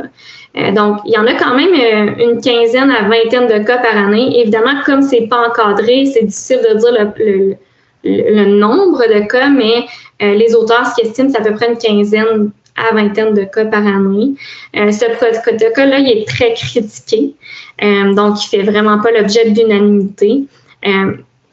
Euh, 0.57 0.71
donc, 0.71 0.99
il 1.05 1.13
y 1.13 1.17
en 1.17 1.27
a 1.27 1.33
quand 1.33 1.55
même 1.55 1.73
une 2.17 2.41
quinzaine 2.41 2.91
à 2.91 3.03
vingtaine 3.03 3.47
de 3.47 3.65
cas 3.65 3.77
par 3.77 3.97
année. 3.97 4.39
Évidemment, 4.39 4.81
comme 4.85 5.01
c'est 5.01 5.27
pas 5.27 5.49
encadré, 5.49 6.05
c'est 6.05 6.23
difficile 6.23 6.59
de 6.69 6.77
dire 6.77 6.91
le, 6.91 7.25
le, 7.25 7.55
nombre 8.03 9.05
de 9.07 9.27
cas, 9.27 9.49
mais 9.49 9.85
les 10.19 10.55
auteurs, 10.55 10.85
ce 10.87 10.95
qu'ils 10.95 11.09
estiment, 11.09 11.29
c'est 11.29 11.37
à 11.37 11.41
peu 11.41 11.53
près 11.53 11.69
une 11.69 11.77
quinzaine 11.77 12.51
à 12.75 12.93
vingtaine 12.93 13.33
de 13.33 13.43
cas 13.43 13.65
par 13.65 13.85
année. 13.85 14.35
ce 14.73 15.15
protocole-là, 15.17 15.99
il 15.99 16.09
est 16.09 16.27
très 16.27 16.53
critiqué, 16.53 17.33
donc 17.81 18.43
il 18.43 18.47
fait 18.49 18.63
vraiment 18.63 18.99
pas 18.99 19.11
l'objet 19.11 19.49
d'unanimité. 19.51 20.43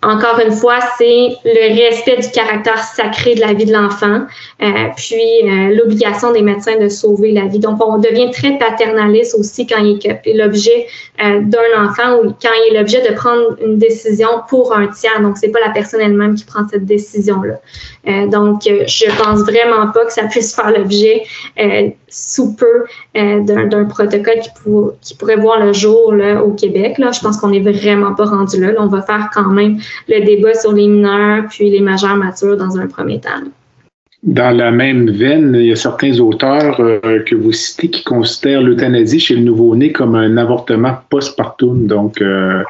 Encore 0.07 0.39
une 0.39 0.53
fois, 0.53 0.79
c'est 0.99 1.37
le 1.45 1.75
respect 1.75 2.19
du 2.19 2.31
caractère 2.31 2.79
sacré 2.79 3.35
de 3.35 3.41
la 3.41 3.55
vie 3.55 3.65
de 3.65 3.73
l'enfant, 3.73 4.21
euh, 4.63 4.67
puis 4.97 5.17
euh, 5.43 5.75
l'obligation 5.75 6.31
des 6.31 6.43
médecins 6.43 6.79
de 6.79 6.89
sauver 6.89 7.33
la 7.33 7.47
vie. 7.47 7.59
Donc, 7.59 7.85
on 7.85 7.99
devient 7.99 8.31
très 8.31 8.57
paternaliste 8.57 9.35
aussi 9.37 9.67
quand 9.67 9.83
il 9.83 9.99
est 10.05 10.33
l'objet 10.33 10.87
euh, 11.25 11.41
d'un 11.41 11.85
enfant 11.85 12.21
ou 12.23 12.33
quand 12.41 12.51
il 12.55 12.75
est 12.75 12.79
l'objet 12.79 13.03
de 13.03 13.17
prendre 13.17 13.57
une 13.61 13.79
décision 13.79 14.29
pour 14.49 14.73
un 14.73 14.87
tiers. 14.87 15.21
Donc, 15.21 15.39
c'est 15.39 15.51
pas 15.51 15.59
la 15.59 15.71
personne 15.71 16.01
elle-même 16.01 16.37
qui 16.37 16.45
prend 16.45 16.69
cette 16.71 16.85
décision-là. 16.85 18.27
donc, 18.29 18.61
je 18.63 19.23
pense 19.25 19.41
vraiment 19.41 19.89
pas 19.89 20.05
que 20.05 20.13
ça 20.13 20.25
puisse 20.25 20.55
faire 20.55 20.71
l'objet 20.71 21.25
sous 22.09 22.55
peu 22.55 22.85
d'un 23.15 23.85
protocole 23.85 24.41
qui, 25.03 25.15
pourrait 25.17 25.37
voir 25.37 25.65
le 25.65 25.73
jour 25.73 26.13
là, 26.13 26.43
au 26.43 26.53
Québec. 26.53 26.99
Là. 26.99 27.11
Je 27.13 27.21
pense 27.21 27.37
qu'on 27.37 27.51
n'est 27.51 27.61
vraiment 27.61 28.15
pas 28.15 28.27
rendu 28.27 28.61
là. 28.61 28.73
là. 28.73 28.79
On 28.81 28.87
va 28.87 29.03
faire 29.03 29.31
quand 29.33 29.51
même 29.51 29.79
le 30.09 30.25
débat 30.25 30.55
sur 30.55 30.73
les 30.73 30.87
mineurs 30.87 31.45
puis 31.49 31.71
les 31.71 31.81
majeurs 31.81 32.17
matures 32.17 32.57
dans 32.57 32.79
un 32.79 32.87
premier 32.87 33.21
temps. 33.21 33.31
Dans 34.23 34.57
la 34.57 34.73
même 34.73 35.11
veine, 35.11 35.55
il 35.55 35.67
y 35.67 35.73
a 35.73 35.77
certains 35.77 36.19
auteurs 36.19 36.81
euh, 36.81 37.23
que 37.25 37.35
vous 37.35 37.53
citez 37.53 37.91
qui 37.91 38.03
considèrent 38.03 38.63
l'euthanasie 38.63 39.21
chez 39.21 39.37
le 39.37 39.43
nouveau-né 39.43 39.93
comme 39.93 40.15
un 40.17 40.37
avortement 40.37 40.95
post-partum. 41.11 41.87
Donc, 41.87 42.21
euh, 42.21 42.63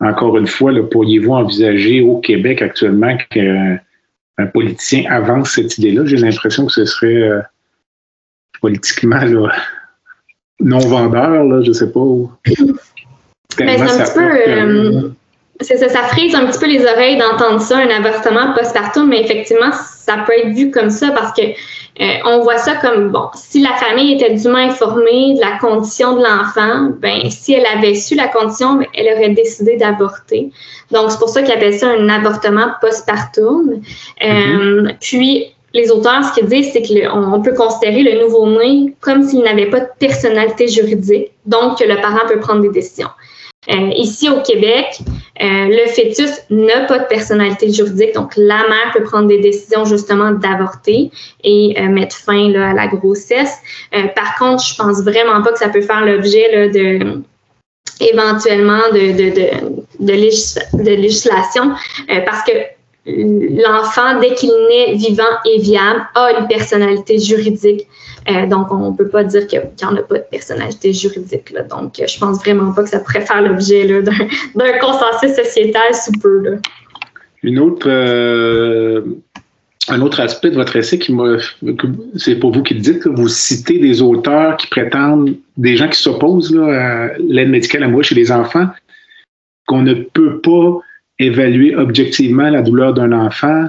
encore 0.00 0.36
une 0.38 0.46
fois, 0.46 0.72
pourriez-vous 0.90 1.32
envisager 1.32 2.00
au 2.00 2.16
Québec 2.16 2.62
actuellement 2.62 3.16
qu'un 3.30 4.46
politicien 4.52 5.04
avance 5.10 5.52
cette 5.52 5.78
idée-là? 5.78 6.04
J'ai 6.04 6.16
l'impression 6.16 6.66
que 6.66 6.72
ce 6.72 6.84
serait 6.84 7.42
euh, 8.58 8.68
politiquement 8.68 9.20
non 10.60 10.78
vendeur, 10.78 11.62
je 11.62 11.68
ne 11.68 11.72
sais 11.72 11.90
pas. 11.90 12.00
Ben, 13.58 13.78
c'est 13.78 13.82
un 13.82 14.04
petit 14.04 14.14
peu 14.14 15.14
c'est 15.60 15.76
ça, 15.76 15.88
ça 15.88 16.02
frise 16.04 16.34
un 16.34 16.46
petit 16.46 16.58
peu 16.58 16.66
les 16.66 16.84
oreilles 16.86 17.16
d'entendre 17.16 17.60
ça, 17.60 17.78
un 17.78 17.88
avortement 17.88 18.54
postpartum, 18.54 19.08
mais 19.08 19.22
effectivement, 19.22 19.72
ça 19.72 20.18
peut 20.24 20.32
être 20.32 20.54
vu 20.54 20.70
comme 20.70 20.90
ça 20.90 21.10
parce 21.10 21.32
que 21.32 21.42
euh, 21.42 22.14
on 22.26 22.42
voit 22.42 22.58
ça 22.58 22.76
comme 22.76 23.10
bon, 23.10 23.28
si 23.34 23.60
la 23.60 23.72
famille 23.72 24.14
était 24.14 24.34
dûment 24.34 24.58
informée 24.58 25.34
de 25.34 25.40
la 25.40 25.58
condition 25.58 26.16
de 26.16 26.22
l'enfant, 26.22 26.92
ben 27.00 27.28
si 27.28 27.54
elle 27.54 27.66
avait 27.66 27.96
su 27.96 28.14
la 28.14 28.28
condition, 28.28 28.74
ben, 28.74 28.86
elle 28.94 29.12
aurait 29.16 29.30
décidé 29.30 29.76
d'avorter. 29.76 30.50
Donc 30.92 31.10
c'est 31.10 31.18
pour 31.18 31.28
ça 31.28 31.42
qu'ils 31.42 31.52
appellent 31.52 31.78
ça 31.78 31.88
un 31.88 32.08
avortement 32.08 32.68
postpartum. 32.80 33.80
Euh, 34.22 34.26
mm-hmm. 34.26 34.96
Puis 35.00 35.46
les 35.74 35.90
auteurs, 35.90 36.24
ce 36.24 36.38
qu'ils 36.38 36.48
disent, 36.48 36.72
c'est 36.72 36.82
qu'on 36.82 37.42
peut 37.42 37.54
considérer 37.54 38.02
le 38.02 38.20
nouveau-né 38.20 38.94
comme 39.00 39.22
s'il 39.22 39.42
n'avait 39.42 39.70
pas 39.70 39.80
de 39.80 39.88
personnalité 39.98 40.68
juridique, 40.68 41.30
donc 41.46 41.78
que 41.78 41.84
le 41.84 41.96
parent 41.96 42.26
peut 42.26 42.40
prendre 42.40 42.62
des 42.62 42.70
décisions. 42.70 43.10
Euh, 43.70 43.90
ici 43.96 44.30
au 44.30 44.40
Québec, 44.40 44.98
euh, 45.42 45.44
le 45.66 45.86
fœtus 45.88 46.30
n'a 46.48 46.86
pas 46.86 47.00
de 47.00 47.04
personnalité 47.04 47.70
juridique, 47.70 48.14
donc 48.14 48.32
la 48.36 48.66
mère 48.66 48.92
peut 48.94 49.02
prendre 49.02 49.28
des 49.28 49.40
décisions 49.40 49.84
justement 49.84 50.30
d'avorter 50.30 51.10
et 51.44 51.76
euh, 51.78 51.88
mettre 51.88 52.16
fin 52.16 52.54
à 52.54 52.72
la 52.72 52.86
grossesse. 52.86 53.58
par 54.14 54.38
contre, 54.38 54.64
je 54.64 54.74
pense 54.74 55.02
vraiment 55.02 55.42
pas 55.42 55.52
que 55.52 55.58
ça 55.58 55.68
peut 55.68 55.82
faire 55.82 56.04
l'objet 56.04 56.70
de 56.70 57.20
éventuellement 58.00 58.82
de, 58.92 59.12
de, 59.12 59.34
de, 59.34 60.84
de, 60.84 60.92
législation 60.92 61.72
parce 62.24 62.44
que 62.44 62.52
l'enfant, 63.08 64.20
dès 64.20 64.34
qu'il 64.34 64.50
naît 64.68 64.94
vivant 64.94 65.22
et 65.44 65.58
viable, 65.60 66.06
a 66.14 66.38
une 66.38 66.46
personnalité 66.46 67.18
juridique. 67.18 67.86
Euh, 68.28 68.46
donc, 68.46 68.70
on 68.70 68.90
ne 68.90 68.96
peut 68.96 69.08
pas 69.08 69.24
dire 69.24 69.46
qu'il 69.46 69.60
n'y 69.60 69.84
en 69.84 69.96
a 69.96 70.02
pas 70.02 70.18
de 70.18 70.24
personnalité 70.30 70.92
juridique. 70.92 71.54
Donc, 71.70 71.94
je 72.06 72.18
pense 72.18 72.38
vraiment 72.38 72.72
pas 72.72 72.82
que 72.82 72.90
ça 72.90 73.00
pourrait 73.00 73.24
faire 73.24 73.42
l'objet 73.42 73.86
d'un 74.02 74.78
consensus 74.80 75.34
sociétal 75.34 75.94
sous 75.94 76.12
peu. 76.20 76.58
Une 77.42 77.58
autre, 77.58 77.88
euh, 77.88 79.02
un 79.88 80.00
autre 80.02 80.20
aspect 80.20 80.50
de 80.50 80.56
votre 80.56 80.76
essai 80.76 80.98
qui 80.98 81.16
c'est 82.16 82.36
pour 82.36 82.52
vous 82.52 82.62
qui 82.62 82.74
le 82.74 82.80
dites, 82.80 83.06
vous 83.06 83.28
citez 83.28 83.78
des 83.78 84.02
auteurs 84.02 84.56
qui 84.56 84.66
prétendent, 84.66 85.34
des 85.56 85.76
gens 85.76 85.88
qui 85.88 86.00
s'opposent 86.00 86.56
à 86.58 87.10
l'aide 87.18 87.48
médicale 87.48 87.84
à 87.84 87.88
moi 87.88 88.02
chez 88.02 88.14
les 88.14 88.30
enfants, 88.30 88.66
qu'on 89.66 89.82
ne 89.82 89.94
peut 89.94 90.40
pas 90.40 90.80
évaluer 91.18 91.74
objectivement 91.74 92.48
la 92.48 92.62
douleur 92.62 92.94
d'un 92.94 93.12
enfant 93.12 93.68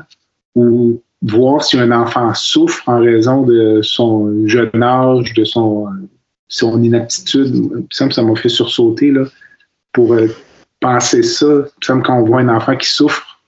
ou 0.56 1.02
voir 1.22 1.64
si 1.64 1.78
un 1.78 1.92
enfant 1.92 2.34
souffre 2.34 2.88
en 2.88 3.00
raison 3.00 3.44
de 3.44 3.82
son 3.82 4.48
jeune 4.48 4.82
âge, 4.82 5.34
de 5.34 5.44
son, 5.44 5.88
son 6.48 6.82
inaptitude. 6.82 7.86
Ça 7.92 8.08
m'a 8.22 8.36
fait 8.36 8.50
sursauter 8.50 9.12
là, 9.12 9.26
pour 9.94 10.14
euh, 10.14 10.28
penser 10.80 11.24
ça. 11.24 11.46
Il 11.46 11.96
me 11.96 12.02
quand 12.02 12.20
on 12.20 12.24
voit 12.24 12.42
un 12.42 12.50
enfant 12.50 12.76
qui 12.76 12.90
souffre, 12.90 13.40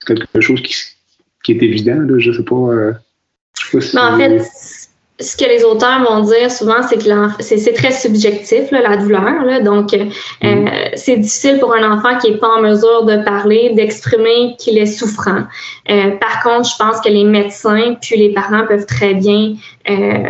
c'est 0.00 0.14
quelque 0.14 0.40
chose 0.40 0.62
qui, 0.62 0.74
qui, 1.44 1.52
est 1.52 1.62
évident. 1.62 2.00
Là, 2.00 2.18
je 2.18 2.30
ne 2.30 2.36
sais 2.36 2.44
pas. 2.44 2.54
Euh, 2.54 2.92
sais 3.54 3.78
pas 3.78 3.84
si, 3.84 3.98
en 3.98 4.16
fait, 4.16 4.42
ce 5.20 5.36
que 5.36 5.44
les 5.44 5.64
auteurs 5.64 6.04
vont 6.04 6.20
dire 6.22 6.50
souvent, 6.50 6.82
c'est 6.88 6.96
que 6.96 7.10
c'est 7.40 7.72
très 7.72 7.90
subjectif, 7.90 8.70
là, 8.70 8.82
la 8.82 8.96
douleur. 8.96 9.44
Là, 9.44 9.60
donc, 9.60 9.92
euh, 9.92 10.04
mm. 10.42 10.68
c'est 10.94 11.16
difficile 11.16 11.58
pour 11.58 11.74
un 11.74 11.90
enfant 11.90 12.16
qui 12.18 12.30
n'est 12.30 12.36
pas 12.36 12.48
en 12.48 12.60
mesure 12.60 13.04
de 13.04 13.16
parler, 13.24 13.72
d'exprimer 13.74 14.54
qu'il 14.58 14.78
est 14.78 14.86
souffrant. 14.86 15.42
Euh, 15.90 16.10
par 16.12 16.42
contre, 16.42 16.68
je 16.68 16.76
pense 16.78 17.00
que 17.00 17.08
les 17.08 17.24
médecins 17.24 17.96
puis 18.00 18.16
les 18.16 18.32
parents 18.32 18.64
peuvent 18.66 18.86
très 18.86 19.14
bien 19.14 19.54
euh, 19.90 20.22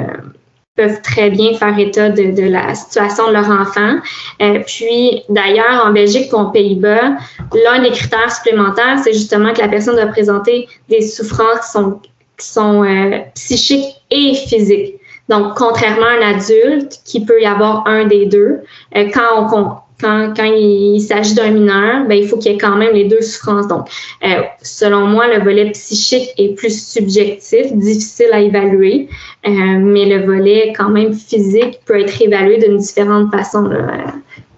peuvent 0.78 1.02
très 1.02 1.28
bien 1.28 1.54
faire 1.54 1.76
état 1.76 2.08
de, 2.08 2.30
de, 2.30 2.48
la 2.48 2.72
situation 2.74 3.26
de 3.28 3.32
leur 3.32 3.50
enfant. 3.50 3.96
Euh, 4.40 4.60
puis, 4.64 5.24
d'ailleurs, 5.28 5.84
en 5.84 5.90
Belgique 5.90 6.32
ou 6.32 6.36
aux 6.36 6.50
Pays-Bas, 6.50 7.16
l'un 7.64 7.82
des 7.82 7.90
critères 7.90 8.32
supplémentaires, 8.32 9.00
c'est 9.02 9.12
justement 9.12 9.52
que 9.52 9.60
la 9.60 9.68
personne 9.68 9.96
doit 9.96 10.06
présenter 10.06 10.68
des 10.88 11.02
souffrances 11.02 11.60
qui 11.66 11.70
sont 11.72 12.00
qui 12.38 12.46
sont 12.46 12.84
euh, 12.84 13.18
psychiques 13.34 13.97
et 14.10 14.34
physiques. 14.34 14.94
Donc, 15.28 15.54
contrairement 15.56 16.06
à 16.06 16.24
un 16.24 16.36
adulte 16.36 17.00
qui 17.04 17.24
peut 17.24 17.40
y 17.40 17.46
avoir 17.46 17.86
un 17.86 18.06
des 18.06 18.26
deux, 18.26 18.60
euh, 18.96 19.08
quand 19.12 19.48
on 19.52 19.72
quand, 20.00 20.32
quand 20.36 20.44
il, 20.44 21.00
s'agit 21.00 21.34
d'un 21.34 21.50
mineur, 21.50 22.06
ben, 22.06 22.14
il 22.14 22.28
faut 22.28 22.36
qu'il 22.36 22.52
y 22.52 22.54
ait 22.54 22.58
quand 22.58 22.76
même 22.76 22.94
les 22.94 23.06
deux 23.06 23.20
souffrances. 23.20 23.66
Donc, 23.66 23.88
euh, 24.24 24.42
selon 24.62 25.08
moi, 25.08 25.26
le 25.26 25.42
volet 25.42 25.72
psychique 25.72 26.30
est 26.38 26.54
plus 26.54 26.88
subjectif, 26.88 27.72
difficile 27.72 28.28
à 28.32 28.38
évaluer, 28.38 29.08
euh, 29.44 29.50
mais 29.50 30.04
le 30.04 30.24
volet 30.24 30.72
quand 30.76 30.88
même 30.88 31.12
physique 31.12 31.80
peut 31.84 31.98
être 31.98 32.22
évalué 32.22 32.58
d'une 32.58 32.76
différente 32.76 33.32
façon 33.32 33.68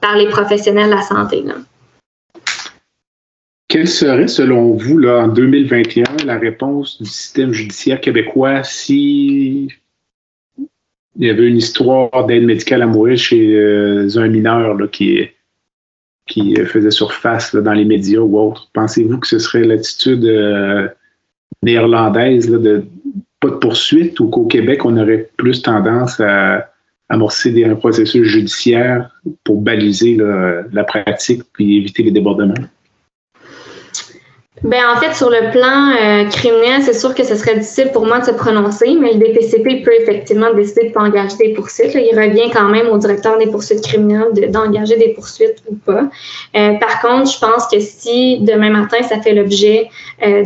par 0.02 0.16
les 0.16 0.28
professionnels 0.28 0.90
de 0.90 0.94
la 0.94 1.02
santé. 1.02 1.42
Là. 1.42 1.54
Quelle 3.70 3.86
serait, 3.86 4.26
selon 4.26 4.72
vous, 4.72 4.98
là, 4.98 5.20
en 5.20 5.28
2021, 5.28 6.26
la 6.26 6.38
réponse 6.38 7.00
du 7.00 7.08
système 7.08 7.52
judiciaire 7.52 8.00
québécois 8.00 8.64
si 8.64 9.68
il 11.16 11.26
y 11.26 11.30
avait 11.30 11.46
une 11.46 11.58
histoire 11.58 12.26
d'aide 12.26 12.46
médicale 12.46 12.82
à 12.82 12.88
mourir 12.88 13.16
chez 13.16 13.54
euh, 13.54 14.08
un 14.16 14.26
mineur 14.26 14.74
là, 14.74 14.88
qui, 14.88 15.20
qui 16.26 16.56
faisait 16.56 16.90
surface 16.90 17.54
dans 17.54 17.72
les 17.72 17.84
médias 17.84 18.18
ou 18.18 18.40
autre? 18.40 18.68
Pensez-vous 18.72 19.18
que 19.18 19.28
ce 19.28 19.38
serait 19.38 19.62
l'attitude 19.62 20.24
euh, 20.24 20.88
néerlandaise 21.62 22.50
de 22.50 22.82
pas 23.38 23.50
de 23.50 23.54
poursuite 23.54 24.18
ou 24.18 24.30
qu'au 24.30 24.46
Québec, 24.46 24.84
on 24.84 24.96
aurait 24.96 25.30
plus 25.36 25.62
tendance 25.62 26.18
à 26.18 26.72
amorcer 27.08 27.52
des, 27.52 27.66
un 27.66 27.76
processus 27.76 28.26
judiciaire 28.26 29.16
pour 29.44 29.60
baliser 29.60 30.18
la 30.72 30.82
pratique 30.82 31.44
puis 31.52 31.76
éviter 31.76 32.02
les 32.02 32.10
débordements? 32.10 32.54
Ben 34.62 34.82
en 34.94 35.00
fait, 35.00 35.14
sur 35.14 35.30
le 35.30 35.50
plan 35.50 35.94
euh, 35.96 36.28
criminel, 36.28 36.82
c'est 36.82 36.92
sûr 36.92 37.14
que 37.14 37.24
ce 37.24 37.34
serait 37.34 37.54
difficile 37.54 37.90
pour 37.92 38.04
moi 38.04 38.18
de 38.18 38.26
se 38.26 38.30
prononcer, 38.32 38.94
mais 39.00 39.14
le 39.14 39.18
DPCP 39.18 39.82
peut 39.82 39.94
effectivement 39.98 40.52
décider 40.52 40.82
de 40.82 40.88
ne 40.88 40.92
pas 40.92 41.00
engager 41.00 41.36
des 41.38 41.54
poursuites. 41.54 41.94
Il 41.94 42.14
revient 42.14 42.50
quand 42.52 42.68
même 42.68 42.88
au 42.88 42.98
directeur 42.98 43.38
des 43.38 43.46
poursuites 43.46 43.82
criminelles 43.82 44.50
d'engager 44.50 44.96
des 44.96 45.14
poursuites 45.14 45.62
ou 45.70 45.76
pas. 45.76 46.10
Euh, 46.56 46.74
par 46.74 47.00
contre, 47.00 47.32
je 47.32 47.38
pense 47.38 47.68
que 47.68 47.80
si 47.80 48.40
demain 48.40 48.68
matin, 48.68 48.98
ça 49.02 49.20
fait 49.22 49.32
l'objet 49.32 49.88
euh, 50.26 50.44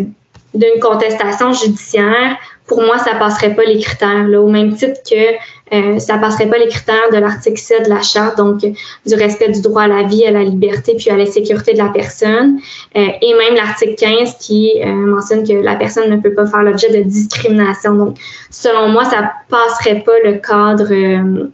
d'une 0.55 0.81
contestation 0.81 1.53
judiciaire, 1.53 2.37
pour 2.69 2.83
moi, 2.83 2.99
ça 2.99 3.17
passerait 3.17 3.55
pas 3.55 3.65
les 3.65 3.79
critères, 3.81 4.29
là, 4.29 4.41
au 4.41 4.49
même 4.49 4.75
titre 4.77 5.01
que 5.09 5.35
euh, 5.75 5.99
ça 5.99 6.19
passerait 6.19 6.47
pas 6.47 6.59
les 6.59 6.69
critères 6.69 7.11
de 7.13 7.19
l'article 7.19 7.59
7 7.59 7.85
de 7.85 7.91
la 7.91 8.03
charte, 8.03 8.39
donc 8.39 8.61
du 8.61 9.15
respect 9.15 9.51
du 9.51 9.61
droit 9.61 9.83
à 9.83 9.89
la 9.89 10.03
vie, 10.05 10.25
à 10.25 10.31
la 10.31 10.45
liberté, 10.45 10.95
puis 10.97 11.11
à 11.11 11.17
la 11.17 11.27
sécurité 11.27 11.73
de 11.73 11.79
la 11.79 11.89
personne, 11.89 12.59
euh, 12.97 13.09
et 13.21 13.35
même 13.35 13.55
l'article 13.55 13.95
15 13.97 14.37
qui 14.39 14.73
euh, 14.85 14.93
mentionne 14.93 15.47
que 15.47 15.53
la 15.53 15.75
personne 15.75 16.11
ne 16.11 16.17
peut 16.17 16.35
pas 16.35 16.47
faire 16.47 16.63
l'objet 16.63 16.91
de 16.91 17.03
discrimination. 17.03 17.95
Donc, 17.95 18.17
selon 18.51 18.89
moi, 18.89 19.05
ça 19.05 19.33
passerait 19.49 20.01
pas 20.01 20.19
le 20.25 20.35
cadre 20.35 20.93
euh, 20.93 21.49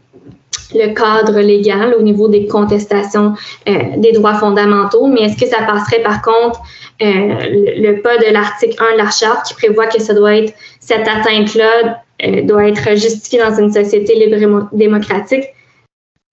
le 0.75 0.95
cadre 0.95 1.41
légal 1.41 1.95
au 1.99 2.03
niveau 2.03 2.29
des 2.29 2.47
contestations 2.47 3.35
euh, 3.69 3.73
des 3.97 4.13
droits 4.13 4.35
fondamentaux, 4.35 5.07
mais 5.07 5.23
est-ce 5.23 5.37
que 5.37 5.47
ça 5.47 5.63
passerait 5.63 6.03
par 6.03 6.23
contre 6.23 6.61
euh, 7.03 7.07
le, 7.07 7.93
le, 7.93 8.03
pas 8.03 8.19
de 8.19 8.33
l'article 8.33 8.77
1 8.93 8.93
de 8.93 8.99
la 8.99 9.11
charte 9.11 9.47
qui 9.47 9.55
prévoit 9.55 9.87
que 9.87 10.01
ça 10.01 10.15
doit 10.15 10.37
être 10.37 10.53
cette 10.81 11.09
atteinte-là 11.09 12.03
euh, 12.25 12.43
doit 12.43 12.69
être 12.69 12.97
justifiée 12.97 13.41
dans 13.41 13.59
une 13.59 13.73
société 13.73 14.15
libre 14.15 14.69
et 14.73 14.77
démocratique? 14.77 15.45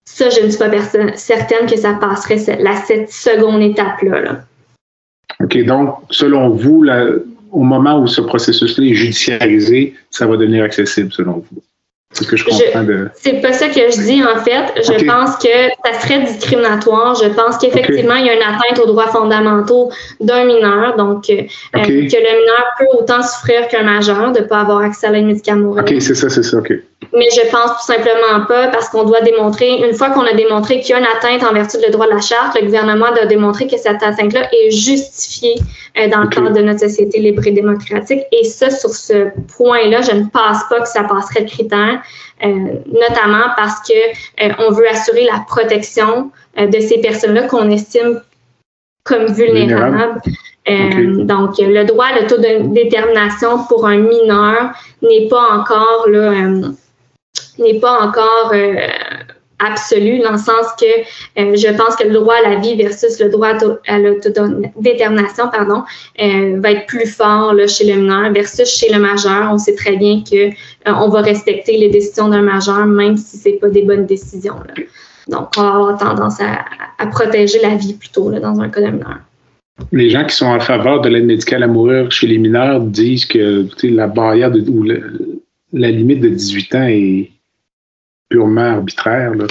Ça, 0.08 0.30
je 0.30 0.40
ne 0.44 0.50
suis 0.50 0.58
pas 0.58 0.70
certaine 1.16 1.66
que 1.66 1.76
ça 1.76 1.94
passerait 1.94 2.38
la, 2.60 2.76
cette 2.76 3.10
seconde 3.10 3.62
étape-là. 3.62 4.20
Là. 4.20 4.44
OK, 5.42 5.64
donc, 5.64 5.94
selon 6.10 6.48
vous, 6.48 6.86
au 7.52 7.62
moment 7.62 8.00
où 8.00 8.06
ce 8.06 8.20
processus-là 8.20 8.86
est 8.86 8.94
judiciarisé, 8.94 9.94
ça 10.10 10.26
va 10.26 10.36
devenir 10.36 10.64
accessible, 10.64 11.12
selon 11.12 11.44
vous? 11.50 11.62
C'est 12.12 12.24
ce 12.24 12.30
que 12.30 12.36
je 12.36 12.44
comprends 12.44 12.84
de. 12.84 13.10
C'est 13.14 13.42
pas 13.42 13.52
ça 13.52 13.68
que 13.68 13.74
je 13.74 14.00
dis, 14.00 14.22
en 14.24 14.42
fait. 14.42 14.82
Je 14.82 14.92
okay. 14.92 15.06
pense 15.06 15.36
que 15.36 15.48
ça 15.84 16.00
serait 16.00 16.20
discriminatoire. 16.20 17.14
Je 17.14 17.28
pense 17.28 17.58
qu'effectivement, 17.58 18.14
okay. 18.14 18.22
il 18.22 18.26
y 18.26 18.30
a 18.30 18.34
une 18.34 18.42
atteinte 18.42 18.78
aux 18.82 18.86
droits 18.86 19.08
fondamentaux 19.08 19.90
d'un 20.18 20.44
mineur. 20.44 20.96
Donc, 20.96 21.28
euh, 21.28 21.42
okay. 21.74 22.08
que 22.08 22.16
le 22.16 22.40
mineur 22.40 22.64
peut 22.78 22.86
autant 22.98 23.22
souffrir 23.22 23.68
qu'un 23.68 23.82
majeur 23.82 24.32
de 24.32 24.40
ne 24.40 24.44
pas 24.44 24.60
avoir 24.60 24.80
accès 24.80 25.06
à 25.06 25.10
l'aide 25.10 25.26
médicale 25.26 25.58
morale. 25.58 25.84
OK, 25.84 26.00
c'est 26.00 26.14
ça, 26.14 26.30
c'est 26.30 26.42
ça, 26.42 26.56
OK. 26.56 26.72
Mais 27.14 27.28
je 27.34 27.50
pense 27.50 27.70
tout 27.80 27.92
simplement 27.92 28.44
pas 28.46 28.68
parce 28.68 28.88
qu'on 28.88 29.04
doit 29.04 29.22
démontrer, 29.22 29.76
une 29.82 29.94
fois 29.94 30.10
qu'on 30.10 30.26
a 30.26 30.34
démontré 30.34 30.80
qu'il 30.80 30.90
y 30.90 30.92
a 30.94 30.98
une 30.98 31.06
atteinte 31.06 31.42
en 31.42 31.54
vertu 31.54 31.78
du 31.78 31.90
droit 31.90 32.06
de 32.06 32.12
la 32.14 32.20
charte, 32.20 32.58
le 32.58 32.66
gouvernement 32.66 33.10
doit 33.14 33.26
démontrer 33.26 33.66
que 33.66 33.78
cette 33.78 34.02
atteinte-là 34.02 34.48
est 34.52 34.70
justifiée 34.70 35.54
euh, 35.98 36.08
dans 36.08 36.20
le 36.20 36.28
cadre 36.28 36.50
de 36.50 36.60
notre 36.60 36.80
société 36.80 37.18
libre 37.18 37.46
et 37.46 37.52
démocratique. 37.52 38.22
Et 38.32 38.44
ça, 38.44 38.70
sur 38.70 38.90
ce 38.90 39.28
point-là, 39.56 40.02
je 40.02 40.12
ne 40.12 40.24
pense 40.24 40.64
pas 40.68 40.80
que 40.80 40.88
ça 40.88 41.04
passerait 41.04 41.40
le 41.40 41.46
critère, 41.46 42.02
euh, 42.44 42.48
notamment 42.86 43.46
parce 43.56 43.80
que 43.88 43.94
euh, 43.94 44.52
on 44.58 44.70
veut 44.70 44.88
assurer 44.88 45.24
la 45.24 45.44
protection 45.48 46.30
euh, 46.58 46.66
de 46.66 46.78
ces 46.80 47.00
personnes-là 47.00 47.48
qu'on 47.48 47.70
estime 47.70 48.20
comme 49.04 49.26
vulnérables. 49.26 50.20
Okay. 50.66 51.24
Donc, 51.24 51.54
le 51.58 51.84
droit 51.84 52.04
à 52.04 52.20
l'autodétermination 52.20 53.64
pour 53.68 53.86
un 53.86 53.96
mineur 53.96 54.72
n'est 55.00 55.26
pas 55.28 55.48
encore 55.52 56.04
là, 56.08 56.32
n'est 57.58 57.80
pas 57.80 58.00
encore 58.00 58.52
absolu, 59.58 60.20
dans 60.20 60.32
le 60.32 60.38
sens 60.38 60.66
que 60.80 60.86
euh, 61.40 61.56
je 61.56 61.76
pense 61.76 61.96
que 61.96 62.06
le 62.06 62.14
droit 62.14 62.34
à 62.34 62.50
la 62.50 62.56
vie 62.56 62.76
versus 62.76 63.18
le 63.20 63.28
droit 63.28 63.52
à 63.86 63.98
l'autodétermination 63.98 65.48
pardon, 65.50 65.82
euh, 66.20 66.60
va 66.60 66.72
être 66.72 66.86
plus 66.86 67.06
fort 67.06 67.54
là, 67.54 67.66
chez 67.66 67.92
le 67.92 68.00
mineur 68.00 68.32
versus 68.32 68.68
chez 68.68 68.92
le 68.92 69.00
majeur. 69.00 69.50
On 69.50 69.58
sait 69.58 69.74
très 69.74 69.96
bien 69.96 70.22
que 70.22 70.48
euh, 70.48 70.52
on 70.86 71.08
va 71.08 71.22
respecter 71.22 71.76
les 71.76 71.88
décisions 71.88 72.28
d'un 72.28 72.42
majeur, 72.42 72.86
même 72.86 73.16
si 73.16 73.36
c'est 73.36 73.52
pas 73.52 73.68
des 73.68 73.82
bonnes 73.82 74.06
décisions. 74.06 74.56
Donc, 75.28 75.48
on 75.56 75.62
va 75.62 75.74
avoir 75.74 75.98
tendance 75.98 76.40
à, 76.40 77.06
protéger 77.06 77.58
la 77.60 77.74
vie 77.74 77.94
plutôt 77.94 78.30
là, 78.30 78.40
dans 78.40 78.60
un 78.60 78.68
cas 78.68 78.80
de 78.80 78.86
mineur. 78.86 79.18
Les 79.92 80.10
gens 80.10 80.24
qui 80.24 80.34
sont 80.34 80.46
en 80.46 80.58
faveur 80.58 81.00
de 81.02 81.08
l'aide 81.08 81.26
médicale 81.26 81.62
à 81.62 81.68
mourir 81.68 82.10
chez 82.10 82.26
les 82.26 82.38
mineurs 82.38 82.80
disent 82.80 83.26
que 83.26 83.66
la 83.84 84.08
barrière 84.08 84.50
de, 84.50 84.60
ou 84.68 84.82
le, 84.82 85.40
la 85.72 85.90
limite 85.90 86.20
de 86.20 86.28
18 86.30 86.74
ans 86.74 86.86
est 86.88 87.30
purement 88.28 88.60
arbitraire. 88.60 89.34
Là, 89.34 89.46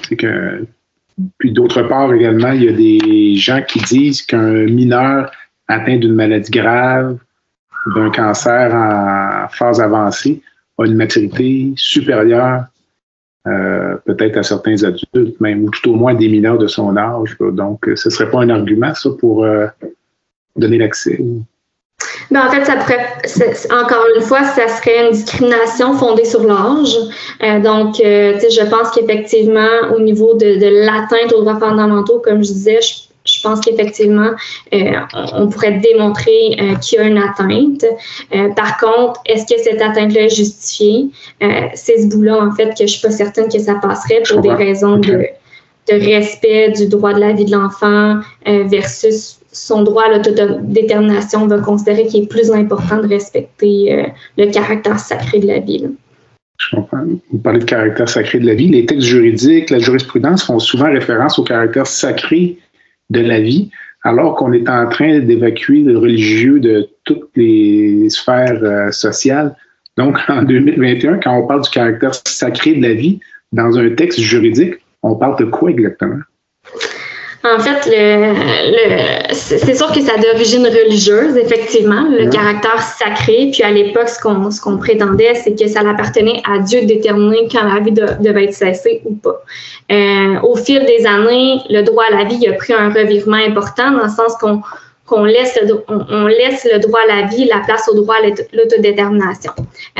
puis 1.38 1.52
d'autre 1.52 1.82
part 1.84 2.14
également, 2.14 2.52
il 2.52 2.64
y 2.64 2.70
a 2.70 2.74
des 2.74 3.36
gens 3.36 3.62
qui 3.68 3.80
disent 3.80 4.22
qu'un 4.22 4.66
mineur 4.66 5.32
atteint 5.68 5.98
d'une 5.98 6.14
maladie 6.14 6.52
grave, 6.52 7.18
d'un 7.96 8.12
cancer 8.12 8.74
en 8.74 9.48
phase 9.50 9.82
avancée, 9.82 10.42
a 10.78 10.86
une 10.86 10.96
maturité 10.96 11.74
supérieure 11.76 12.66
euh, 13.48 13.96
peut-être 14.06 14.38
à 14.38 14.44
certains 14.44 14.84
adultes, 14.84 15.40
même, 15.40 15.64
ou 15.64 15.70
tout 15.70 15.92
au 15.92 15.96
moins 15.96 16.14
des 16.14 16.28
mineurs 16.28 16.58
de 16.58 16.68
son 16.68 16.98
âge. 16.98 17.38
Donc, 17.40 17.90
ce 17.96 18.10
ne 18.10 18.14
serait 18.14 18.30
pas 18.30 18.42
un 18.42 18.50
argument, 18.50 18.94
ça, 18.94 19.10
pour 19.18 19.46
euh, 19.46 19.68
donner 20.58 20.78
l'accès. 20.78 21.20
Ben, 22.30 22.46
en 22.46 22.52
fait, 22.52 22.66
ça 22.66 22.76
pourrait, 22.76 23.08
encore 23.72 24.06
une 24.16 24.22
fois, 24.22 24.44
ça 24.44 24.68
serait 24.68 25.08
une 25.08 25.14
discrimination 25.14 25.94
fondée 25.94 26.26
sur 26.26 26.44
l'âge. 26.44 26.96
Euh, 27.42 27.60
donc, 27.60 28.00
euh, 28.02 28.38
je 28.40 28.70
pense 28.70 28.92
qu'effectivement, 28.92 29.96
au 29.96 30.00
niveau 30.00 30.34
de, 30.36 30.58
de 30.58 30.86
l'atteinte 30.86 31.34
aux 31.34 31.42
droits 31.42 31.60
fondamentaux, 31.60 32.20
comme 32.20 32.44
je 32.44 32.52
disais, 32.52 32.80
je, 32.82 33.08
je 33.28 33.42
pense 33.42 33.60
qu'effectivement, 33.60 34.32
euh, 34.74 34.92
on 35.34 35.48
pourrait 35.48 35.80
démontrer 35.80 36.58
euh, 36.60 36.76
qu'il 36.76 37.00
y 37.00 37.02
a 37.02 37.06
une 37.06 37.18
atteinte. 37.18 37.86
Euh, 38.34 38.50
par 38.50 38.78
contre, 38.78 39.22
est-ce 39.26 39.46
que 39.54 39.62
cette 39.62 39.82
atteinte-là 39.82 40.22
est 40.22 40.36
justifiée? 40.36 41.10
c'est 41.76 42.02
ce 42.02 42.08
bout-là, 42.08 42.40
en 42.42 42.52
fait, 42.52 42.70
que 42.78 42.86
je 42.86 42.88
suis 42.88 43.02
pas 43.02 43.12
certaine 43.12 43.50
que 43.50 43.60
ça 43.60 43.76
passerait 43.76 44.24
pour 44.28 44.42
des 44.42 44.52
raisons 44.52 44.98
de, 44.98 45.28
de 45.90 45.94
respect 45.94 46.72
du 46.72 46.88
droit 46.88 47.14
de 47.14 47.20
la 47.20 47.34
vie 47.34 47.46
de 47.46 47.52
l'enfant 47.52 48.20
versus 48.46 49.40
son 49.58 49.84
droit 49.84 50.04
à 50.04 50.18
l'autodétermination 50.18 51.48
va 51.48 51.60
considérer 51.60 52.06
qu'il 52.08 52.24
est 52.24 52.28
plus 52.28 52.52
important 52.52 53.02
de 53.02 53.08
respecter 53.08 53.94
euh, 53.94 54.04
le 54.38 54.52
caractère 54.52 55.00
sacré 55.00 55.40
de 55.40 55.48
la 55.48 55.60
vie. 55.60 55.88
Je 56.58 56.76
comprends. 56.76 57.04
Vous 57.32 57.40
parlez 57.40 57.60
de 57.60 57.66
caractère 57.66 58.10
sacré 58.10 58.40
de 58.40 58.46
la 58.46 58.54
vie. 58.54 58.68
Les 58.68 58.86
textes 58.86 59.08
juridiques, 59.08 59.70
la 59.70 59.80
jurisprudence 59.80 60.44
font 60.44 60.60
souvent 60.60 60.92
référence 60.92 61.38
au 61.40 61.44
caractère 61.44 61.88
sacré 61.88 62.58
de 63.10 63.22
la 63.22 63.40
vie, 63.40 63.70
alors 64.04 64.36
qu'on 64.36 64.54
est 64.54 64.68
en 64.70 64.88
train 64.90 65.20
d'évacuer 65.20 65.82
le 65.82 65.98
religieux 65.98 66.60
de 66.60 66.90
toutes 67.04 67.30
les 67.36 68.10
sphères 68.10 68.64
euh, 68.64 68.92
sociales. 68.92 69.56
Donc, 69.98 70.18
en 70.28 70.44
2021, 70.44 71.20
quand 71.20 71.38
on 71.38 71.48
parle 71.48 71.62
du 71.62 71.70
caractère 71.70 72.14
sacré 72.26 72.76
de 72.76 72.82
la 72.82 72.94
vie 72.94 73.20
dans 73.52 73.78
un 73.78 73.90
texte 73.92 74.20
juridique, 74.20 74.76
on 75.04 75.16
parle 75.16 75.38
de 75.40 75.46
quoi 75.46 75.72
exactement? 75.72 76.20
En 77.56 77.60
fait, 77.60 77.86
le, 77.86 78.34
le 78.72 79.34
c'est 79.34 79.76
sûr 79.76 79.92
que 79.92 80.02
ça 80.02 80.14
a 80.14 80.18
d'origine 80.18 80.66
religieuse, 80.66 81.38
effectivement, 81.38 82.06
le 82.10 82.26
mmh. 82.26 82.30
caractère 82.30 82.82
sacré. 82.82 83.50
Puis 83.52 83.64
à 83.64 83.72
l'époque, 83.72 84.10
ce 84.10 84.20
qu'on 84.20 84.52
ce 84.52 84.60
qu'on 84.62 84.78
prétendait, 84.78 85.36
c'est 85.36 85.58
que 85.58 85.68
ça 85.68 85.82
appartenait 85.82 86.42
à 86.50 86.60
Dieu 86.60 86.82
de 86.82 86.88
déterminer 86.88 87.48
quand 87.52 87.64
la 87.64 87.80
vie 87.80 87.92
de, 87.92 88.06
devait 88.20 88.46
être 88.46 88.54
cessée 88.54 89.02
ou 89.06 89.16
pas. 89.16 89.44
Euh, 89.92 90.40
au 90.44 90.56
fil 90.56 90.86
des 90.86 91.06
années, 91.06 91.60
le 91.70 91.82
droit 91.84 92.06
à 92.12 92.16
la 92.16 92.24
vie 92.26 92.46
a 92.48 92.54
pris 92.54 92.74
un 92.74 92.90
revirement 92.90 93.38
important 93.38 93.92
dans 93.92 94.04
le 94.04 94.10
sens 94.10 94.36
qu'on 94.40 94.62
qu'on 95.08 95.24
laisse, 95.24 95.58
le, 95.62 95.84
on, 95.88 96.28
laisse 96.28 96.68
le 96.72 96.80
droit 96.80 97.00
à 97.10 97.22
la 97.22 97.28
vie, 97.28 97.46
la 97.46 97.62
place 97.62 97.90
au 97.90 97.96
droit 97.96 98.16
à 98.16 98.28
l'autodétermination. 98.52 99.54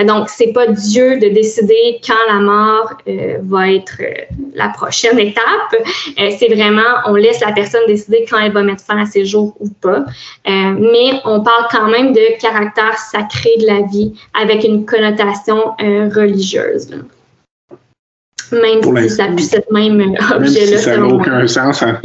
donc, 0.06 0.28
c'est 0.30 0.52
pas 0.52 0.68
Dieu 0.68 1.18
de 1.18 1.30
décider 1.30 2.02
quand 2.06 2.14
la 2.28 2.42
mort 2.42 2.94
euh, 3.08 3.38
va 3.42 3.72
être 3.72 4.02
euh, 4.02 4.36
la 4.54 4.68
prochaine 4.68 5.18
étape. 5.18 5.74
Euh, 6.20 6.30
c'est 6.38 6.54
vraiment, 6.54 6.82
on 7.06 7.16
laisse 7.16 7.40
la 7.40 7.54
personne 7.54 7.88
décider 7.88 8.26
quand 8.30 8.38
elle 8.38 8.52
va 8.52 8.64
mettre 8.64 8.84
fin 8.84 9.02
à 9.02 9.06
ses 9.06 9.26
jours 9.26 9.56
ou 9.62 9.70
pas. 9.70 10.06
mais 10.46 11.22
on 11.24 11.42
parle 11.42 11.68
quand 11.72 11.88
même 11.88 12.12
de 12.12 12.40
caractère 12.42 12.98
sacré 12.98 13.52
de 13.62 13.66
la 13.66 13.82
vie 13.88 14.14
avec 14.40 14.66
une 14.66 14.86
connotation 14.86 15.74
religieuse. 15.80 16.90
Même 18.52 18.82
si 18.82 19.10
ça 19.10 19.28
puisse 19.28 19.54
être 19.54 19.72
même 19.72 20.16
objet-là. 20.36 20.78
Si 20.78 20.84
ça 20.84 20.98
n'a 20.98 21.06
aucun 21.06 21.48
sens. 21.48 21.84
Hein. 21.84 22.00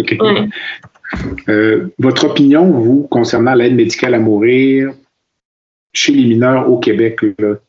Euh, 1.49 1.89
votre 1.99 2.25
opinion, 2.25 2.71
vous, 2.71 3.07
concernant 3.11 3.55
l'aide 3.55 3.75
médicale 3.75 4.15
à 4.15 4.19
mourir 4.19 4.93
chez 5.93 6.13
les 6.13 6.25
mineurs 6.25 6.71
au 6.71 6.79
Québec, 6.79 7.21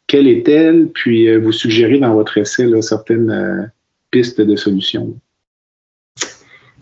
quelle 0.07 0.27
est-elle? 0.27 0.87
Puis 0.93 1.27
euh, 1.27 1.39
vous 1.39 1.51
suggérez 1.51 1.99
dans 1.99 2.13
votre 2.13 2.37
essai 2.37 2.69
certaines 2.81 3.29
euh, 3.29 3.63
pistes 4.11 4.39
de 4.39 4.55
solutions. 4.55 5.13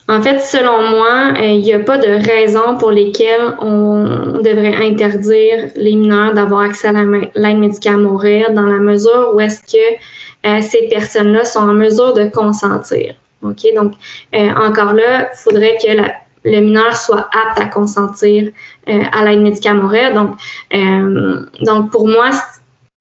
En 0.07 0.21
fait, 0.21 0.39
selon 0.39 0.89
moi, 0.89 1.33
il 1.39 1.61
n'y 1.61 1.73
a 1.73 1.79
pas 1.79 1.97
de 1.97 2.09
raison 2.09 2.77
pour 2.77 2.91
lesquelles 2.91 3.55
on 3.61 4.41
devrait 4.43 4.75
interdire 4.75 5.69
les 5.75 5.95
mineurs 5.95 6.33
d'avoir 6.33 6.61
accès 6.61 6.89
à 6.89 6.91
l'aide 6.91 7.57
médicale 7.57 7.93
à 7.93 7.97
mourir 7.97 8.51
dans 8.51 8.65
la 8.65 8.79
mesure 8.79 9.31
où 9.33 9.39
est-ce 9.39 9.61
que 9.61 10.61
ces 10.61 10.89
personnes-là 10.89 11.45
sont 11.45 11.61
en 11.61 11.73
mesure 11.73 12.13
de 12.13 12.25
consentir. 12.25 13.15
OK? 13.41 13.61
Donc, 13.73 13.93
encore 14.33 14.93
là, 14.93 15.29
il 15.31 15.37
faudrait 15.37 15.77
que 15.81 15.95
la, 15.95 16.11
le 16.43 16.59
mineur 16.59 16.95
soit 16.95 17.29
apte 17.31 17.59
à 17.59 17.65
consentir 17.65 18.51
euh, 18.89 19.03
à 19.11 19.25
l'aide 19.25 19.41
médicale 19.41 19.77
mourir. 19.77 20.13
Donc, 20.13 20.31
euh, 20.73 21.45
donc, 21.61 21.91
pour 21.91 22.07
moi, 22.07 22.29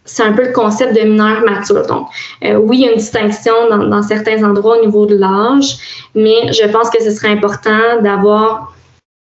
c'est 0.05 0.23
un 0.23 0.33
peu 0.33 0.47
le 0.47 0.53
concept 0.53 0.95
de 0.95 1.03
mineur 1.07 1.43
mature. 1.43 1.87
Donc, 1.87 2.09
euh, 2.45 2.57
oui, 2.57 2.79
il 2.79 2.85
y 2.85 2.89
a 2.89 2.93
une 2.93 2.99
distinction 2.99 3.69
dans, 3.71 3.87
dans, 3.87 4.03
certains 4.03 4.43
endroits 4.43 4.79
au 4.79 4.85
niveau 4.85 5.07
de 5.07 5.17
l'âge, 5.17 5.77
mais 6.15 6.53
je 6.53 6.67
pense 6.69 6.91
que 6.91 7.03
ce 7.03 7.11
serait 7.11 7.31
important 7.31 8.01
d'avoir 8.03 8.73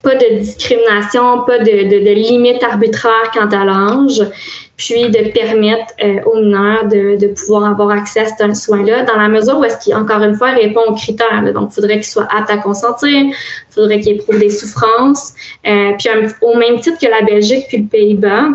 pas 0.03 0.15
de 0.15 0.39
discrimination, 0.39 1.43
pas 1.43 1.57
de, 1.59 2.13
limite 2.13 2.63
arbitraire 2.63 3.31
quant 3.33 3.49
à 3.49 3.65
l'âge, 3.65 4.23
puis 4.77 5.09
de 5.09 5.31
permettre 5.31 5.91
euh, 6.03 6.21
aux 6.25 6.39
mineurs 6.39 6.85
de, 6.85 7.17
de, 7.17 7.27
pouvoir 7.27 7.65
avoir 7.65 7.89
accès 7.89 8.19
à 8.19 8.53
ce 8.53 8.61
soin-là 8.61 9.03
dans 9.03 9.17
la 9.17 9.27
mesure 9.27 9.57
où 9.57 9.63
est-ce 9.63 9.79
qu'il, 9.79 9.95
encore 9.95 10.21
une 10.21 10.35
fois, 10.35 10.51
répond 10.51 10.81
aux 10.87 10.93
critères. 10.93 11.51
Donc, 11.51 11.69
il 11.71 11.75
faudrait 11.75 11.95
qu'il 11.95 12.05
soit 12.05 12.27
apte 12.31 12.49
à 12.51 12.57
consentir, 12.57 13.09
il 13.09 13.33
faudrait 13.71 13.99
qu'il 13.99 14.17
éprouve 14.17 14.37
des 14.37 14.51
souffrances. 14.51 15.33
Euh, 15.65 15.93
puis, 15.97 16.09
au 16.41 16.55
même 16.55 16.79
titre 16.79 16.99
que 17.01 17.07
la 17.07 17.23
Belgique 17.23 17.65
puis 17.67 17.77
le 17.79 17.87
Pays-Bas, 17.87 18.49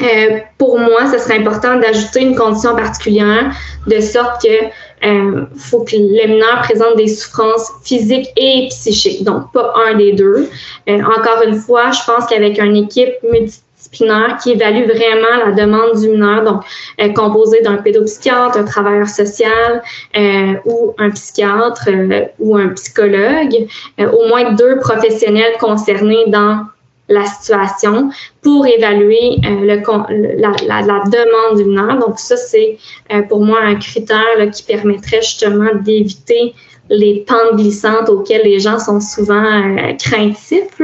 euh, 0.00 0.38
pour 0.58 0.78
moi, 0.78 1.06
ce 1.12 1.18
serait 1.18 1.38
important 1.38 1.76
d'ajouter 1.78 2.22
une 2.22 2.34
condition 2.34 2.74
particulière 2.74 3.52
de 3.86 4.00
sorte 4.00 4.42
que 4.42 4.66
euh, 5.04 5.46
faut 5.56 5.84
que 5.84 5.96
le 5.96 6.28
mineur 6.28 6.60
présente 6.62 6.96
des 6.96 7.08
souffrances 7.08 7.70
physiques 7.82 8.28
et 8.36 8.68
psychiques, 8.68 9.24
donc 9.24 9.52
pas 9.52 9.72
un 9.88 9.94
des 9.94 10.12
deux. 10.12 10.48
Euh, 10.88 11.02
encore 11.02 11.42
une 11.46 11.56
fois, 11.56 11.90
je 11.90 12.00
pense 12.06 12.26
qu'avec 12.26 12.58
une 12.58 12.76
équipe 12.76 13.14
multidisciplinaire 13.22 14.38
qui 14.42 14.52
évalue 14.52 14.84
vraiment 14.84 15.46
la 15.46 15.52
demande 15.52 16.00
du 16.00 16.08
mineur, 16.08 16.44
donc 16.44 16.62
euh, 17.00 17.08
composée 17.12 17.60
d'un 17.62 17.76
pédopsychiatre, 17.76 18.58
un 18.58 18.64
travailleur 18.64 19.08
social 19.08 19.82
euh, 20.16 20.54
ou 20.64 20.94
un 20.98 21.10
psychiatre 21.10 21.88
euh, 21.88 22.24
ou 22.38 22.56
un 22.56 22.68
psychologue, 22.68 23.66
au 23.98 24.28
moins 24.28 24.52
deux 24.52 24.78
professionnels 24.78 25.54
concernés 25.58 26.24
dans 26.28 26.66
la 27.10 27.26
situation 27.26 28.10
pour 28.40 28.66
évaluer 28.66 29.38
euh, 29.44 29.66
la, 29.66 29.76
demande 29.76 31.58
du 31.58 31.64
mineur. 31.64 31.98
Donc 31.98 32.18
ça, 32.18 32.36
c'est 32.36 32.78
euh, 33.12 33.22
pour 33.22 33.44
moi 33.44 33.58
un 33.60 33.74
critère 33.74 34.50
qui 34.52 34.62
permettrait 34.62 35.20
justement 35.20 35.74
d'éviter 35.74 36.54
les 36.88 37.24
pentes 37.26 37.56
glissantes 37.56 38.08
auxquelles 38.08 38.42
les 38.44 38.58
gens 38.58 38.78
sont 38.78 39.00
souvent 39.00 39.44
euh, 39.44 39.92
craintifs. 39.98 40.80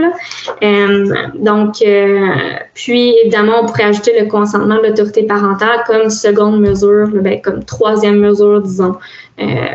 Donc, 1.34 1.74
puis 2.74 3.14
évidemment, 3.22 3.62
on 3.62 3.66
pourrait 3.66 3.84
ajouter 3.84 4.20
le 4.20 4.26
consentement 4.26 4.76
de 4.76 4.88
l'autorité 4.88 5.22
parentale 5.24 5.82
comme 5.86 6.10
seconde 6.10 6.60
mesure, 6.60 7.08
ben, 7.08 7.40
comme 7.40 7.64
troisième 7.64 8.18
mesure, 8.18 8.62
disons, 8.62 8.96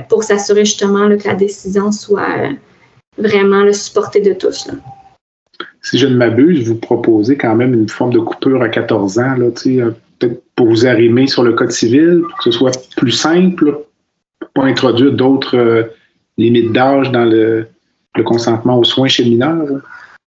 pour 0.08 0.24
s'assurer 0.24 0.64
justement 0.64 1.10
que 1.18 1.28
la 1.28 1.36
décision 1.36 1.92
soit 1.92 2.50
vraiment 3.18 3.72
supportée 3.74 4.22
de 4.22 4.34
tous. 4.34 4.70
Si 5.82 5.98
je 5.98 6.08
ne 6.08 6.16
m'abuse, 6.16 6.68
vous 6.68 6.76
proposez 6.76 7.38
quand 7.38 7.56
même 7.56 7.74
une 7.74 7.90
forme 7.90 8.14
de 8.14 8.20
coupure 8.20 8.62
à 8.62 8.70
14 8.70 9.18
ans, 9.20 9.36
euh, 9.40 9.50
peut-être 10.20 10.44
pour 10.56 10.68
vous 10.68 10.86
arrimer 10.86 11.28
sur 11.28 11.44
le 11.44 11.54
code 11.54 11.72
civil, 11.72 12.22
pour 12.30 12.38
que 12.38 12.44
ce 12.44 12.52
soit 12.52 12.72
plus 12.96 13.12
simple, 13.12 13.80
pour 14.54 14.66
introduire 14.66 15.12
d'autres 15.12 15.58
euh, 15.58 15.84
limites 16.38 16.72
d'âge 16.72 17.12
dans 17.12 17.26
le, 17.26 17.68
consentement 18.24 18.78
aux 18.78 18.84
soins 18.84 19.08
chez 19.08 19.24
le 19.24 19.32
mineur. 19.32 19.66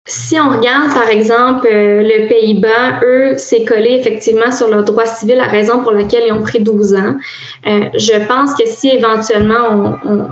Si 0.09 0.38
on 0.40 0.51
regarde, 0.57 0.92
par 0.92 1.09
exemple, 1.09 1.68
euh, 1.70 2.03
le 2.03 2.28
Pays-Bas, 2.28 3.01
eux, 3.05 3.34
c'est 3.36 3.64
collé 3.64 3.90
effectivement 4.01 4.51
sur 4.51 4.68
leur 4.68 4.84
droit 4.84 5.07
civil, 5.07 5.36
la 5.36 5.47
raison 5.47 5.82
pour 5.82 5.92
laquelle 5.92 6.24
ils 6.26 6.32
ont 6.32 6.42
pris 6.42 6.61
12 6.61 6.94
ans. 6.94 7.16
je 7.64 8.26
pense 8.26 8.55
que 8.55 8.66
si 8.66 8.88
éventuellement 8.88 9.99
on, 10.05 10.28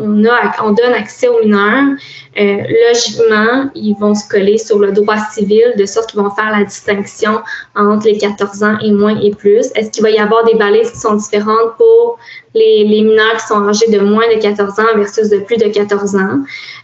on 0.00 0.70
donne 0.72 0.92
accès 0.94 1.28
aux 1.28 1.40
mineurs, 1.42 1.96
euh, 2.38 2.56
logiquement, 2.86 3.70
ils 3.74 3.94
vont 3.94 4.14
se 4.14 4.28
coller 4.28 4.58
sur 4.58 4.78
le 4.78 4.92
droit 4.92 5.16
civil, 5.32 5.74
de 5.76 5.84
sorte 5.84 6.10
qu'ils 6.10 6.20
vont 6.20 6.30
faire 6.30 6.50
la 6.56 6.64
distinction 6.64 7.40
entre 7.74 8.06
les 8.06 8.18
14 8.18 8.62
ans 8.62 8.78
et 8.82 8.92
moins 8.92 9.18
et 9.20 9.30
plus. 9.32 9.66
Est-ce 9.74 9.90
qu'il 9.90 10.02
va 10.02 10.10
y 10.10 10.18
avoir 10.18 10.44
des 10.44 10.54
balises 10.54 10.90
qui 10.90 10.98
sont 10.98 11.14
différentes 11.14 11.76
pour 11.76 12.18
les, 12.54 12.84
mineurs 12.84 13.36
qui 13.36 13.46
sont 13.46 13.68
âgés 13.68 13.90
de 13.90 14.00
moins 14.00 14.28
de 14.34 14.40
14 14.40 14.78
ans 14.78 14.96
versus 14.96 15.28
de 15.28 15.38
plus 15.38 15.56
de 15.56 15.68
14 15.68 16.16
ans? 16.16 16.40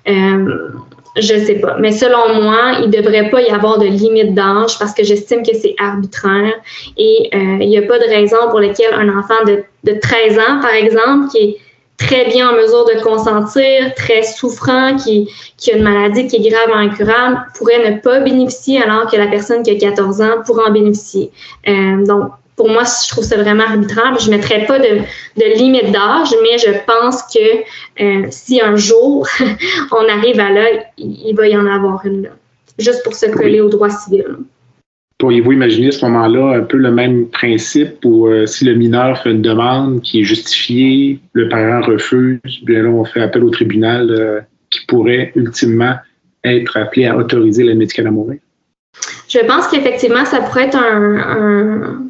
Euh, 0.08 0.70
je 1.18 1.34
ne 1.34 1.44
sais 1.44 1.54
pas. 1.54 1.76
Mais 1.78 1.92
selon 1.92 2.42
moi, 2.42 2.72
il 2.80 2.90
ne 2.90 2.92
devrait 2.92 3.30
pas 3.30 3.40
y 3.40 3.48
avoir 3.48 3.78
de 3.78 3.86
limite 3.86 4.34
d'âge 4.34 4.78
parce 4.78 4.92
que 4.92 5.02
j'estime 5.04 5.42
que 5.42 5.54
c'est 5.54 5.74
arbitraire 5.78 6.52
et 6.96 7.30
euh, 7.34 7.58
il 7.60 7.68
n'y 7.68 7.78
a 7.78 7.82
pas 7.82 7.98
de 7.98 8.04
raison 8.04 8.36
pour 8.50 8.60
laquelle 8.60 8.92
un 8.92 9.08
enfant 9.18 9.42
de, 9.46 9.62
de 9.84 9.98
13 9.98 10.38
ans, 10.38 10.60
par 10.60 10.74
exemple, 10.74 11.30
qui 11.30 11.38
est 11.38 11.56
très 11.96 12.26
bien 12.26 12.50
en 12.50 12.56
mesure 12.56 12.84
de 12.84 13.02
consentir, 13.02 13.94
très 13.94 14.22
souffrant, 14.22 14.96
qui, 14.96 15.30
qui 15.56 15.72
a 15.72 15.76
une 15.76 15.82
maladie 15.82 16.26
qui 16.26 16.36
est 16.36 16.50
grave 16.50 16.70
incurable, 16.72 17.40
pourrait 17.56 17.90
ne 17.90 17.98
pas 17.98 18.20
bénéficier 18.20 18.82
alors 18.82 19.10
que 19.10 19.16
la 19.16 19.26
personne 19.26 19.62
qui 19.62 19.70
a 19.70 19.78
14 19.78 20.20
ans 20.20 20.42
pourrait 20.44 20.68
en 20.68 20.72
bénéficier. 20.72 21.30
Euh, 21.68 22.04
donc, 22.04 22.32
pour 22.56 22.70
moi, 22.70 22.84
je 22.84 23.10
trouve 23.10 23.24
ça 23.24 23.36
vraiment 23.36 23.64
arbitraire. 23.64 24.18
Je 24.18 24.30
ne 24.30 24.36
mettrais 24.36 24.64
pas 24.64 24.78
de, 24.78 25.00
de 25.36 25.58
limite 25.58 25.92
d'âge, 25.92 26.34
mais 26.42 26.58
je 26.58 26.72
pense 26.86 27.22
que 27.22 28.02
euh, 28.02 28.26
si 28.30 28.60
un 28.60 28.76
jour 28.76 29.28
on 29.92 30.08
arrive 30.08 30.40
à 30.40 30.50
là, 30.50 30.64
il, 30.96 31.34
va 31.34 31.48
y 31.48 31.56
en 31.56 31.66
avoir 31.66 32.04
une 32.06 32.22
là, 32.22 32.30
juste 32.78 33.04
pour 33.04 33.14
se 33.14 33.26
coller 33.26 33.60
au 33.60 33.68
droit 33.68 33.90
civil. 33.90 34.38
Pourriez-vous 35.18 35.52
imaginer 35.52 35.88
à 35.88 35.92
ce 35.92 36.04
moment-là 36.04 36.58
un 36.58 36.62
peu 36.62 36.76
le 36.76 36.90
même 36.90 37.28
principe 37.28 38.04
où 38.04 38.26
euh, 38.26 38.44
si 38.44 38.66
le 38.66 38.74
mineur 38.74 39.22
fait 39.22 39.30
une 39.30 39.40
demande 39.40 40.02
qui 40.02 40.20
est 40.20 40.24
justifiée, 40.24 41.20
le 41.32 41.48
parent 41.48 41.80
refuse, 41.80 42.40
bien 42.64 42.82
là, 42.82 42.90
on 42.90 43.04
fait 43.04 43.22
appel 43.22 43.42
au 43.42 43.50
tribunal 43.50 44.10
euh, 44.10 44.40
qui 44.70 44.84
pourrait 44.86 45.32
ultimement 45.34 45.94
être 46.44 46.76
appelé 46.76 47.06
à 47.06 47.16
autoriser 47.16 47.64
la 47.64 47.74
médicale 47.74 48.08
à 48.08 48.10
mourir? 48.10 48.38
Je 49.28 49.38
pense 49.46 49.68
qu'effectivement, 49.68 50.24
ça 50.24 50.40
pourrait 50.40 50.66
être 50.66 50.78
un, 50.78 52.06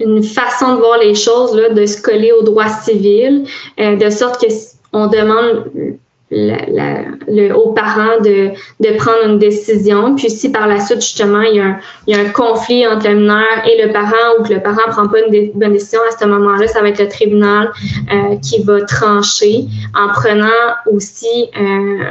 une 0.00 0.22
façon 0.22 0.74
de 0.74 0.78
voir 0.78 0.98
les 0.98 1.14
choses, 1.14 1.54
là, 1.54 1.70
de 1.70 1.86
se 1.86 2.00
coller 2.00 2.32
au 2.32 2.42
droit 2.42 2.68
civil, 2.68 3.44
euh, 3.78 3.96
de 3.96 4.10
sorte 4.10 4.40
que 4.40 4.52
on 4.92 5.06
demande 5.06 5.70
la, 6.30 7.02
le, 7.28 7.52
aux 7.52 7.72
parents 7.72 8.20
de, 8.20 8.50
de 8.80 8.96
prendre 8.96 9.26
une 9.26 9.38
décision. 9.38 10.14
Puis 10.14 10.30
si 10.30 10.50
par 10.50 10.68
la 10.68 10.80
suite, 10.80 11.00
justement, 11.00 11.42
il 11.42 11.56
y, 11.56 11.60
a 11.60 11.64
un, 11.64 11.78
il 12.06 12.16
y 12.16 12.18
a 12.18 12.22
un 12.22 12.30
conflit 12.30 12.86
entre 12.86 13.08
le 13.08 13.16
mineur 13.16 13.66
et 13.66 13.84
le 13.84 13.92
parent 13.92 14.38
ou 14.38 14.44
que 14.44 14.54
le 14.54 14.62
parent 14.62 14.86
ne 14.86 14.92
prend 14.92 15.08
pas 15.08 15.18
une 15.20 15.50
bonne 15.54 15.72
décision, 15.72 16.00
à 16.08 16.16
ce 16.16 16.24
moment-là, 16.26 16.68
ça 16.68 16.80
va 16.80 16.88
être 16.88 17.00
le 17.00 17.08
tribunal 17.08 17.72
euh, 18.12 18.36
qui 18.36 18.62
va 18.62 18.82
trancher 18.82 19.64
en 19.94 20.08
prenant 20.08 20.48
aussi... 20.86 21.48
Euh, 21.60 22.04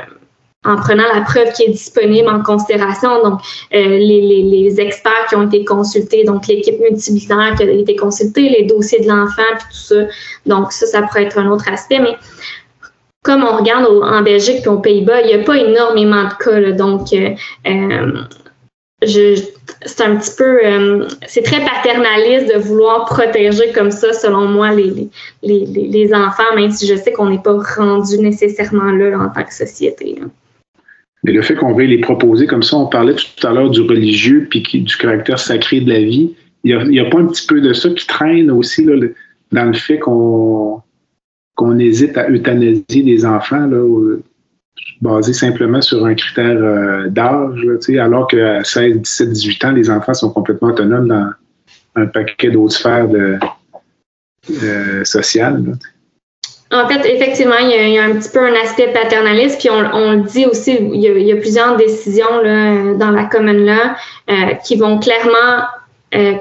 en 0.65 0.75
prenant 0.75 1.05
la 1.13 1.21
preuve 1.21 1.53
qui 1.53 1.63
est 1.63 1.69
disponible 1.69 2.27
en 2.27 2.43
considération, 2.43 3.23
donc 3.23 3.39
euh, 3.73 3.77
les, 3.81 4.21
les, 4.21 4.43
les, 4.43 4.81
experts 4.81 5.27
qui 5.29 5.35
ont 5.37 5.47
été 5.47 5.63
consultés, 5.63 6.25
donc 6.25 6.47
l'équipe 6.47 6.77
multidisciplinaire 6.81 7.55
qui 7.55 7.63
a 7.63 7.71
été 7.71 7.95
consultée, 7.95 8.49
les 8.49 8.63
dossiers 8.63 8.99
de 8.99 9.07
l'enfant, 9.07 9.41
puis 9.57 9.67
tout 9.71 9.95
ça. 9.95 9.95
Donc 10.45 10.73
ça, 10.73 10.85
ça 10.85 11.01
pourrait 11.03 11.23
être 11.23 11.37
un 11.37 11.49
autre 11.49 11.71
aspect. 11.71 11.99
Mais 11.99 12.17
comme 13.29 13.43
on 13.43 13.57
regarde 13.57 13.85
en 13.85 14.23
Belgique 14.23 14.65
et 14.65 14.67
aux 14.69 14.79
Pays-Bas, 14.79 15.21
il 15.21 15.27
n'y 15.27 15.33
a 15.35 15.43
pas 15.43 15.55
énormément 15.55 16.23
de 16.23 16.33
cas. 16.43 16.71
donc, 16.71 17.13
euh, 17.13 17.35
euh, 17.67 19.35
c'est 19.85 20.01
un 20.01 20.15
petit 20.15 20.31
peu, 20.35 20.65
euh, 20.65 21.05
c'est 21.27 21.43
très 21.43 21.63
paternaliste 21.63 22.51
de 22.51 22.57
vouloir 22.57 23.05
protéger 23.05 23.71
comme 23.71 23.91
ça, 23.91 24.13
selon 24.13 24.47
moi, 24.47 24.71
les, 24.71 26.11
enfants, 26.11 26.55
même 26.55 26.71
si 26.71 26.87
je 26.87 26.95
sais 26.95 27.11
qu'on 27.11 27.29
n'est 27.29 27.43
pas 27.43 27.55
rendu 27.77 28.17
nécessairement 28.17 28.91
là, 28.93 29.19
en 29.19 29.29
tant 29.29 29.43
que 29.43 29.53
société. 29.53 30.17
Mais 31.23 31.31
le 31.31 31.43
fait 31.43 31.53
qu'on 31.53 31.75
veuille 31.75 31.89
les 31.89 32.01
proposer 32.01 32.47
comme 32.47 32.63
ça, 32.63 32.77
on 32.77 32.87
parlait 32.87 33.13
tout 33.13 33.47
à 33.47 33.51
l'heure 33.51 33.69
du 33.69 33.81
religieux 33.81 34.47
puis 34.49 34.63
du 34.63 34.97
caractère 34.97 35.37
sacré 35.37 35.81
de 35.81 35.89
la 35.93 35.99
vie. 35.99 36.33
Il 36.63 36.75
n'y 36.89 36.99
a, 36.99 37.05
pas 37.05 37.19
un 37.19 37.27
petit 37.27 37.45
peu 37.45 37.61
de 37.61 37.73
ça 37.73 37.89
qui 37.89 38.07
traîne 38.07 38.49
aussi 38.49 38.83
dans 38.85 39.65
le 39.65 39.73
fait 39.73 39.99
qu'on 39.99 40.81
qu'on 41.59 41.77
hésite 41.77 42.17
à 42.17 42.29
euthanasier 42.29 43.03
des 43.03 43.25
enfants 43.25 43.67
là, 43.67 43.83
basé 45.01 45.33
simplement 45.33 45.81
sur 45.81 46.05
un 46.05 46.15
critère 46.15 46.57
euh, 46.57 47.09
d'âge, 47.09 47.59
alors 47.99 48.27
qu'à 48.27 48.63
16, 48.63 48.99
17, 48.99 49.29
18 49.31 49.65
ans, 49.65 49.71
les 49.73 49.89
enfants 49.89 50.13
sont 50.13 50.29
complètement 50.29 50.69
autonomes 50.69 51.09
dans 51.09 51.31
un 51.95 52.05
paquet 52.05 52.49
d'autres 52.49 52.75
sphères 52.75 53.09
de, 53.09 53.37
euh, 54.63 55.03
sociales. 55.03 55.61
En 56.71 56.87
fait, 56.87 57.05
effectivement, 57.05 57.57
il 57.59 57.93
y, 57.93 57.97
a, 57.97 58.05
un 58.05 58.15
petit 58.15 58.29
peu 58.29 58.39
un 58.39 58.53
aspect 58.63 58.93
paternaliste, 58.93 59.59
puis 59.59 59.69
on, 59.69 60.13
le 60.13 60.21
dit 60.21 60.45
aussi, 60.45 60.77
il 60.79 61.01
y 61.01 61.31
a, 61.33 61.35
plusieurs 61.35 61.75
décisions 61.75 62.41
là, 62.41 62.93
dans 62.93 63.11
la 63.11 63.25
commune 63.25 63.65
là 63.65 63.97
euh, 64.29 64.53
qui 64.63 64.77
vont 64.77 64.97
clairement 64.97 65.65
euh, 66.15 66.35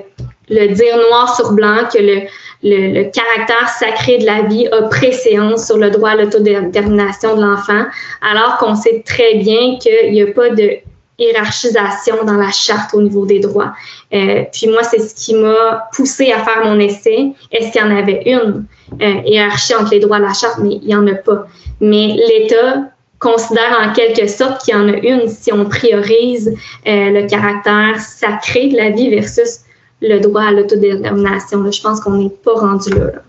le 0.49 0.75
dire 0.75 0.97
noir 1.09 1.35
sur 1.35 1.53
blanc 1.55 1.89
que 1.93 1.99
le, 1.99 2.29
le, 2.63 3.05
caractère 3.11 3.69
sacré 3.69 4.19
de 4.19 4.27
la 4.27 4.43
vie 4.43 4.67
a 4.69 4.83
préséance 4.83 5.67
sur 5.67 5.79
le 5.79 5.91
droit 5.91 6.11
à 6.11 6.17
l'autodétermination 6.17 7.37
de 7.37 7.43
l'enfant, 7.43 7.85
alors 8.21 8.59
qu'on 8.59 8.75
sait 8.75 9.03
très 9.07 9.35
bien 9.37 9.79
qu'il 9.79 10.13
n'y 10.13 10.23
a 10.23 10.27
pas 10.27 10.51
de 10.51 10.79
hiérarchisation 11.19 12.25
dans 12.25 12.35
la 12.35 12.51
charte 12.51 12.95
au 12.95 13.03
niveau 13.03 13.27
des 13.27 13.41
droits. 13.41 13.73
Euh, 14.15 14.45
puis 14.53 14.69
moi, 14.69 14.83
c'est 14.85 15.01
ce 15.01 15.15
qui 15.15 15.35
m'a 15.35 15.89
poussé 15.93 16.33
à 16.33 16.39
faire 16.45 16.65
mon 16.65 16.79
essai. 16.79 17.33
Est-ce 17.51 17.73
qu'il 17.73 17.81
y 17.81 17.85
en 17.85 17.97
avait 17.97 18.23
une 18.27 18.65
euh, 19.03 19.21
hiérarchie 19.27 19.75
entre 19.75 19.91
les 19.91 20.01
droits 20.01 20.19
de 20.19 20.25
la 20.25 20.35
charte? 20.35 20.59
Mais 20.63 20.79
il 20.81 20.87
n'y 20.87 20.95
en 20.95 21.07
a 21.09 21.15
pas. 21.15 21.47
Mais 21.81 22.17
l'État 22.29 22.85
considère 23.19 23.77
en 23.83 23.93
quelque 23.93 24.29
sorte 24.29 24.65
qu'il 24.65 24.75
y 24.75 24.77
en 24.77 24.89
a 24.89 24.97
une 24.97 25.29
si 25.29 25.53
on 25.53 25.65
priorise 25.65 26.55
euh, 26.87 27.11
le 27.11 27.27
caractère 27.27 27.99
sacré 27.99 28.69
de 28.69 28.77
la 28.77 28.91
vie 28.91 29.11
versus 29.11 29.61
le 30.01 30.21
droit 30.21 30.43
à 30.43 30.53
l'autodétermination. 30.53 31.71
Je 31.71 31.83
pense 31.83 32.01
qu'on 32.01 32.17
n'est 32.17 32.31
pas 32.31 32.55
rendu 32.55 32.91
là. 32.91 33.23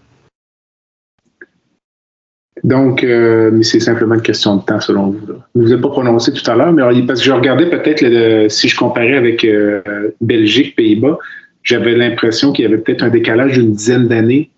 Donc, 2.63 3.03
euh, 3.03 3.51
mais 3.53 3.63
c'est 3.63 3.80
simplement 3.80 4.15
une 4.15 4.22
question 4.22 4.57
de 4.57 4.63
temps 4.63 4.82
selon 4.82 5.11
vous. 5.11 5.20
Vous 5.55 5.61
ne 5.61 5.65
vous 5.65 5.74
êtes 5.74 5.82
pas 5.82 5.89
prononcé 5.89 6.34
tout 6.34 6.51
à 6.51 6.55
l'heure, 6.55 6.74
mais 6.74 6.84
parce 7.05 7.20
que 7.20 7.26
je 7.26 7.32
regardais 7.32 7.70
peut-être 7.70 8.49
si 8.51 8.67
je 8.67 8.78
comparais 8.78 9.15
avec 9.15 9.45
euh, 9.45 9.82
Belgique, 10.20 10.76
Pays-Bas, 10.76 11.17
j'avais 11.63 11.95
l'impression 11.95 12.51
qu'il 12.51 12.63
y 12.63 12.67
avait 12.67 12.78
peut-être 12.78 13.03
un 13.03 13.09
décalage 13.09 13.53
d'une 13.53 13.72
dizaine 13.72 14.07
d'années 14.07 14.51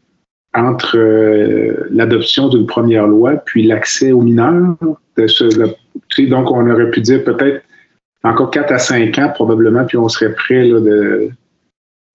entre 0.54 0.98
euh, 0.98 1.88
l'adoption 1.92 2.50
d'une 2.50 2.66
première 2.66 3.08
loi 3.08 3.34
puis 3.38 3.64
l'accès 3.64 4.12
aux 4.12 4.22
mineurs. 4.22 4.76
donc, 5.18 6.52
on 6.52 6.70
aurait 6.70 6.92
pu 6.92 7.02
dire 7.02 7.24
peut-être 7.24 7.64
encore 8.24 8.52
4 8.52 8.72
à 8.72 8.80
5 8.80 9.18
ans 9.20 9.32
probablement, 9.34 9.86
puis 9.86 9.98
on 9.98 10.10
serait 10.10 10.34
prêt 10.34 10.64
là, 10.64 10.80
de, 10.80 11.30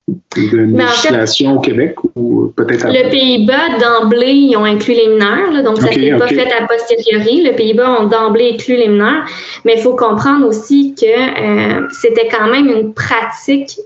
de 0.09 0.59
législation 0.59 1.57
au 1.57 1.61
Québec 1.61 1.97
ou 2.15 2.53
peut-être 2.57 2.87
Le 2.87 3.11
Pays-Bas, 3.11 3.79
d'emblée, 3.81 4.33
ils 4.33 4.57
ont 4.57 4.65
inclus 4.65 4.95
les 4.95 5.09
mineurs, 5.09 5.63
donc 5.65 5.79
ça 5.79 5.89
ne 5.89 5.95
s'est 5.95 6.17
pas 6.17 6.29
fait 6.29 6.53
à 6.53 6.67
posteriori. 6.67 7.43
Le 7.43 7.57
Pays-Bas 7.57 8.03
ont 8.03 8.07
d'emblée 8.07 8.53
inclus 8.55 8.77
les 8.77 8.89
mineurs, 8.89 9.25
mais 9.65 9.75
il 9.77 9.81
faut 9.81 9.97
comprendre 9.97 10.47
aussi 10.47 10.95
que 10.95 11.07
euh, 11.07 11.89
c'était 11.91 12.29
quand 12.29 12.49
même 12.49 12.69
une 12.69 12.95
pratique 12.95 13.79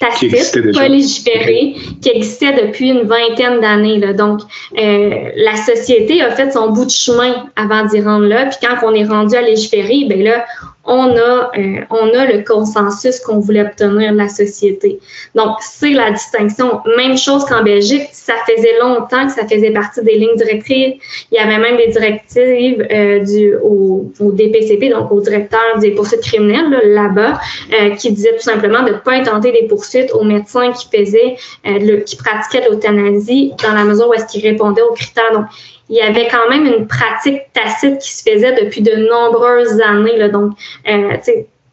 tacite, 0.00 0.74
pas 0.74 0.88
légiférée, 0.88 1.74
qui 2.02 2.10
existait 2.10 2.52
depuis 2.52 2.90
une 2.90 3.02
vingtaine 3.02 3.60
d'années. 3.60 4.00
Donc, 4.14 4.40
euh, 4.76 5.30
la 5.36 5.56
société 5.56 6.20
a 6.20 6.30
fait 6.32 6.50
son 6.52 6.70
bout 6.70 6.84
de 6.84 6.90
chemin 6.90 7.46
avant 7.56 7.84
d'y 7.86 8.00
rendre 8.00 8.26
là. 8.26 8.46
Puis 8.46 8.58
quand 8.60 8.86
on 8.86 8.94
est 8.94 9.04
rendu 9.04 9.36
à 9.36 9.42
légiférer, 9.42 10.06
ben 10.08 10.22
là, 10.22 10.44
on 10.86 11.16
a, 11.16 11.50
euh, 11.56 11.80
on 11.90 12.08
a 12.14 12.26
le 12.26 12.44
consensus 12.44 13.20
qu'on 13.20 13.38
voulait 13.38 13.62
obtenir 13.62 14.12
de 14.12 14.18
la 14.18 14.28
société. 14.28 15.00
Donc, 15.34 15.56
c'est 15.60 15.90
la 15.92 16.10
distinction. 16.10 16.80
Même 16.96 17.16
chose 17.16 17.44
qu'en 17.46 17.62
Belgique, 17.62 18.08
ça 18.12 18.34
faisait 18.46 18.78
longtemps 18.80 19.26
que 19.26 19.32
ça 19.32 19.46
faisait 19.46 19.70
partie 19.70 20.02
des 20.02 20.16
lignes 20.16 20.36
directrices. 20.36 20.94
Il 21.32 21.36
y 21.36 21.38
avait 21.38 21.58
même 21.58 21.76
des 21.76 21.88
directives 21.88 22.86
euh, 22.90 23.20
du, 23.20 23.54
au, 23.56 24.10
au, 24.20 24.32
DPCP, 24.32 24.90
donc 24.90 25.10
au 25.10 25.20
directeur 25.20 25.78
des 25.80 25.92
poursuites 25.92 26.20
criminelles 26.20 26.80
là-bas, 26.84 27.40
euh, 27.72 27.90
qui 27.90 28.12
disaient 28.12 28.36
tout 28.36 28.42
simplement 28.42 28.82
de 28.82 28.90
ne 28.90 28.98
pas 28.98 29.12
intenter 29.12 29.52
des 29.52 29.66
poursuites 29.66 30.12
aux 30.12 30.24
médecins 30.24 30.72
qui 30.72 30.86
faisaient, 30.94 31.36
le, 31.64 31.98
qui 31.98 32.16
pratiquaient 32.16 32.68
l'euthanasie 32.68 33.52
dans 33.62 33.72
la 33.72 33.84
mesure 33.84 34.08
où 34.08 34.14
est-ce 34.14 34.26
qu'ils 34.26 34.46
répondaient 34.46 34.82
aux 34.82 34.92
critères. 34.92 35.48
Il 35.88 35.96
y 35.96 36.00
avait 36.00 36.28
quand 36.28 36.48
même 36.48 36.66
une 36.66 36.86
pratique 36.86 37.42
tacite 37.52 37.98
qui 37.98 38.12
se 38.12 38.22
faisait 38.22 38.64
depuis 38.64 38.80
de 38.80 38.94
nombreuses 39.08 39.80
années. 39.80 40.16
Là. 40.16 40.28
Donc, 40.28 40.52
euh, 40.88 41.16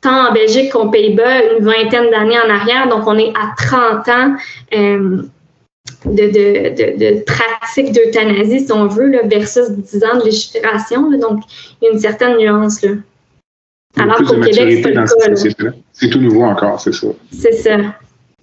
tant 0.01 0.30
en 0.30 0.34
Belgique 0.34 0.72
qu'aux 0.72 0.89
Pays-Bas, 0.89 1.57
une 1.57 1.64
vingtaine 1.64 2.09
d'années 2.09 2.39
en 2.39 2.49
arrière. 2.49 2.89
Donc, 2.89 3.07
on 3.07 3.18
est 3.18 3.30
à 3.30 3.53
30 3.55 4.09
ans 4.09 4.36
euh, 4.74 5.22
de, 6.05 6.12
de, 6.12 6.70
de, 6.76 6.97
de, 6.97 7.24
pratique 7.24 7.93
d'euthanasie, 7.93 8.66
si 8.66 8.72
on 8.72 8.88
veut, 8.88 9.07
là, 9.07 9.20
versus 9.26 9.70
10 9.70 10.03
ans 10.03 10.18
de 10.18 10.26
légifération. 10.26 11.09
Là. 11.09 11.18
Donc, 11.18 11.43
il 11.82 11.86
y 11.86 11.88
a 11.89 11.93
une 11.93 11.99
certaine 11.99 12.38
nuance. 12.38 12.82
Là. 12.82 12.91
Alors 13.97 14.18
qu'au 14.18 14.39
Québec, 14.39 14.53
c'est 14.55 14.82
pas 14.82 14.89
le 14.89 15.53
cas. 15.53 15.78
C'est 15.93 16.09
tout 16.09 16.20
nouveau 16.20 16.43
encore, 16.43 16.80
c'est 16.80 16.93
ça. 16.93 17.07
C'est 17.32 17.53
ça. 17.53 17.78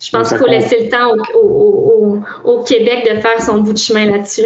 Je 0.01 0.11
pense 0.11 0.29
qu'il 0.29 0.39
faut 0.39 0.47
laisser 0.47 0.85
le 0.85 0.91
temps 0.91 1.17
au, 1.35 1.39
au, 1.39 2.23
au, 2.45 2.53
au, 2.53 2.63
Québec 2.63 3.09
de 3.11 3.21
faire 3.21 3.43
son 3.43 3.59
bout 3.59 3.73
de 3.73 3.79
chemin 3.79 4.11
là-dessus. 4.11 4.45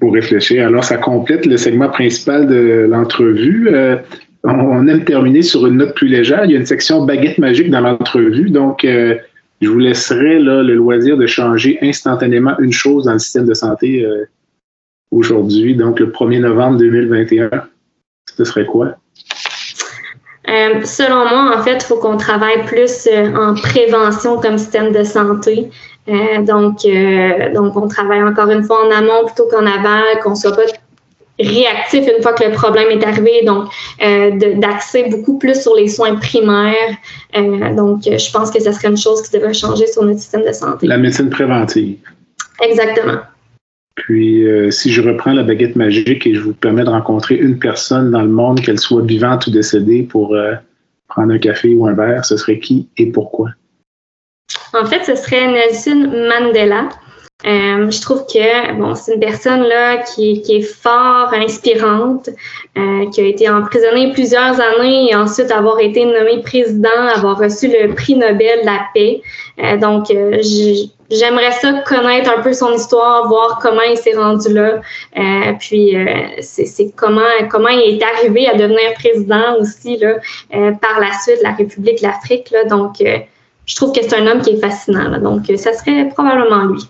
Pour 0.00 0.14
réfléchir. 0.14 0.66
Alors, 0.66 0.82
ça 0.82 0.96
complète 0.96 1.46
le 1.46 1.56
segment 1.56 1.88
principal 1.88 2.46
de 2.46 2.86
l'entrevue. 2.88 3.68
Euh, 3.72 3.96
on, 4.42 4.88
aime 4.88 5.04
terminer 5.04 5.42
sur 5.42 5.66
une 5.66 5.76
note 5.76 5.94
plus 5.94 6.08
légère. 6.08 6.44
Il 6.46 6.52
y 6.52 6.56
a 6.56 6.58
une 6.58 6.66
section 6.66 7.04
baguette 7.04 7.38
magique 7.38 7.70
dans 7.70 7.80
l'entrevue. 7.80 8.50
Donc, 8.50 8.84
euh, 8.84 9.16
je 9.60 9.68
vous 9.68 9.78
laisserai 9.78 10.40
le 10.40 10.62
loisir 10.74 11.18
de 11.18 11.26
changer 11.26 11.78
instantanément 11.82 12.58
une 12.58 12.72
chose 12.72 13.04
dans 13.04 13.12
le 13.12 13.18
système 13.18 13.46
de 13.46 13.52
santé 13.52 14.02
euh, 14.04 14.24
aujourd'hui, 15.10 15.74
donc 15.76 16.00
le 16.00 16.06
1er 16.06 16.40
novembre 16.40 16.78
2021. 16.78 17.50
Ce 18.36 18.44
serait 18.44 18.66
quoi? 18.66 18.96
selon 20.84 21.28
moi, 21.28 21.56
en 21.56 21.62
fait, 21.62 21.76
il 21.76 21.82
faut 21.82 21.98
qu'on 21.98 22.16
travaille 22.16 22.64
plus 22.64 23.08
en 23.36 23.54
prévention 23.54 24.40
comme 24.40 24.58
système 24.58 24.90
de 24.90 25.04
santé. 25.04 25.70
Euh, 26.10 26.42
donc, 26.42 26.84
euh, 26.84 27.52
donc, 27.54 27.76
on 27.76 27.86
travaille 27.86 28.22
encore 28.22 28.50
une 28.50 28.64
fois 28.64 28.86
en 28.86 28.90
amont 28.90 29.26
plutôt 29.26 29.46
qu'en 29.48 29.64
aval, 29.64 30.18
qu'on 30.22 30.34
soit 30.34 30.54
pas 30.54 30.62
réactif 31.38 32.06
une 32.06 32.22
fois 32.22 32.34
que 32.34 32.44
le 32.44 32.52
problème 32.52 32.90
est 32.90 33.04
arrivé, 33.06 33.42
donc 33.46 33.70
euh, 34.02 34.30
d'axer 34.56 35.04
beaucoup 35.08 35.38
plus 35.38 35.62
sur 35.62 35.74
les 35.74 35.88
soins 35.88 36.16
primaires. 36.16 36.96
donc, 37.76 38.02
je 38.04 38.32
pense 38.32 38.50
que 38.50 38.60
ce 38.60 38.72
serait 38.72 38.88
une 38.88 38.98
chose 38.98 39.22
qui 39.22 39.32
devrait 39.32 39.54
changer 39.54 39.86
sur 39.86 40.04
notre 40.04 40.18
système 40.18 40.44
de 40.44 40.52
santé. 40.52 40.86
La 40.86 40.98
médecine 40.98 41.30
préventive. 41.30 41.96
Exactement. 42.62 43.20
Puis, 43.94 44.44
si 44.70 44.92
je 44.92 45.00
reprends 45.00 45.32
la 45.32 45.42
baguette 45.42 45.76
magique 45.76 46.26
et 46.26 46.34
je 46.34 46.40
vous 46.40 46.52
permets 46.52 46.84
de 46.84 46.90
rencontrer 46.90 47.36
une 47.36 47.58
personne 47.58 48.10
dans 48.10 48.22
le 48.22 48.28
monde, 48.28 48.60
qu'elle 48.60 48.78
soit 48.78 49.02
vivante 49.02 49.46
ou 49.46 49.50
décédée, 49.50 50.02
pour 50.02 50.36
prendre 51.08 51.32
un 51.32 51.38
café 51.38 51.74
ou 51.74 51.86
un 51.86 51.94
verre, 51.94 52.24
ce 52.24 52.36
serait 52.36 52.58
qui 52.58 52.86
et 52.98 53.06
pourquoi? 53.06 53.50
En 54.72 54.84
fait, 54.86 55.04
ce 55.04 55.16
serait 55.16 55.48
Nelson 55.48 56.10
Mandela. 56.28 56.88
Euh, 57.46 57.90
je 57.90 58.00
trouve 58.02 58.26
que 58.26 58.74
bon, 58.74 58.94
c'est 58.94 59.14
une 59.14 59.20
personne 59.20 59.62
là 59.62 59.98
qui, 59.98 60.42
est 60.46 60.60
fort 60.60 61.32
inspirante, 61.32 62.28
euh, 62.76 63.08
qui 63.10 63.22
a 63.22 63.24
été 63.24 63.48
emprisonnée 63.48 64.12
plusieurs 64.12 64.60
années 64.60 65.10
et 65.10 65.14
ensuite 65.14 65.50
avoir 65.50 65.80
été 65.80 66.04
nommé 66.04 66.42
président, 66.42 67.06
avoir 67.14 67.38
reçu 67.38 67.68
le 67.68 67.94
prix 67.94 68.14
Nobel 68.14 68.60
de 68.60 68.66
la 68.66 68.80
paix. 68.92 69.22
Euh, 69.58 69.78
donc, 69.78 70.10
euh, 70.10 70.38
j'aimerais 71.10 71.52
ça 71.52 71.72
connaître 71.86 72.30
un 72.30 72.42
peu 72.42 72.52
son 72.52 72.74
histoire, 72.74 73.26
voir 73.28 73.58
comment 73.62 73.82
il 73.88 73.96
s'est 73.96 74.14
rendu 74.14 74.52
là, 74.52 74.80
puis 75.58 75.96
c'est 76.40 76.92
comment 76.94 77.22
comment 77.48 77.68
il 77.68 77.96
est 77.96 78.02
arrivé 78.02 78.48
à 78.48 78.54
devenir 78.54 78.92
président 78.94 79.56
aussi 79.58 79.96
là 79.96 80.16
par 80.50 81.00
la 81.00 81.10
suite 81.20 81.38
de 81.38 81.42
la 81.42 81.52
République 81.52 82.00
de 82.00 82.06
l'Afrique. 82.06 82.54
Donc 82.68 83.02
je 83.70 83.76
trouve 83.76 83.92
que 83.92 84.02
c'est 84.02 84.16
un 84.16 84.26
homme 84.26 84.42
qui 84.42 84.50
est 84.50 84.60
fascinant. 84.60 85.16
donc, 85.20 85.48
euh, 85.48 85.56
ça 85.56 85.72
serait 85.72 86.08
probablement 86.08 86.64
lui. 86.64 86.82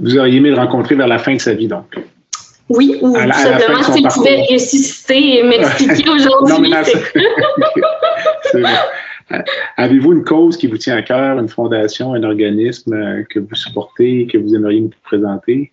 Vous 0.00 0.16
auriez 0.16 0.36
aimé 0.36 0.50
le 0.50 0.56
rencontrer 0.56 0.94
vers 0.94 1.08
la 1.08 1.18
fin 1.18 1.34
de 1.34 1.40
sa 1.40 1.52
vie, 1.52 1.66
donc? 1.66 1.86
Oui, 2.68 2.96
ou 3.02 3.16
simplement 3.16 3.82
s'il 3.82 4.06
pouvait 4.06 4.46
ressusciter 4.52 5.38
et 5.38 5.42
m'expliquer 5.42 6.08
aujourd'hui. 6.08 6.72
Avez-vous 9.76 10.12
une 10.12 10.22
cause 10.22 10.56
qui 10.56 10.68
vous 10.68 10.78
tient 10.78 10.96
à 10.96 11.02
cœur, 11.02 11.40
une 11.40 11.48
fondation, 11.48 12.14
un 12.14 12.22
organisme 12.22 12.92
euh, 12.92 13.24
que 13.28 13.40
vous 13.40 13.56
supportez, 13.56 14.28
que 14.30 14.38
vous 14.38 14.54
aimeriez 14.54 14.82
nous 14.82 14.90
présenter? 15.02 15.72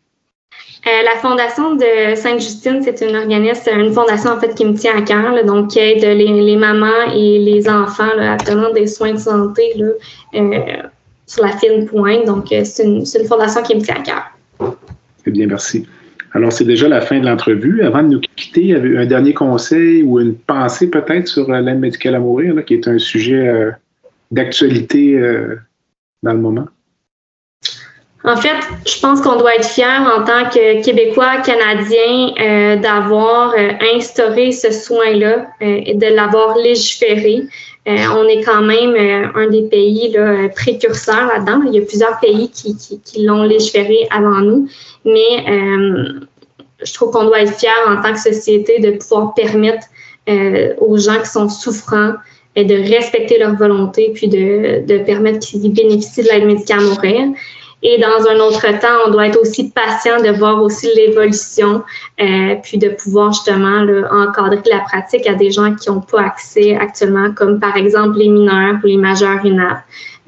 Euh, 0.87 1.03
la 1.03 1.19
fondation 1.19 1.75
de 1.75 2.15
Sainte-Justine, 2.15 2.81
c'est 2.81 3.01
une 3.01 3.15
organisme, 3.17 3.71
une 3.77 3.91
fondation 3.91 4.31
en 4.31 4.39
fait 4.39 4.55
qui 4.55 4.63
me 4.63 4.73
tient 4.73 4.95
à 4.95 5.01
cœur, 5.01 5.43
donc 5.43 5.71
qui 5.71 5.79
aide 5.79 6.01
les, 6.01 6.55
mamans 6.55 7.11
et 7.13 7.39
les 7.39 7.67
enfants 7.67 8.17
à 8.17 8.35
obtenir 8.35 8.71
des 8.71 8.87
soins 8.87 9.13
de 9.13 9.19
santé 9.19 9.73
là, 9.75 9.87
euh, 10.35 10.83
sur 11.25 11.43
la 11.43 11.57
fine 11.57 11.87
pointe. 11.87 12.25
Donc, 12.25 12.53
euh, 12.53 12.61
c'est 12.63 12.85
une, 12.85 13.05
fondation 13.27 13.63
qui 13.63 13.75
me 13.75 13.81
tient 13.81 13.95
à 13.95 14.01
cœur. 14.01 14.77
Très 15.23 15.31
bien, 15.31 15.47
merci. 15.47 15.85
Alors, 16.33 16.53
c'est 16.53 16.63
déjà 16.63 16.87
la 16.87 17.01
fin 17.01 17.19
de 17.19 17.25
l'entrevue. 17.25 17.81
Avant 17.81 18.03
de 18.03 18.07
nous 18.07 18.21
quitter, 18.37 18.73
un 18.73 19.05
dernier 19.05 19.33
conseil 19.33 20.03
ou 20.03 20.21
une 20.21 20.35
pensée 20.35 20.89
peut-être 20.89 21.27
sur 21.27 21.51
l'aide 21.51 21.79
médicale 21.79 22.15
à 22.15 22.19
mourir, 22.19 22.63
qui 22.63 22.75
est 22.75 22.87
un 22.87 22.99
sujet 22.99 23.71
d'actualité 24.31 25.19
dans 26.23 26.33
le 26.33 26.39
moment? 26.39 26.67
En 28.27 28.35
fait, 28.35 28.57
je 28.85 28.99
pense 28.99 29.21
qu'on 29.21 29.37
doit 29.37 29.55
être 29.55 29.65
fier 29.65 30.01
en 30.01 30.25
tant 30.25 30.49
que 30.49 30.83
Québécois, 30.83 31.37
Canadiens, 31.45 32.33
euh, 32.41 32.75
d'avoir 32.75 33.53
euh, 33.53 33.69
instauré 33.95 34.51
ce 34.51 34.69
soin-là 34.69 35.47
euh, 35.61 35.81
et 35.85 35.93
de 35.93 36.07
l'avoir 36.07 36.57
légiféré. 36.57 37.43
on 37.85 38.27
est 38.27 38.43
quand 38.43 38.63
même 38.63 39.31
un 39.33 39.47
des 39.47 39.61
pays 39.61 40.13
précurseurs 40.53 41.27
là-dedans. 41.27 41.61
Il 41.67 41.73
y 41.73 41.79
a 41.79 41.85
plusieurs 41.85 42.19
pays 42.19 42.51
qui, 42.51 43.25
l'ont 43.25 43.43
légiféré 43.43 44.09
avant 44.11 44.41
nous, 44.41 44.67
mais 45.05 45.31
je 46.83 46.93
trouve 46.93 47.11
qu'on 47.11 47.23
doit 47.23 47.39
être 47.43 47.57
fier 47.57 47.79
en 47.87 48.01
tant 48.01 48.11
que 48.11 48.19
société 48.19 48.79
de 48.79 48.91
pouvoir 48.97 49.33
permettre 49.35 49.87
aux 50.81 50.97
gens 50.97 51.17
qui 51.21 51.29
sont 51.29 51.47
souffrants 51.47 52.15
de 52.57 52.75
respecter 52.93 53.37
leur 53.39 53.55
volonté 53.55 54.11
puis 54.13 54.27
de, 54.27 54.85
de 54.85 54.97
permettre 54.97 55.39
qu'ils 55.39 55.71
bénéficient 55.71 56.23
de 56.23 56.29
l'aide 56.29 56.45
médicale 56.45 56.79
à 56.79 56.81
mourir. 56.81 57.27
Et 57.89 57.97
dans 57.99 58.27
un 58.29 58.35
autre 58.41 58.67
temps, 58.81 59.07
on 59.07 59.11
doit 59.11 59.27
être 59.27 59.39
aussi 59.39 59.69
patient 59.69 60.21
de 60.21 60.37
voir 60.37 60.61
aussi 60.61 60.89
l'évolution, 60.93 61.83
euh, 62.19 62.55
puis 62.61 62.77
de 62.77 62.89
pouvoir 62.89 63.31
justement 63.31 63.79
encadrer 64.11 64.59
la 64.69 64.79
pratique 64.79 65.25
à 65.25 65.35
des 65.35 65.51
gens 65.51 65.73
qui 65.73 65.89
n'ont 65.89 66.01
pas 66.01 66.23
accès 66.23 66.75
actuellement, 66.75 67.31
comme 67.31 67.61
par 67.61 67.77
exemple 67.77 68.17
les 68.17 68.27
mineurs 68.27 68.75
ou 68.83 68.87
les 68.87 68.97
majeurs 68.97 69.45
UNAP. 69.45 69.77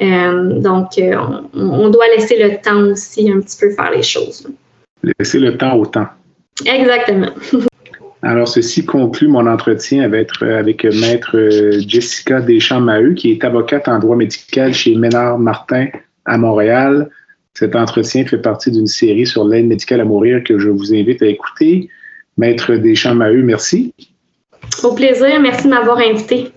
Euh, 0.01 0.61
donc, 0.61 0.97
euh, 0.99 1.17
on, 1.53 1.89
doit 1.89 2.05
laisser 2.15 2.41
le 2.41 2.61
temps 2.61 2.91
aussi 2.93 3.29
un 3.29 3.41
petit 3.41 3.57
peu 3.59 3.71
faire 3.71 3.91
les 3.91 4.03
choses. 4.03 4.47
Laisser 5.19 5.39
le 5.39 5.57
temps 5.57 5.75
au 5.75 5.85
temps. 5.85 6.07
Exactement. 6.65 7.31
Alors, 8.21 8.47
ceci 8.47 8.85
conclut 8.85 9.27
mon 9.27 9.45
entretien 9.45 10.03
avec, 10.03 10.29
avec 10.41 10.85
Maître 10.85 11.35
Jessica 11.85 12.39
Deschamps-Maheu, 12.39 13.15
qui 13.15 13.31
est 13.33 13.43
avocate 13.43 13.89
en 13.89 13.99
droit 13.99 14.15
médical 14.15 14.73
chez 14.73 14.95
Ménard 14.95 15.37
Martin 15.39 15.87
à 16.23 16.37
Montréal. 16.37 17.09
Cet 17.53 17.75
entretien 17.75 18.25
fait 18.25 18.37
partie 18.37 18.71
d'une 18.71 18.87
série 18.87 19.25
sur 19.25 19.45
l'aide 19.45 19.67
médicale 19.67 20.01
à 20.01 20.05
mourir 20.05 20.43
que 20.43 20.57
je 20.59 20.69
vous 20.69 20.93
invite 20.93 21.21
à 21.21 21.27
écouter. 21.27 21.89
Maître 22.37 22.75
Deschamps-Maheu, 22.75 23.43
merci. 23.43 23.93
Au 24.83 24.93
plaisir, 24.93 25.39
merci 25.41 25.65
de 25.65 25.69
m'avoir 25.69 25.97
invité. 25.97 26.51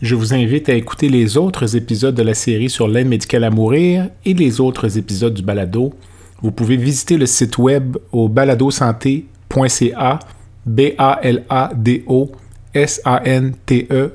Je 0.00 0.14
vous 0.14 0.34
invite 0.34 0.68
à 0.68 0.74
écouter 0.74 1.08
les 1.08 1.36
autres 1.36 1.76
épisodes 1.76 2.14
de 2.14 2.22
la 2.22 2.34
série 2.34 2.70
sur 2.70 2.88
l'aide 2.88 3.08
médicale 3.08 3.44
à 3.44 3.50
mourir 3.50 4.08
et 4.24 4.34
les 4.34 4.60
autres 4.60 4.98
épisodes 4.98 5.34
du 5.34 5.42
balado. 5.42 5.92
Vous 6.40 6.50
pouvez 6.50 6.76
visiter 6.76 7.16
le 7.18 7.26
site 7.26 7.58
web 7.58 7.96
au 8.10 8.28
baladosanté.ca, 8.28 10.18
B-A-L-A-D-O 10.66 12.32
S-A-N-T-E.ca. 12.74 14.14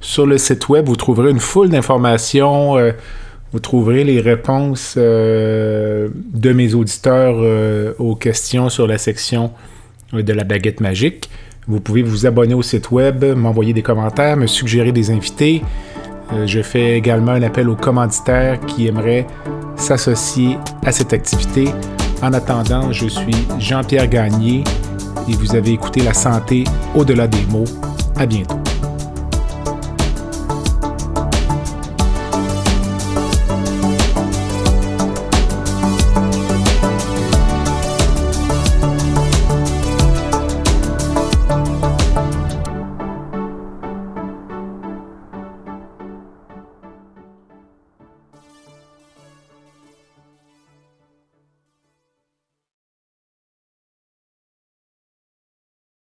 Sur 0.00 0.26
le 0.26 0.38
site 0.38 0.68
web, 0.68 0.86
vous 0.86 0.96
trouverez 0.96 1.30
une 1.30 1.38
foule 1.40 1.68
d'informations. 1.68 2.76
Euh, 2.78 2.92
vous 3.52 3.60
trouverez 3.60 4.04
les 4.04 4.20
réponses 4.20 4.94
euh, 4.98 6.08
de 6.14 6.52
mes 6.52 6.74
auditeurs 6.74 7.36
euh, 7.38 7.94
aux 7.98 8.14
questions 8.14 8.68
sur 8.68 8.86
la 8.86 8.98
section 8.98 9.52
euh, 10.14 10.22
de 10.22 10.32
la 10.32 10.44
baguette 10.44 10.80
magique. 10.80 11.30
Vous 11.66 11.80
pouvez 11.80 12.02
vous 12.02 12.26
abonner 12.26 12.54
au 12.54 12.62
site 12.62 12.90
web, 12.90 13.24
m'envoyer 13.24 13.72
des 13.72 13.82
commentaires, 13.82 14.36
me 14.36 14.46
suggérer 14.46 14.90
des 14.90 15.10
invités. 15.10 15.62
je 16.46 16.62
fais 16.62 16.96
également 16.96 17.32
un 17.32 17.42
appel 17.42 17.68
aux 17.68 17.76
commanditaires 17.76 18.58
qui 18.60 18.86
aimeraient 18.86 19.26
s'associer 19.76 20.56
à 20.84 20.92
cette 20.92 21.12
activité. 21.12 21.66
En 22.22 22.32
attendant, 22.32 22.90
je 22.90 23.06
suis 23.06 23.46
Jean-Pierre 23.58 24.08
Gagné 24.08 24.64
et 25.28 25.32
vous 25.32 25.54
avez 25.56 25.72
écouté 25.72 26.00
La 26.00 26.14
santé 26.14 26.64
au-delà 26.94 27.26
des 27.26 27.44
mots. 27.50 27.64
À 28.16 28.24
bientôt. 28.24 28.67